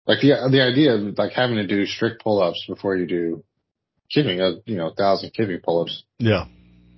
Like 0.06 0.20
the 0.20 0.50
the 0.52 0.62
idea 0.62 0.96
of 0.96 1.18
like 1.18 1.32
having 1.32 1.56
to 1.56 1.66
do 1.66 1.86
strict 1.86 2.22
pull 2.22 2.42
ups 2.44 2.66
before 2.68 2.98
you 2.98 3.06
do 3.08 3.44
kipping, 4.12 4.42
uh, 4.42 4.56
you 4.66 4.76
know, 4.76 4.92
thousand 4.96 5.32
kipping 5.34 5.60
pull 5.64 5.84
ups. 5.84 6.04
yeah, 6.20 6.46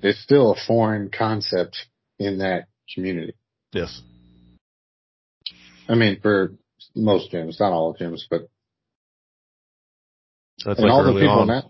It's 0.01 0.20
still 0.22 0.51
a 0.53 0.55
foreign 0.68 1.12
concept 1.16 1.78
in 2.18 2.39
that 2.39 2.66
community. 2.93 3.34
yes. 3.74 4.01
I 5.88 5.95
mean, 5.95 6.19
for 6.21 6.53
most 6.95 7.31
gyms, 7.31 7.59
not 7.59 7.71
all 7.71 7.95
gyms, 7.95 8.21
but 8.29 8.47
That's 10.65 10.79
and 10.79 10.88
like 10.88 10.91
all 10.91 11.03
the 11.03 11.19
people 11.19 11.29
on. 11.29 11.47
that. 11.47 11.65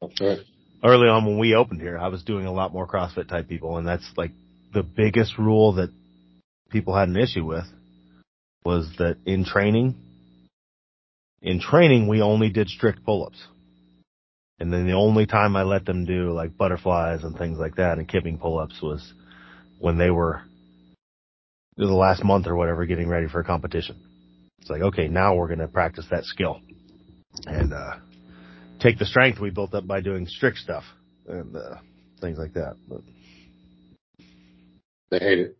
Oh, 0.00 0.08
early 0.84 1.08
on 1.08 1.26
when 1.26 1.38
we 1.38 1.54
opened 1.54 1.80
here, 1.80 1.98
I 1.98 2.08
was 2.08 2.22
doing 2.22 2.46
a 2.46 2.52
lot 2.52 2.72
more 2.72 2.86
CrossFit 2.86 3.28
type 3.28 3.48
people, 3.48 3.76
and 3.78 3.86
that's 3.86 4.08
like 4.16 4.30
the 4.72 4.82
biggest 4.82 5.38
rule 5.38 5.74
that 5.74 5.90
people 6.70 6.94
had 6.94 7.08
an 7.08 7.16
issue 7.16 7.44
with 7.44 7.64
was 8.64 8.88
that 8.98 9.16
in 9.26 9.44
training, 9.44 9.96
in 11.42 11.60
training 11.60 12.06
we 12.08 12.22
only 12.22 12.50
did 12.50 12.68
strict 12.68 13.04
pull-ups, 13.04 13.42
and 14.60 14.72
then 14.72 14.86
the 14.86 14.92
only 14.92 15.26
time 15.26 15.56
I 15.56 15.62
let 15.62 15.84
them 15.84 16.04
do 16.04 16.32
like 16.32 16.56
butterflies 16.56 17.24
and 17.24 17.36
things 17.36 17.58
like 17.58 17.76
that 17.76 17.98
and 17.98 18.08
kipping 18.08 18.38
pull-ups 18.38 18.80
was 18.82 19.12
when 19.80 19.98
they 19.98 20.10
were 20.10 20.42
the 21.86 21.92
last 21.94 22.24
month 22.24 22.46
or 22.46 22.56
whatever 22.56 22.84
getting 22.86 23.08
ready 23.08 23.28
for 23.28 23.40
a 23.40 23.44
competition. 23.44 23.96
It's 24.60 24.70
like 24.70 24.82
okay, 24.82 25.08
now 25.08 25.34
we're 25.34 25.46
going 25.46 25.60
to 25.60 25.68
practice 25.68 26.06
that 26.10 26.24
skill, 26.24 26.60
and 27.46 27.72
uh, 27.72 27.94
take 28.80 28.98
the 28.98 29.06
strength 29.06 29.40
we 29.40 29.50
built 29.50 29.74
up 29.74 29.86
by 29.86 30.00
doing 30.00 30.26
strict 30.26 30.58
stuff 30.58 30.84
and 31.26 31.54
uh, 31.56 31.76
things 32.20 32.38
like 32.38 32.54
that. 32.54 32.74
But 32.88 33.00
They 35.10 35.18
hate 35.18 35.38
it. 35.38 35.58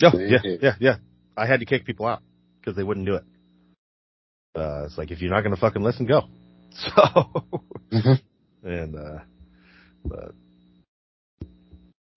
yeah, 0.00 0.10
They 0.12 0.26
yeah, 0.28 0.38
hate- 0.42 0.62
yeah, 0.62 0.74
yeah. 0.80 0.96
I 1.36 1.46
had 1.46 1.60
to 1.60 1.66
kick 1.66 1.84
people 1.86 2.06
out 2.06 2.20
because 2.58 2.76
they 2.76 2.82
wouldn't 2.82 3.06
do 3.06 3.14
it. 3.14 3.24
Uh, 4.56 4.84
it's 4.84 4.98
like 4.98 5.10
if 5.10 5.22
you're 5.22 5.30
not 5.30 5.42
going 5.42 5.54
to 5.54 5.60
fucking 5.60 5.82
listen, 5.82 6.06
go. 6.06 6.22
So, 6.72 7.44
Mm-hmm. 7.92 8.66
and 8.68 8.94
uh, 8.96 9.18
but 10.04 10.32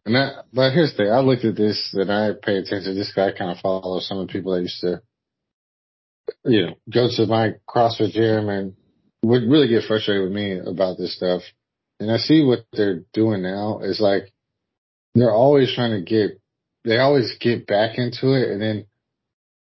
And 0.06 0.16
that, 0.16 0.46
but 0.52 0.74
here's 0.74 0.92
the 0.92 0.98
thing. 0.98 1.12
I 1.12 1.20
looked 1.20 1.46
at 1.46 1.56
this 1.56 1.94
and 1.94 2.12
I 2.12 2.32
pay 2.34 2.58
attention. 2.58 2.96
This 2.96 3.14
guy 3.16 3.32
kind 3.32 3.52
of 3.52 3.60
follow 3.60 4.00
some 4.00 4.20
of 4.20 4.28
the 4.28 4.34
people 4.34 4.54
that 4.54 4.62
used 4.62 4.82
to, 4.82 5.02
you 6.44 6.66
know, 6.66 6.74
go 6.92 7.08
to 7.10 7.26
my 7.26 7.56
CrossFit 7.68 8.12
gym 8.12 8.50
and 8.50 8.76
would 9.24 9.44
really 9.44 9.70
get 9.70 9.86
frustrated 9.86 10.24
with 10.24 10.34
me 10.34 10.60
about 10.60 10.98
this 10.98 11.16
stuff. 11.16 11.42
And 12.00 12.12
I 12.12 12.18
see 12.18 12.44
what 12.44 12.66
they're 12.74 13.04
doing 13.14 13.44
now 13.44 13.80
is 13.80 14.02
like, 14.02 14.34
they're 15.16 15.32
always 15.32 15.74
trying 15.74 15.92
to 15.92 16.02
get, 16.02 16.42
they 16.84 16.98
always 16.98 17.38
get 17.40 17.66
back 17.66 17.98
into 17.98 18.34
it. 18.34 18.52
And 18.52 18.62
then, 18.62 18.86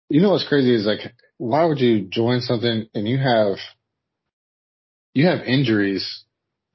you 0.09 0.21
know 0.21 0.31
what's 0.31 0.47
crazy 0.47 0.75
is 0.75 0.85
like, 0.85 1.13
why 1.37 1.63
would 1.63 1.79
you 1.79 2.01
join 2.01 2.41
something 2.41 2.87
and 2.93 3.07
you 3.07 3.17
have, 3.17 3.57
you 5.13 5.27
have 5.27 5.41
injuries 5.45 6.25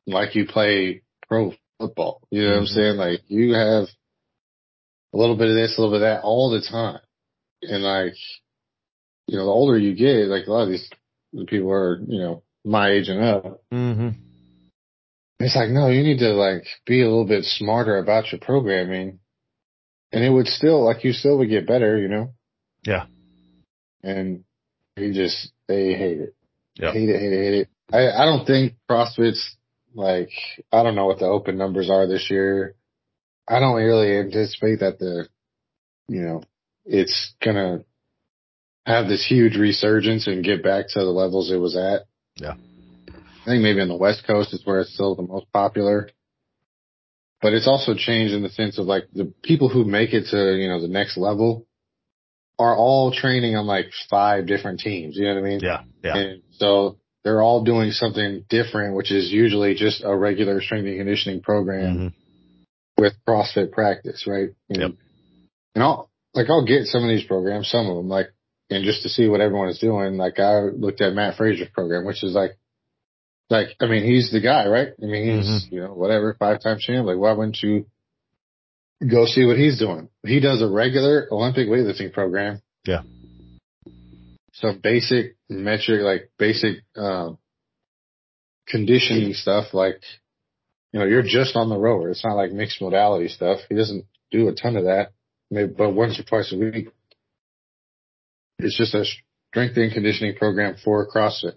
like 0.06 0.34
you 0.34 0.46
play 0.46 1.02
pro 1.28 1.52
football. 1.78 2.22
You 2.30 2.42
know 2.42 2.50
what 2.50 2.58
I'm 2.58 2.64
Mhm. 2.64 2.74
saying? 2.74 2.96
Like 2.96 3.20
you 3.28 3.54
have 3.54 3.88
a 5.12 5.16
little 5.16 5.36
bit 5.36 5.48
of 5.48 5.54
this, 5.54 5.76
a 5.76 5.80
little 5.80 5.92
bit 5.94 6.02
of 6.02 6.08
that 6.08 6.22
all 6.24 6.50
the 6.50 6.60
time. 6.62 7.00
And 7.62 7.82
like, 7.82 8.14
you 9.26 9.36
know, 9.36 9.44
the 9.44 9.50
older 9.50 9.78
you 9.78 9.94
get, 9.94 10.28
like 10.28 10.46
a 10.46 10.50
lot 10.52 10.62
of 10.64 10.70
these 10.70 10.88
people 11.46 11.70
are, 11.70 12.00
you 12.06 12.18
know, 12.18 12.42
my 12.64 12.90
age 12.90 13.08
and 13.08 13.22
up. 13.22 13.62
mm-hmm. 13.72 14.10
It's 15.40 15.56
like, 15.56 15.70
no, 15.70 15.88
you 15.88 16.02
need 16.02 16.20
to 16.20 16.30
like 16.34 16.64
be 16.86 17.02
a 17.02 17.08
little 17.08 17.26
bit 17.26 17.44
smarter 17.44 17.98
about 17.98 18.30
your 18.30 18.40
programming. 18.40 19.18
And 20.12 20.22
it 20.22 20.30
would 20.30 20.46
still, 20.46 20.84
like 20.84 21.04
you 21.04 21.12
still 21.12 21.38
would 21.38 21.48
get 21.48 21.66
better, 21.66 21.98
you 21.98 22.08
know? 22.08 22.32
Yeah. 22.84 23.06
And 24.02 24.44
you 24.96 25.12
just, 25.12 25.50
they 25.68 25.94
hate 25.94 26.20
it. 26.20 26.34
Yep. 26.76 26.94
Hate 26.94 27.08
it, 27.08 27.20
hate 27.20 27.32
it, 27.32 27.44
hate 27.44 27.54
it. 27.60 27.68
I, 27.92 28.22
I 28.22 28.24
don't 28.24 28.46
think 28.46 28.74
CrossFit's 28.90 29.56
like, 29.94 30.30
I 30.72 30.82
don't 30.82 30.94
know 30.94 31.06
what 31.06 31.18
the 31.18 31.26
open 31.26 31.56
numbers 31.56 31.90
are 31.90 32.06
this 32.06 32.30
year. 32.30 32.74
I 33.48 33.60
don't 33.60 33.76
really 33.76 34.18
anticipate 34.18 34.80
that 34.80 34.98
the, 34.98 35.28
you 36.08 36.22
know, 36.22 36.42
it's 36.84 37.34
gonna 37.44 37.84
have 38.86 39.08
this 39.08 39.24
huge 39.26 39.56
resurgence 39.56 40.26
and 40.26 40.44
get 40.44 40.62
back 40.62 40.86
to 40.88 41.00
the 41.00 41.04
levels 41.04 41.50
it 41.50 41.56
was 41.56 41.76
at. 41.76 42.02
Yeah. 42.36 42.54
I 43.08 43.44
think 43.44 43.62
maybe 43.62 43.80
on 43.80 43.88
the 43.88 43.96
West 43.96 44.24
Coast 44.26 44.54
is 44.54 44.64
where 44.64 44.80
it's 44.80 44.94
still 44.94 45.14
the 45.14 45.22
most 45.22 45.46
popular. 45.52 46.10
But 47.40 47.54
it's 47.54 47.66
also 47.66 47.94
changed 47.94 48.34
in 48.34 48.42
the 48.42 48.48
sense 48.48 48.78
of 48.78 48.86
like 48.86 49.08
the 49.12 49.32
people 49.42 49.68
who 49.68 49.84
make 49.84 50.12
it 50.12 50.26
to, 50.30 50.56
you 50.56 50.68
know, 50.68 50.80
the 50.80 50.88
next 50.88 51.16
level 51.16 51.66
are 52.58 52.76
all 52.76 53.10
training 53.12 53.56
on 53.56 53.66
like 53.66 53.86
five 54.08 54.46
different 54.46 54.78
teams. 54.78 55.16
You 55.16 55.24
know 55.24 55.34
what 55.34 55.44
I 55.44 55.48
mean? 55.48 55.60
Yeah. 55.60 55.82
Yeah. 56.04 56.16
And 56.16 56.42
so 56.52 56.98
they're 57.24 57.40
all 57.42 57.62
doing 57.64 57.90
something 57.92 58.44
different, 58.48 58.96
which 58.96 59.12
is 59.12 59.30
usually 59.30 59.74
just 59.74 60.02
a 60.04 60.14
regular 60.16 60.60
strength 60.60 60.86
and 60.86 60.98
conditioning 60.98 61.40
program 61.40 61.96
hmm 61.96 62.08
with 62.98 63.14
CrossFit 63.26 63.72
practice, 63.72 64.26
right? 64.28 64.50
And, 64.68 64.78
Yep. 64.78 64.90
and 65.74 65.82
I'll, 65.82 66.10
like, 66.34 66.50
I'll 66.50 66.64
get 66.66 66.84
some 66.86 67.02
of 67.02 67.08
these 67.08 67.24
programs, 67.24 67.68
some 67.68 67.88
of 67.88 67.96
them, 67.96 68.08
like, 68.08 68.26
and 68.70 68.84
just 68.84 69.02
to 69.02 69.08
see 69.08 69.26
what 69.28 69.40
everyone 69.40 69.70
is 69.70 69.78
doing, 69.78 70.18
like, 70.18 70.38
I 70.38 70.60
looked 70.60 71.00
at 71.00 71.14
Mat 71.14 71.36
Fraser's 71.36 71.68
program, 71.72 72.04
which 72.04 72.22
is 72.22 72.32
like, 72.34 72.52
like, 73.48 73.68
I 73.80 73.86
mean, 73.86 74.04
he's 74.04 74.30
the 74.30 74.40
guy, 74.40 74.66
right? 74.68 74.88
I 75.02 75.06
mean, 75.06 75.36
he's, 75.38 75.46
Mm-hmm. 75.48 75.74
you 75.74 75.80
know, 75.80 75.94
whatever, 75.94 76.36
five 76.38 76.60
time 76.62 76.76
champ. 76.78 77.06
Like, 77.06 77.16
why 77.18 77.32
wouldn't 77.32 77.62
you 77.62 77.86
go 79.10 79.24
see 79.26 79.46
what 79.46 79.56
he's 79.56 79.78
doing? 79.78 80.08
He 80.24 80.38
does 80.40 80.62
a 80.62 80.68
regular 80.68 81.26
Olympic 81.32 81.68
weightlifting 81.68 82.12
program. 82.12 82.60
Yeah. 82.86 83.02
Some 84.52 84.80
basic 84.82 85.36
metric, 85.48 86.02
like 86.02 86.30
basic, 86.38 86.78
um, 86.96 87.38
conditioning 88.68 89.32
stuff, 89.34 89.72
like, 89.72 90.02
you 90.92 91.00
know, 91.00 91.06
you're 91.06 91.22
just 91.22 91.56
on 91.56 91.68
the 91.68 91.78
rower. 91.78 92.10
It's 92.10 92.24
not 92.24 92.36
like 92.36 92.52
mixed 92.52 92.80
modality 92.80 93.28
stuff. 93.28 93.60
He 93.68 93.74
doesn't 93.74 94.04
do 94.30 94.48
a 94.48 94.54
ton 94.54 94.76
of 94.76 94.84
that, 94.84 95.12
maybe, 95.50 95.72
but 95.76 95.90
once 95.90 96.18
or 96.18 96.22
twice 96.22 96.52
a 96.52 96.58
week. 96.58 96.88
It's 98.58 98.76
just 98.76 98.94
a 98.94 99.04
strength 99.50 99.76
and 99.76 99.92
conditioning 99.92 100.36
program 100.36 100.76
for 100.82 101.08
CrossFit. 101.08 101.54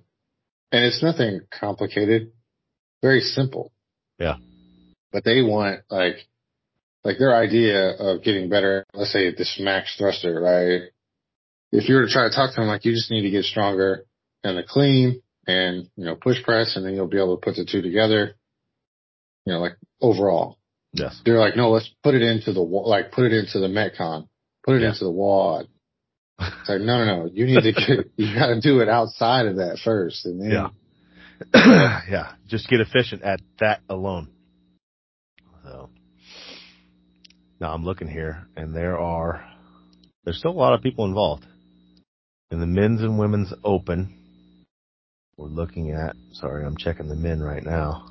And 0.71 0.85
it's 0.85 1.03
nothing 1.03 1.41
complicated. 1.51 2.31
Very 3.01 3.21
simple. 3.21 3.71
Yeah. 4.17 4.37
But 5.11 5.23
they 5.23 5.41
want 5.41 5.81
like, 5.89 6.15
like 7.03 7.17
their 7.19 7.35
idea 7.35 7.91
of 7.91 8.23
getting 8.23 8.49
better, 8.49 8.85
let's 8.93 9.13
say 9.13 9.33
this 9.33 9.59
max 9.59 9.95
thruster, 9.97 10.41
right? 10.41 10.89
If 11.77 11.89
you 11.89 11.95
were 11.95 12.05
to 12.05 12.11
try 12.11 12.27
to 12.29 12.35
talk 12.35 12.53
to 12.53 12.61
them, 12.61 12.67
like 12.67 12.85
you 12.85 12.91
just 12.93 13.11
need 13.11 13.23
to 13.23 13.29
get 13.29 13.43
stronger 13.45 14.05
in 14.43 14.55
the 14.55 14.63
clean 14.63 15.21
and, 15.47 15.89
you 15.95 16.05
know, 16.05 16.15
push 16.15 16.41
press 16.43 16.75
and 16.75 16.85
then 16.85 16.93
you'll 16.95 17.07
be 17.07 17.17
able 17.17 17.37
to 17.37 17.41
put 17.43 17.55
the 17.55 17.65
two 17.65 17.81
together, 17.81 18.35
you 19.45 19.53
know, 19.53 19.59
like 19.59 19.73
overall. 20.01 20.57
Yes. 20.93 21.19
They're 21.25 21.39
like, 21.39 21.55
no, 21.55 21.71
let's 21.71 21.89
put 22.03 22.15
it 22.15 22.21
into 22.21 22.53
the, 22.53 22.61
wa- 22.63 22.87
like 22.87 23.11
put 23.11 23.25
it 23.25 23.33
into 23.33 23.59
the 23.59 23.67
Metcon, 23.67 24.27
put 24.63 24.75
it 24.75 24.81
Yeah. 24.81 24.89
into 24.89 25.03
the 25.05 25.11
WOD. 25.11 25.67
It's 26.39 26.69
like, 26.69 26.81
no, 26.81 27.03
no, 27.03 27.23
no, 27.23 27.29
you 27.31 27.45
need 27.45 27.61
to 27.61 27.71
get, 27.73 28.11
you 28.17 28.33
gotta 28.33 28.59
do 28.61 28.79
it 28.79 28.89
outside 28.89 29.45
of 29.47 29.57
that 29.57 29.79
first. 29.83 30.25
And 30.25 30.41
then, 30.41 30.51
Yeah. 30.51 30.69
yeah. 32.09 32.33
Just 32.47 32.69
get 32.69 32.79
efficient 32.79 33.23
at 33.23 33.41
that 33.59 33.81
alone. 33.89 34.29
So 35.63 35.89
now 37.59 37.73
I'm 37.73 37.83
looking 37.83 38.07
here 38.07 38.47
and 38.55 38.73
there 38.75 38.97
are, 38.99 39.45
there's 40.23 40.37
still 40.39 40.51
a 40.51 40.53
lot 40.53 40.73
of 40.73 40.81
people 40.81 41.05
involved 41.05 41.45
in 42.55 42.61
the 42.61 42.65
men's 42.65 43.01
and 43.01 43.19
women's 43.19 43.53
open. 43.65 44.17
We're 45.35 45.49
looking 45.49 45.91
at, 45.91 46.15
sorry, 46.31 46.65
I'm 46.65 46.77
checking 46.77 47.09
the 47.09 47.15
men 47.15 47.43
right 47.43 47.65
now, 47.65 48.05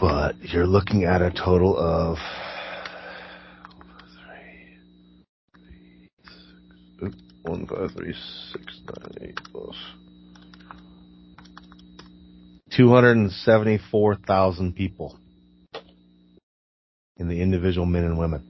but 0.00 0.40
you're 0.40 0.66
looking 0.66 1.04
at 1.04 1.20
a 1.20 1.30
total 1.30 1.76
of 1.76 2.16
three, 6.98 7.12
one, 7.42 7.66
five, 7.66 7.90
three, 7.94 8.14
six, 8.50 8.80
nine, 8.86 9.12
eight, 9.20 9.38
plus. 9.52 9.76
274,000 12.74 14.74
people 14.74 15.18
in 17.18 17.28
the 17.28 17.42
individual 17.42 17.84
men 17.84 18.04
and 18.04 18.16
women. 18.16 18.42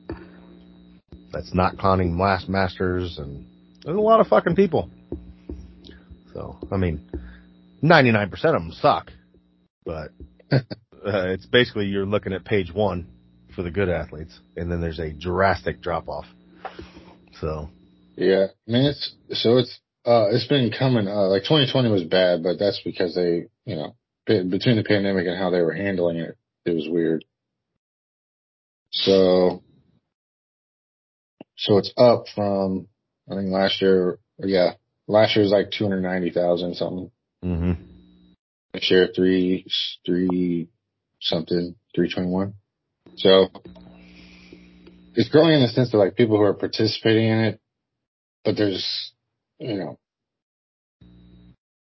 That's 1.33 1.53
not 1.53 1.81
counting 1.81 2.17
last 2.17 2.49
masters 2.49 3.19
and 3.19 3.49
there's 3.85 3.97
a 3.97 4.01
lot 4.01 4.21
of 4.21 4.29
fucking 4.29 4.57
people. 4.57 4.91
So, 6.33 6.59
I 6.71 6.77
mean, 6.77 7.01
99% 7.83 8.33
of 8.33 8.41
them 8.41 8.73
suck, 8.73 9.11
but 9.85 10.11
uh, 10.53 10.61
it's 11.05 11.47
basically 11.47 11.87
you're 11.87 12.07
looking 12.07 12.33
at 12.33 12.45
page 12.45 12.73
one 12.73 13.09
for 13.55 13.63
the 13.63 13.71
good 13.71 13.89
athletes 13.89 14.39
and 14.57 14.71
then 14.71 14.81
there's 14.81 14.99
a 14.99 15.13
drastic 15.13 15.83
drop 15.83 16.09
off. 16.09 16.27
So, 17.41 17.69
yeah, 18.17 18.47
I 18.69 18.71
mean, 18.71 18.85
it's, 18.85 19.15
so 19.33 19.59
it's, 19.59 19.79
uh, 20.05 20.29
it's 20.31 20.47
been 20.47 20.73
coming, 20.77 21.07
uh, 21.07 21.29
like 21.29 21.43
2020 21.43 21.91
was 21.91 22.05
bad, 22.05 22.43
but 22.43 22.59
that's 22.59 22.81
because 22.85 23.15
they, 23.15 23.47
you 23.65 23.77
know, 23.77 23.95
between 24.27 24.77
the 24.77 24.85
pandemic 24.85 25.27
and 25.27 25.37
how 25.37 25.51
they 25.51 25.61
were 25.61 25.73
handling 25.75 26.19
it, 26.19 26.37
it 26.65 26.75
was 26.75 26.89
weird. 26.89 27.25
So, 28.93 29.63
so 31.57 31.79
it's 31.79 31.93
up 31.97 32.25
from, 32.35 32.87
I 33.31 33.35
think 33.37 33.51
last 33.51 33.81
year, 33.81 34.19
yeah, 34.39 34.73
last 35.07 35.37
year 35.37 35.45
was 35.45 35.53
like 35.53 35.71
290,000 35.71 36.75
something. 36.75 37.11
hmm 37.43 37.73
This 38.75 38.91
year, 38.91 39.09
three, 39.15 39.67
three 40.05 40.69
something, 41.21 41.75
321. 41.95 42.55
So 43.17 43.49
it's 45.15 45.29
growing 45.29 45.55
in 45.55 45.63
the 45.63 45.69
sense 45.69 45.93
of 45.95 46.01
like 46.01 46.17
people 46.17 46.37
who 46.37 46.43
are 46.43 46.55
participating 46.55 47.29
in 47.29 47.39
it, 47.41 47.61
but 48.45 48.57
there's, 48.57 49.13
you 49.59 49.77
know, 49.77 49.99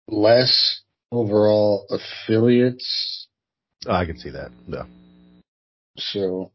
less 0.07 0.81
overall 1.11 1.85
affiliates. 1.89 3.27
I 3.87 4.05
can 4.05 4.17
see 4.17 4.31
that. 4.31 4.51
Yeah. 4.67 4.83
So 5.97 6.51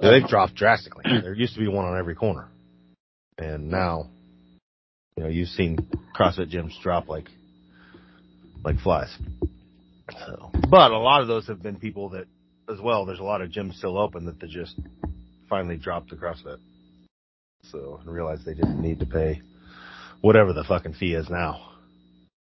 Yeah, 0.00 0.10
they've 0.10 0.28
dropped 0.28 0.54
drastically. 0.54 1.04
There 1.06 1.34
used 1.34 1.54
to 1.54 1.60
be 1.60 1.68
one 1.68 1.84
on 1.84 1.98
every 1.98 2.14
corner, 2.14 2.48
and 3.38 3.70
now, 3.70 4.10
you 5.16 5.22
know, 5.22 5.28
you've 5.28 5.48
seen 5.48 5.78
CrossFit 6.18 6.52
gyms 6.52 6.80
drop 6.82 7.08
like 7.08 7.28
like 8.64 8.78
flies. 8.80 9.14
So, 10.26 10.50
but 10.68 10.90
a 10.90 10.98
lot 10.98 11.22
of 11.22 11.28
those 11.28 11.46
have 11.48 11.62
been 11.62 11.76
people 11.76 12.10
that, 12.10 12.26
as 12.70 12.80
well. 12.80 13.06
There's 13.06 13.20
a 13.20 13.24
lot 13.24 13.40
of 13.40 13.50
gyms 13.50 13.74
still 13.74 13.98
open 13.98 14.26
that 14.26 14.40
they 14.40 14.46
just 14.46 14.78
finally 15.48 15.76
dropped 15.76 16.10
the 16.10 16.16
CrossFit, 16.16 16.58
so 17.70 18.00
and 18.00 18.12
realized 18.12 18.44
they 18.44 18.54
didn't 18.54 18.80
need 18.80 19.00
to 19.00 19.06
pay 19.06 19.40
whatever 20.20 20.52
the 20.52 20.64
fucking 20.64 20.94
fee 20.94 21.14
is 21.14 21.28
now. 21.28 21.70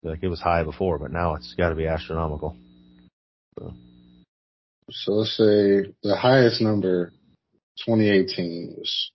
Like 0.03 0.23
it 0.23 0.29
was 0.29 0.41
high 0.41 0.63
before, 0.63 0.99
but 0.99 1.13
now 1.13 1.35
it's 1.35 1.55
got 1.55 1.71
to 1.71 1.75
be 1.75 1.87
astronomical. 1.87 2.57
So 4.91 5.13
let's 5.13 5.37
say 5.37 5.93
the 6.03 6.17
highest 6.17 6.61
number, 6.61 7.13
2018 7.85 8.75
was 8.77 9.11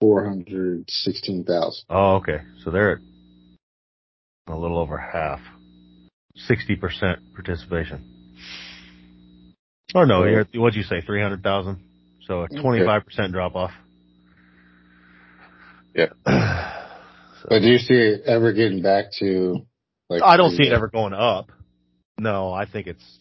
416,000. 0.00 1.84
Oh, 1.90 2.16
okay. 2.16 2.38
So 2.64 2.70
they're 2.70 2.92
at 2.92 2.98
a 4.48 4.56
little 4.56 4.78
over 4.78 4.96
half, 4.96 5.40
sixty 6.36 6.76
percent 6.76 7.18
participation. 7.34 8.04
Or 9.94 10.06
no, 10.06 10.24
you're, 10.24 10.46
what'd 10.54 10.76
you 10.76 10.82
say, 10.82 11.00
three 11.00 11.22
hundred 11.22 11.42
thousand? 11.42 11.80
So 12.26 12.42
a 12.42 12.48
twenty-five 12.48 13.04
percent 13.04 13.32
drop 13.32 13.54
off. 13.54 13.72
Yeah. 15.94 16.08
So- 17.40 17.46
But 17.50 17.60
do 17.60 17.68
you 17.68 17.78
see 17.78 17.94
it 17.94 18.22
ever 18.26 18.52
getting 18.52 18.82
back 18.82 19.12
to 19.20 19.64
like? 20.10 20.22
I 20.24 20.36
don't 20.36 20.50
see 20.56 20.64
it 20.66 20.72
uh, 20.72 20.76
ever 20.76 20.88
going 20.88 21.12
up. 21.12 21.52
No, 22.18 22.52
I 22.52 22.66
think 22.66 22.88
it's 22.88 23.18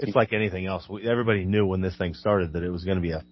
it's 0.00 0.16
like 0.16 0.32
anything 0.32 0.66
else. 0.66 0.84
We, 0.90 1.08
everybody 1.08 1.44
knew 1.44 1.64
when 1.64 1.80
this 1.80 1.96
thing 1.96 2.14
started 2.14 2.54
that 2.54 2.64
it 2.64 2.70
was 2.70 2.82
going 2.82 2.96
to 2.96 3.02
be 3.02 3.12
a 3.12 3.22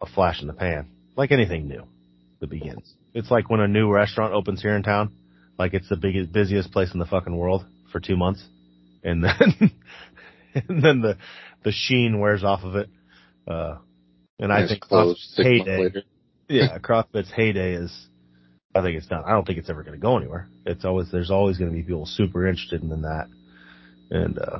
a 0.00 0.06
flash 0.06 0.40
in 0.40 0.46
the 0.46 0.54
pan, 0.54 0.88
like 1.16 1.32
anything 1.32 1.66
new 1.68 1.84
that 2.40 2.50
begins. 2.50 2.94
It's 3.14 3.30
like 3.30 3.50
when 3.50 3.60
a 3.60 3.68
new 3.68 3.90
restaurant 3.90 4.34
opens 4.34 4.62
here 4.62 4.76
in 4.76 4.82
town, 4.82 5.12
like 5.58 5.74
it's 5.74 5.88
the 5.88 5.96
biggest, 5.96 6.32
busiest 6.32 6.70
place 6.70 6.92
in 6.92 7.00
the 7.00 7.06
fucking 7.06 7.36
world 7.36 7.64
for 7.90 8.00
two 8.00 8.16
months, 8.16 8.44
and 9.02 9.24
then 9.24 9.72
and 10.54 10.84
then 10.84 11.00
the 11.00 11.16
the 11.64 11.72
sheen 11.72 12.20
wears 12.20 12.44
off 12.44 12.62
of 12.62 12.76
it. 12.76 12.88
Uh, 13.48 13.78
and 14.38 14.52
I 14.52 14.66
think 14.66 14.84
CrossFit's 14.84 15.34
heyday, 15.36 15.88
yeah, 16.48 16.78
CrossFit's 16.78 17.32
heyday 17.32 17.74
is. 17.74 18.08
I 18.74 18.82
think 18.82 18.98
it's 18.98 19.06
done. 19.06 19.22
I 19.26 19.30
don't 19.30 19.46
think 19.46 19.58
it's 19.58 19.70
ever 19.70 19.82
going 19.82 19.98
to 19.98 20.02
go 20.02 20.18
anywhere. 20.18 20.48
It's 20.66 20.84
always 20.84 21.10
there's 21.10 21.30
always 21.30 21.56
going 21.56 21.70
to 21.70 21.74
be 21.74 21.82
people 21.82 22.04
super 22.04 22.46
interested 22.46 22.82
in 22.82 23.02
that, 23.02 23.28
and 24.10 24.38
uh, 24.38 24.58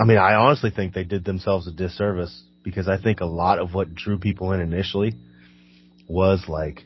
I 0.00 0.04
mean, 0.04 0.16
I 0.16 0.34
honestly 0.34 0.70
think 0.70 0.94
they 0.94 1.04
did 1.04 1.26
themselves 1.26 1.66
a 1.68 1.72
disservice 1.72 2.42
because 2.64 2.88
I 2.88 3.00
think 3.00 3.20
a 3.20 3.26
lot 3.26 3.58
of 3.58 3.74
what 3.74 3.94
drew 3.94 4.18
people 4.18 4.52
in 4.52 4.60
initially 4.60 5.14
was 6.08 6.44
like, 6.48 6.82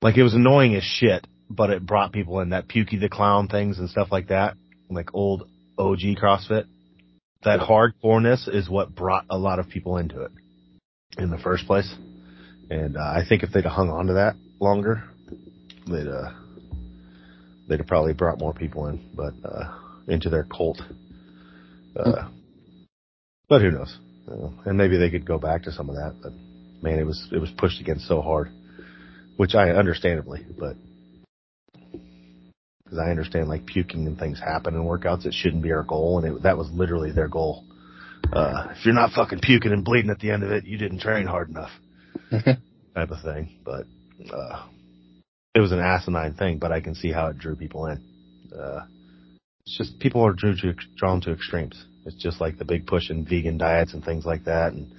like 0.00 0.16
it 0.16 0.22
was 0.22 0.34
annoying 0.34 0.76
as 0.76 0.84
shit, 0.84 1.26
but 1.50 1.70
it 1.70 1.84
brought 1.84 2.12
people 2.12 2.40
in 2.40 2.50
that 2.50 2.68
Pukie 2.68 3.00
the 3.00 3.08
Clown 3.08 3.48
things 3.48 3.78
and 3.78 3.90
stuff 3.90 4.08
like 4.10 4.28
that, 4.28 4.54
like 4.88 5.12
old 5.12 5.48
OG 5.76 6.00
CrossFit. 6.22 6.64
That 7.42 7.60
hardcoreness 7.60 8.48
is 8.48 8.68
what 8.70 8.94
brought 8.94 9.26
a 9.28 9.38
lot 9.38 9.58
of 9.58 9.68
people 9.68 9.96
into 9.98 10.22
it 10.22 10.32
in 11.18 11.30
the 11.30 11.38
first 11.38 11.66
place. 11.66 11.92
And 12.70 12.96
uh, 12.96 13.00
I 13.00 13.22
think 13.28 13.42
if 13.42 13.50
they'd 13.50 13.64
have 13.64 13.72
hung 13.72 13.90
on 13.90 14.06
to 14.06 14.14
that 14.14 14.34
longer, 14.60 15.04
they'd 15.86 16.08
uh, 16.08 16.32
they'd 17.68 17.78
have 17.78 17.86
probably 17.86 18.12
brought 18.12 18.38
more 18.38 18.52
people 18.52 18.86
in, 18.86 19.10
but 19.14 19.34
uh, 19.44 19.74
into 20.06 20.30
their 20.30 20.44
cult. 20.44 20.80
Uh, 21.96 22.28
but 23.48 23.62
who 23.62 23.70
knows? 23.70 23.96
And 24.64 24.76
maybe 24.76 24.98
they 24.98 25.10
could 25.10 25.24
go 25.24 25.38
back 25.38 25.62
to 25.64 25.72
some 25.72 25.88
of 25.88 25.96
that. 25.96 26.16
But 26.22 26.32
man, 26.82 26.98
it 26.98 27.04
was 27.04 27.28
it 27.32 27.38
was 27.38 27.50
pushed 27.56 27.80
against 27.80 28.06
so 28.06 28.20
hard, 28.20 28.50
which 29.36 29.54
I 29.54 29.70
understandably, 29.70 30.44
but 30.58 30.76
because 32.84 32.98
I 32.98 33.10
understand 33.10 33.48
like 33.48 33.66
puking 33.66 34.06
and 34.06 34.18
things 34.18 34.40
happen 34.40 34.74
in 34.74 34.82
workouts, 34.82 35.26
it 35.26 35.34
shouldn't 35.34 35.62
be 35.62 35.72
our 35.72 35.82
goal, 35.82 36.18
and 36.18 36.36
it, 36.36 36.42
that 36.42 36.56
was 36.56 36.70
literally 36.70 37.12
their 37.12 37.28
goal. 37.28 37.64
Uh, 38.32 38.68
if 38.70 38.84
you're 38.84 38.94
not 38.94 39.12
fucking 39.12 39.40
puking 39.40 39.72
and 39.72 39.84
bleeding 39.84 40.10
at 40.10 40.18
the 40.20 40.30
end 40.30 40.42
of 40.42 40.50
it, 40.50 40.64
you 40.64 40.76
didn't 40.76 41.00
train 41.00 41.26
hard 41.26 41.48
enough, 41.48 41.70
type 42.30 43.10
of 43.10 43.22
thing. 43.22 43.58
But 43.64 43.86
uh, 44.32 44.66
it 45.54 45.60
was 45.60 45.72
an 45.72 45.80
asinine 45.80 46.34
thing, 46.34 46.58
but 46.58 46.72
I 46.72 46.80
can 46.80 46.94
see 46.94 47.12
how 47.12 47.28
it 47.28 47.38
drew 47.38 47.56
people 47.56 47.86
in. 47.86 48.02
Uh, 48.56 48.86
it's 49.66 49.76
just 49.76 49.98
people 49.98 50.24
are 50.24 50.32
drew 50.32 50.54
to, 50.56 50.74
drawn 50.96 51.20
to 51.22 51.32
extremes. 51.32 51.84
It's 52.08 52.22
just 52.22 52.40
like 52.40 52.58
the 52.58 52.64
big 52.64 52.86
push 52.86 53.10
in 53.10 53.24
vegan 53.24 53.58
diets 53.58 53.92
and 53.92 54.04
things 54.04 54.24
like 54.24 54.44
that, 54.44 54.72
and 54.72 54.92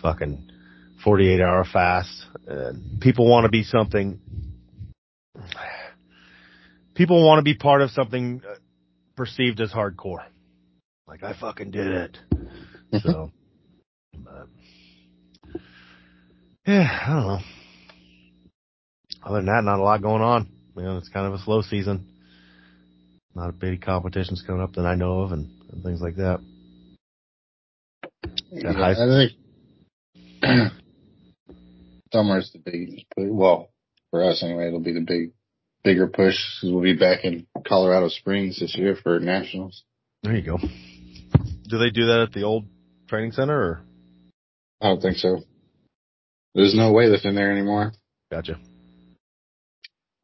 fucking 0.00 0.50
48 1.04 1.40
hour 1.40 1.64
fasts. 1.70 2.24
And 2.46 3.00
people 3.00 3.30
want 3.30 3.44
to 3.44 3.50
be 3.50 3.62
something. 3.62 4.18
People 6.94 7.24
want 7.24 7.38
to 7.38 7.42
be 7.42 7.54
part 7.54 7.82
of 7.82 7.90
something 7.90 8.42
uh, 8.48 8.54
perceived 9.14 9.60
as 9.60 9.70
hardcore. 9.70 10.24
Like 11.06 11.22
I 11.22 11.38
fucking 11.38 11.70
did 11.70 11.86
it. 11.86 12.18
So, 13.02 13.30
but, 14.14 14.48
yeah, 16.66 16.88
I 17.06 17.12
don't 17.12 17.26
know. 17.26 17.38
Other 19.22 19.36
than 19.36 19.46
that, 19.46 19.62
not 19.62 19.78
a 19.78 19.82
lot 19.82 20.00
going 20.00 20.22
on. 20.22 20.48
You 20.74 20.84
know, 20.84 20.96
it's 20.96 21.10
kind 21.10 21.26
of 21.26 21.34
a 21.34 21.38
slow 21.44 21.60
season. 21.60 22.06
Not 23.34 23.50
a 23.50 23.52
big 23.52 23.82
competitions 23.82 24.42
coming 24.46 24.62
up 24.62 24.72
that 24.76 24.86
I 24.86 24.94
know 24.94 25.20
of, 25.20 25.32
and, 25.32 25.50
and 25.72 25.82
things 25.82 26.00
like 26.00 26.16
that. 26.16 26.40
Yeah, 28.50 28.72
high- 28.72 28.92
I 28.92 29.28
think 30.42 30.72
summer's 32.12 32.50
the 32.52 32.58
big, 32.58 33.04
well, 33.16 33.70
for 34.10 34.24
us 34.24 34.42
anyway, 34.42 34.68
it'll 34.68 34.80
be 34.80 34.92
the 34.94 35.00
big, 35.06 35.32
bigger 35.84 36.06
push 36.06 36.36
because 36.60 36.72
We'll 36.72 36.82
be 36.82 36.96
back 36.96 37.24
in 37.24 37.46
Colorado 37.66 38.08
Springs 38.08 38.58
this 38.60 38.74
year 38.76 38.96
for 39.02 39.20
nationals. 39.20 39.82
There 40.22 40.34
you 40.34 40.42
go. 40.42 40.58
Do 41.68 41.78
they 41.78 41.90
do 41.90 42.06
that 42.06 42.20
at 42.28 42.32
the 42.32 42.42
old 42.42 42.64
training 43.08 43.32
center, 43.32 43.58
or 43.58 43.80
I 44.80 44.88
don't 44.88 45.00
think 45.02 45.16
so. 45.16 45.42
There's 46.54 46.74
no 46.74 46.92
weightlifting 46.92 47.34
there 47.34 47.52
anymore. 47.52 47.92
gotcha? 48.30 48.58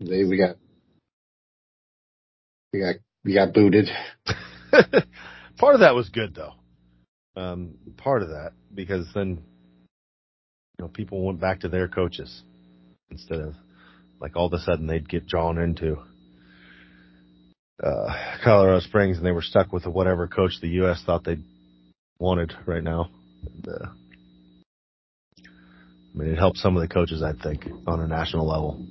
They, 0.01 0.25
we 0.25 0.37
got, 0.39 0.57
we 2.73 2.81
got, 2.81 2.95
we 3.25 3.35
got 3.35 3.53
booted. 3.53 3.89
part 5.65 5.75
of 5.75 5.81
that 5.81 5.95
was 5.95 6.11
good 6.11 6.35
though. 6.35 6.53
Um, 7.41 7.79
part 7.97 8.21
of 8.21 8.29
that 8.29 8.53
because 8.75 9.07
then, 9.15 9.43
you 10.79 10.85
know, 10.85 10.89
people 10.89 11.25
went 11.25 11.41
back 11.41 11.61
to 11.61 11.71
their 11.71 11.89
coaches 11.89 12.43
instead 13.11 13.41
of 13.41 13.55
like 14.21 14.37
all 14.37 14.45
of 14.45 14.53
a 14.53 14.59
sudden 14.59 14.87
they'd 14.87 15.09
get 15.09 15.27
drawn 15.27 15.57
into 15.57 15.97
uh, 17.83 18.15
Colorado 18.45 18.81
Springs 18.81 19.17
and 19.17 19.25
they 19.25 19.33
were 19.33 19.41
stuck 19.41 19.73
with 19.73 19.87
whatever 19.87 20.29
coach 20.29 20.53
the 20.61 20.69
U.S. 20.69 21.03
thought 21.07 21.25
they 21.25 21.39
wanted 22.19 22.53
right 22.67 22.85
now. 22.85 23.09
And, 23.47 23.67
uh, 23.67 23.87
I 25.39 26.19
mean, 26.19 26.29
it 26.29 26.37
helped 26.37 26.59
some 26.59 26.77
of 26.77 26.87
the 26.87 26.93
coaches, 26.93 27.23
I 27.23 27.33
think, 27.43 27.65
on 27.87 28.01
a 28.01 28.07
national 28.07 28.47
level, 28.47 28.87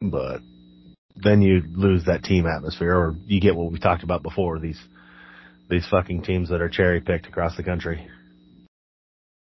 but 0.00 0.40
then 1.16 1.42
you 1.42 1.60
lose 1.66 2.06
that 2.06 2.24
team 2.24 2.46
atmosphere, 2.46 2.96
or 2.96 3.14
you 3.26 3.42
get 3.42 3.54
what 3.54 3.70
we 3.70 3.78
talked 3.78 4.04
about 4.04 4.22
before 4.22 4.58
these 4.58 4.80
these 5.70 5.86
fucking 5.88 6.22
teams 6.22 6.48
that 6.50 6.60
are 6.60 6.68
cherry 6.68 7.00
picked 7.00 7.26
across 7.26 7.56
the 7.56 7.62
country 7.62 8.08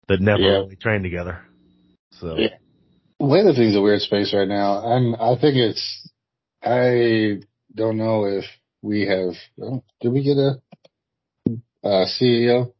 that 0.07 0.21
never 0.21 0.41
Yeah. 0.41 0.49
really 0.59 0.75
train 0.77 1.03
together. 1.03 1.41
So 2.11 2.37
Yeah. 2.37 2.57
Weightlifting's 3.21 3.75
a 3.75 3.81
weird 3.81 4.01
space 4.01 4.33
right 4.33 4.47
now. 4.47 4.95
And 4.95 5.15
I 5.15 5.35
think 5.35 5.55
it's, 5.55 6.09
I 6.63 7.41
don't 7.73 7.97
know 7.97 8.25
if 8.25 8.45
we 8.81 9.05
have, 9.07 9.35
oh, 9.61 9.83
did 10.01 10.11
we 10.11 10.23
get 10.23 10.37
a, 10.37 10.61
uh, 11.83 12.05
CEO? 12.05 12.73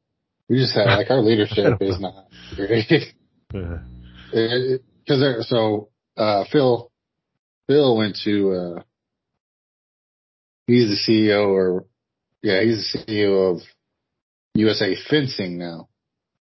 We 0.50 0.58
just 0.58 0.76
had, 0.76 0.86
like, 0.86 1.10
our 1.10 1.22
leadership 1.22 1.78
is 1.82 2.00
not 2.00 2.28
great. 2.56 3.14
Because 3.50 5.20
there, 5.20 5.42
so 5.44 5.90
uh, 6.18 6.46
Phil, 6.52 6.92
Phil 7.68 7.98
went 7.98 8.18
to. 8.24 8.52
Uh, 8.52 8.84
he's 10.68 10.90
the 10.90 10.98
CEO, 11.12 11.50
or 11.50 11.86
yeah, 12.46 12.62
he's 12.62 12.94
the 12.94 13.00
CEO 13.12 13.56
of 13.56 13.62
USA 14.54 14.96
Fencing 15.10 15.58
now. 15.58 15.88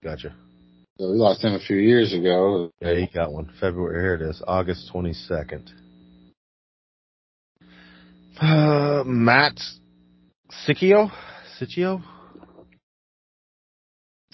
gotcha. 0.02 0.34
So 0.98 1.10
we 1.10 1.16
lost 1.16 1.44
him 1.44 1.54
a 1.54 1.60
few 1.60 1.76
years 1.76 2.12
ago. 2.12 2.72
Yeah, 2.80 2.94
he 2.94 3.06
got 3.06 3.32
one. 3.32 3.52
February. 3.60 4.02
Here 4.02 4.14
it 4.14 4.22
is, 4.22 4.42
August 4.46 4.90
twenty 4.90 5.12
second. 5.12 5.70
Uh, 8.40 9.04
Matt 9.06 9.60
Sicchio, 10.66 11.12
Sicchio. 11.60 12.02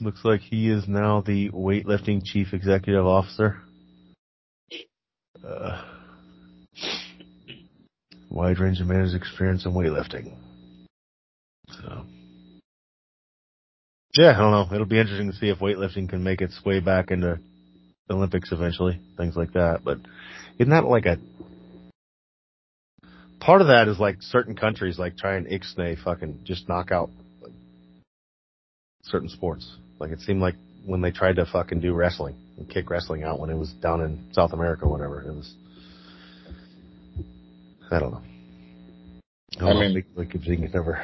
Looks 0.00 0.24
like 0.24 0.40
he 0.40 0.70
is 0.70 0.88
now 0.88 1.20
the 1.20 1.50
weightlifting 1.50 2.22
chief 2.24 2.54
executive 2.54 3.04
officer. 3.04 3.58
Uh, 5.46 5.82
wide 8.30 8.58
range 8.58 8.80
of 8.80 8.86
managed 8.86 9.14
experience 9.14 9.66
in 9.66 9.72
weightlifting. 9.72 10.34
So, 11.80 12.04
yeah, 14.14 14.30
I 14.30 14.38
don't 14.38 14.50
know. 14.50 14.74
It'll 14.74 14.86
be 14.86 14.98
interesting 14.98 15.30
to 15.30 15.36
see 15.36 15.48
if 15.48 15.58
weightlifting 15.58 16.08
can 16.08 16.24
make 16.24 16.40
its 16.40 16.64
way 16.64 16.80
back 16.80 17.10
into 17.10 17.38
the 18.08 18.14
Olympics 18.14 18.52
eventually, 18.52 19.00
things 19.16 19.36
like 19.36 19.52
that. 19.52 19.80
But 19.84 19.98
isn't 20.58 20.70
that 20.70 20.84
like 20.84 21.06
a 21.06 21.18
part 23.40 23.60
of 23.60 23.68
that 23.68 23.86
is 23.88 23.98
like 24.00 24.16
certain 24.20 24.56
countries 24.56 24.98
like 24.98 25.16
try 25.16 25.36
and 25.36 25.46
ixnay 25.46 25.96
fucking 26.02 26.40
just 26.44 26.68
knock 26.68 26.90
out 26.90 27.10
like, 27.42 27.52
certain 29.04 29.28
sports. 29.28 29.76
Like 30.00 30.10
it 30.10 30.20
seemed 30.20 30.40
like 30.40 30.54
when 30.84 31.00
they 31.00 31.10
tried 31.10 31.36
to 31.36 31.46
fucking 31.46 31.80
do 31.80 31.92
wrestling 31.94 32.34
and 32.56 32.68
kick 32.68 32.90
wrestling 32.90 33.22
out 33.22 33.38
when 33.38 33.50
it 33.50 33.56
was 33.56 33.72
down 33.74 34.00
in 34.00 34.30
South 34.32 34.52
America 34.52 34.84
or 34.86 34.90
whatever. 34.90 35.20
It 35.22 35.32
was 35.34 35.54
I 37.90 38.00
don't 38.00 38.12
know. 38.12 38.22
I, 39.56 39.60
don't 39.60 39.68
I 39.68 39.72
know 39.74 39.80
mean- 39.80 39.96
if 39.98 40.04
like 40.16 40.34
if 40.34 40.42
they 40.42 40.56
can 40.56 40.70
ever 40.74 41.00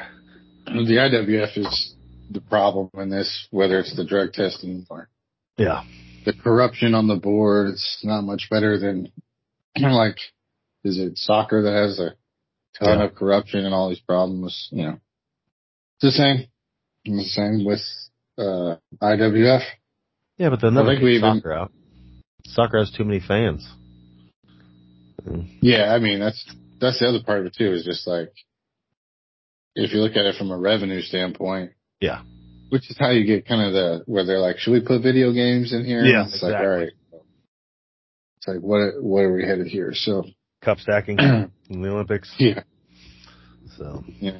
The 0.65 0.97
IWF 0.97 1.57
is 1.57 1.93
the 2.31 2.41
problem 2.41 2.89
in 2.95 3.09
this, 3.09 3.47
whether 3.51 3.79
it's 3.79 3.95
the 3.95 4.03
drug 4.05 4.33
testing 4.33 4.85
or 4.89 5.09
Yeah. 5.57 5.83
the 6.25 6.33
corruption 6.33 6.95
on 6.95 7.07
the 7.07 7.15
board. 7.15 7.69
It's 7.69 8.01
not 8.03 8.21
much 8.21 8.47
better 8.49 8.77
than 8.79 9.11
like, 9.79 10.17
is 10.83 10.97
it 10.99 11.17
soccer 11.17 11.61
that 11.63 11.73
has 11.73 11.99
a 11.99 12.15
ton 12.79 12.99
Yeah. 12.99 13.05
of 13.05 13.15
corruption 13.15 13.65
and 13.65 13.73
all 13.73 13.89
these 13.89 13.99
problems? 13.99 14.67
You 14.71 14.83
know, 14.83 14.99
it's 16.01 16.01
the 16.01 16.11
same. 16.11 16.47
It's 17.05 17.23
the 17.23 17.29
same 17.29 17.65
with 17.65 17.81
uh, 18.37 18.77
IWF. 19.01 19.61
Yeah, 20.37 20.49
but 20.49 20.59
they'll 20.61 20.77
I 20.77 20.85
think 20.85 21.03
we 21.03 21.17
even- 21.17 21.37
soccer 21.37 21.53
out. 21.53 21.71
Soccer 22.47 22.77
has 22.79 22.91
too 22.91 23.03
many 23.05 23.19
fans. 23.19 23.67
Yeah, 25.61 25.93
I 25.93 25.99
mean 25.99 26.19
that's 26.19 26.45
that's 26.79 26.99
the 26.99 27.07
other 27.07 27.23
part 27.25 27.39
of 27.39 27.45
it 27.47 27.55
too. 27.57 27.71
Is 27.73 27.83
just 27.85 28.05
like 28.05 28.31
if 29.75 29.93
you 29.93 29.99
look 29.99 30.15
at 30.15 30.25
it 30.25 30.35
from 30.37 30.51
a 30.51 30.57
revenue 30.57 31.01
standpoint. 31.01 31.71
Yeah. 31.99 32.21
Which 32.69 32.89
is 32.89 32.97
how 32.97 33.11
you 33.11 33.25
get 33.25 33.47
kind 33.47 33.61
of 33.61 33.73
the 33.73 34.03
where 34.05 34.25
they're 34.25 34.39
like, 34.39 34.57
should 34.57 34.71
we 34.71 34.81
put 34.81 35.03
video 35.03 35.31
games 35.31 35.71
in 35.71 35.85
here? 35.85 36.03
Yeah, 36.03 36.23
it's 36.23 36.41
like, 36.41 36.53
exactly. 36.53 36.67
all 36.67 36.77
right. 36.77 36.89
It's 38.37 38.47
like 38.47 38.59
what 38.59 39.03
what 39.03 39.19
are 39.21 39.33
we 39.33 39.43
headed 39.45 39.67
here? 39.67 39.91
So 39.93 40.25
Cup 40.63 40.79
stacking 40.79 41.19
in 41.69 41.81
the 41.81 41.89
Olympics. 41.89 42.33
yeah, 42.39 42.63
So. 43.77 44.03
yeah, 44.19 44.39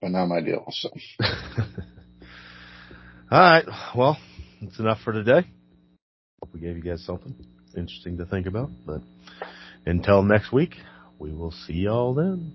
but 0.00 0.10
not 0.12 0.26
my 0.26 0.40
deal. 0.40 0.64
So 0.70 0.90
All 3.30 3.38
right. 3.40 3.64
Well, 3.96 4.18
that's 4.60 4.78
enough 4.78 4.98
for 5.02 5.12
today. 5.12 5.48
Hope 6.40 6.52
we 6.54 6.60
gave 6.60 6.76
you 6.76 6.82
guys 6.82 7.04
something 7.04 7.34
interesting 7.76 8.18
to 8.18 8.26
think 8.26 8.46
about. 8.46 8.70
But 8.86 9.00
until 9.86 10.22
next 10.22 10.52
week, 10.52 10.76
we 11.18 11.32
will 11.32 11.52
see 11.52 11.72
y'all 11.74 12.14
then. 12.14 12.52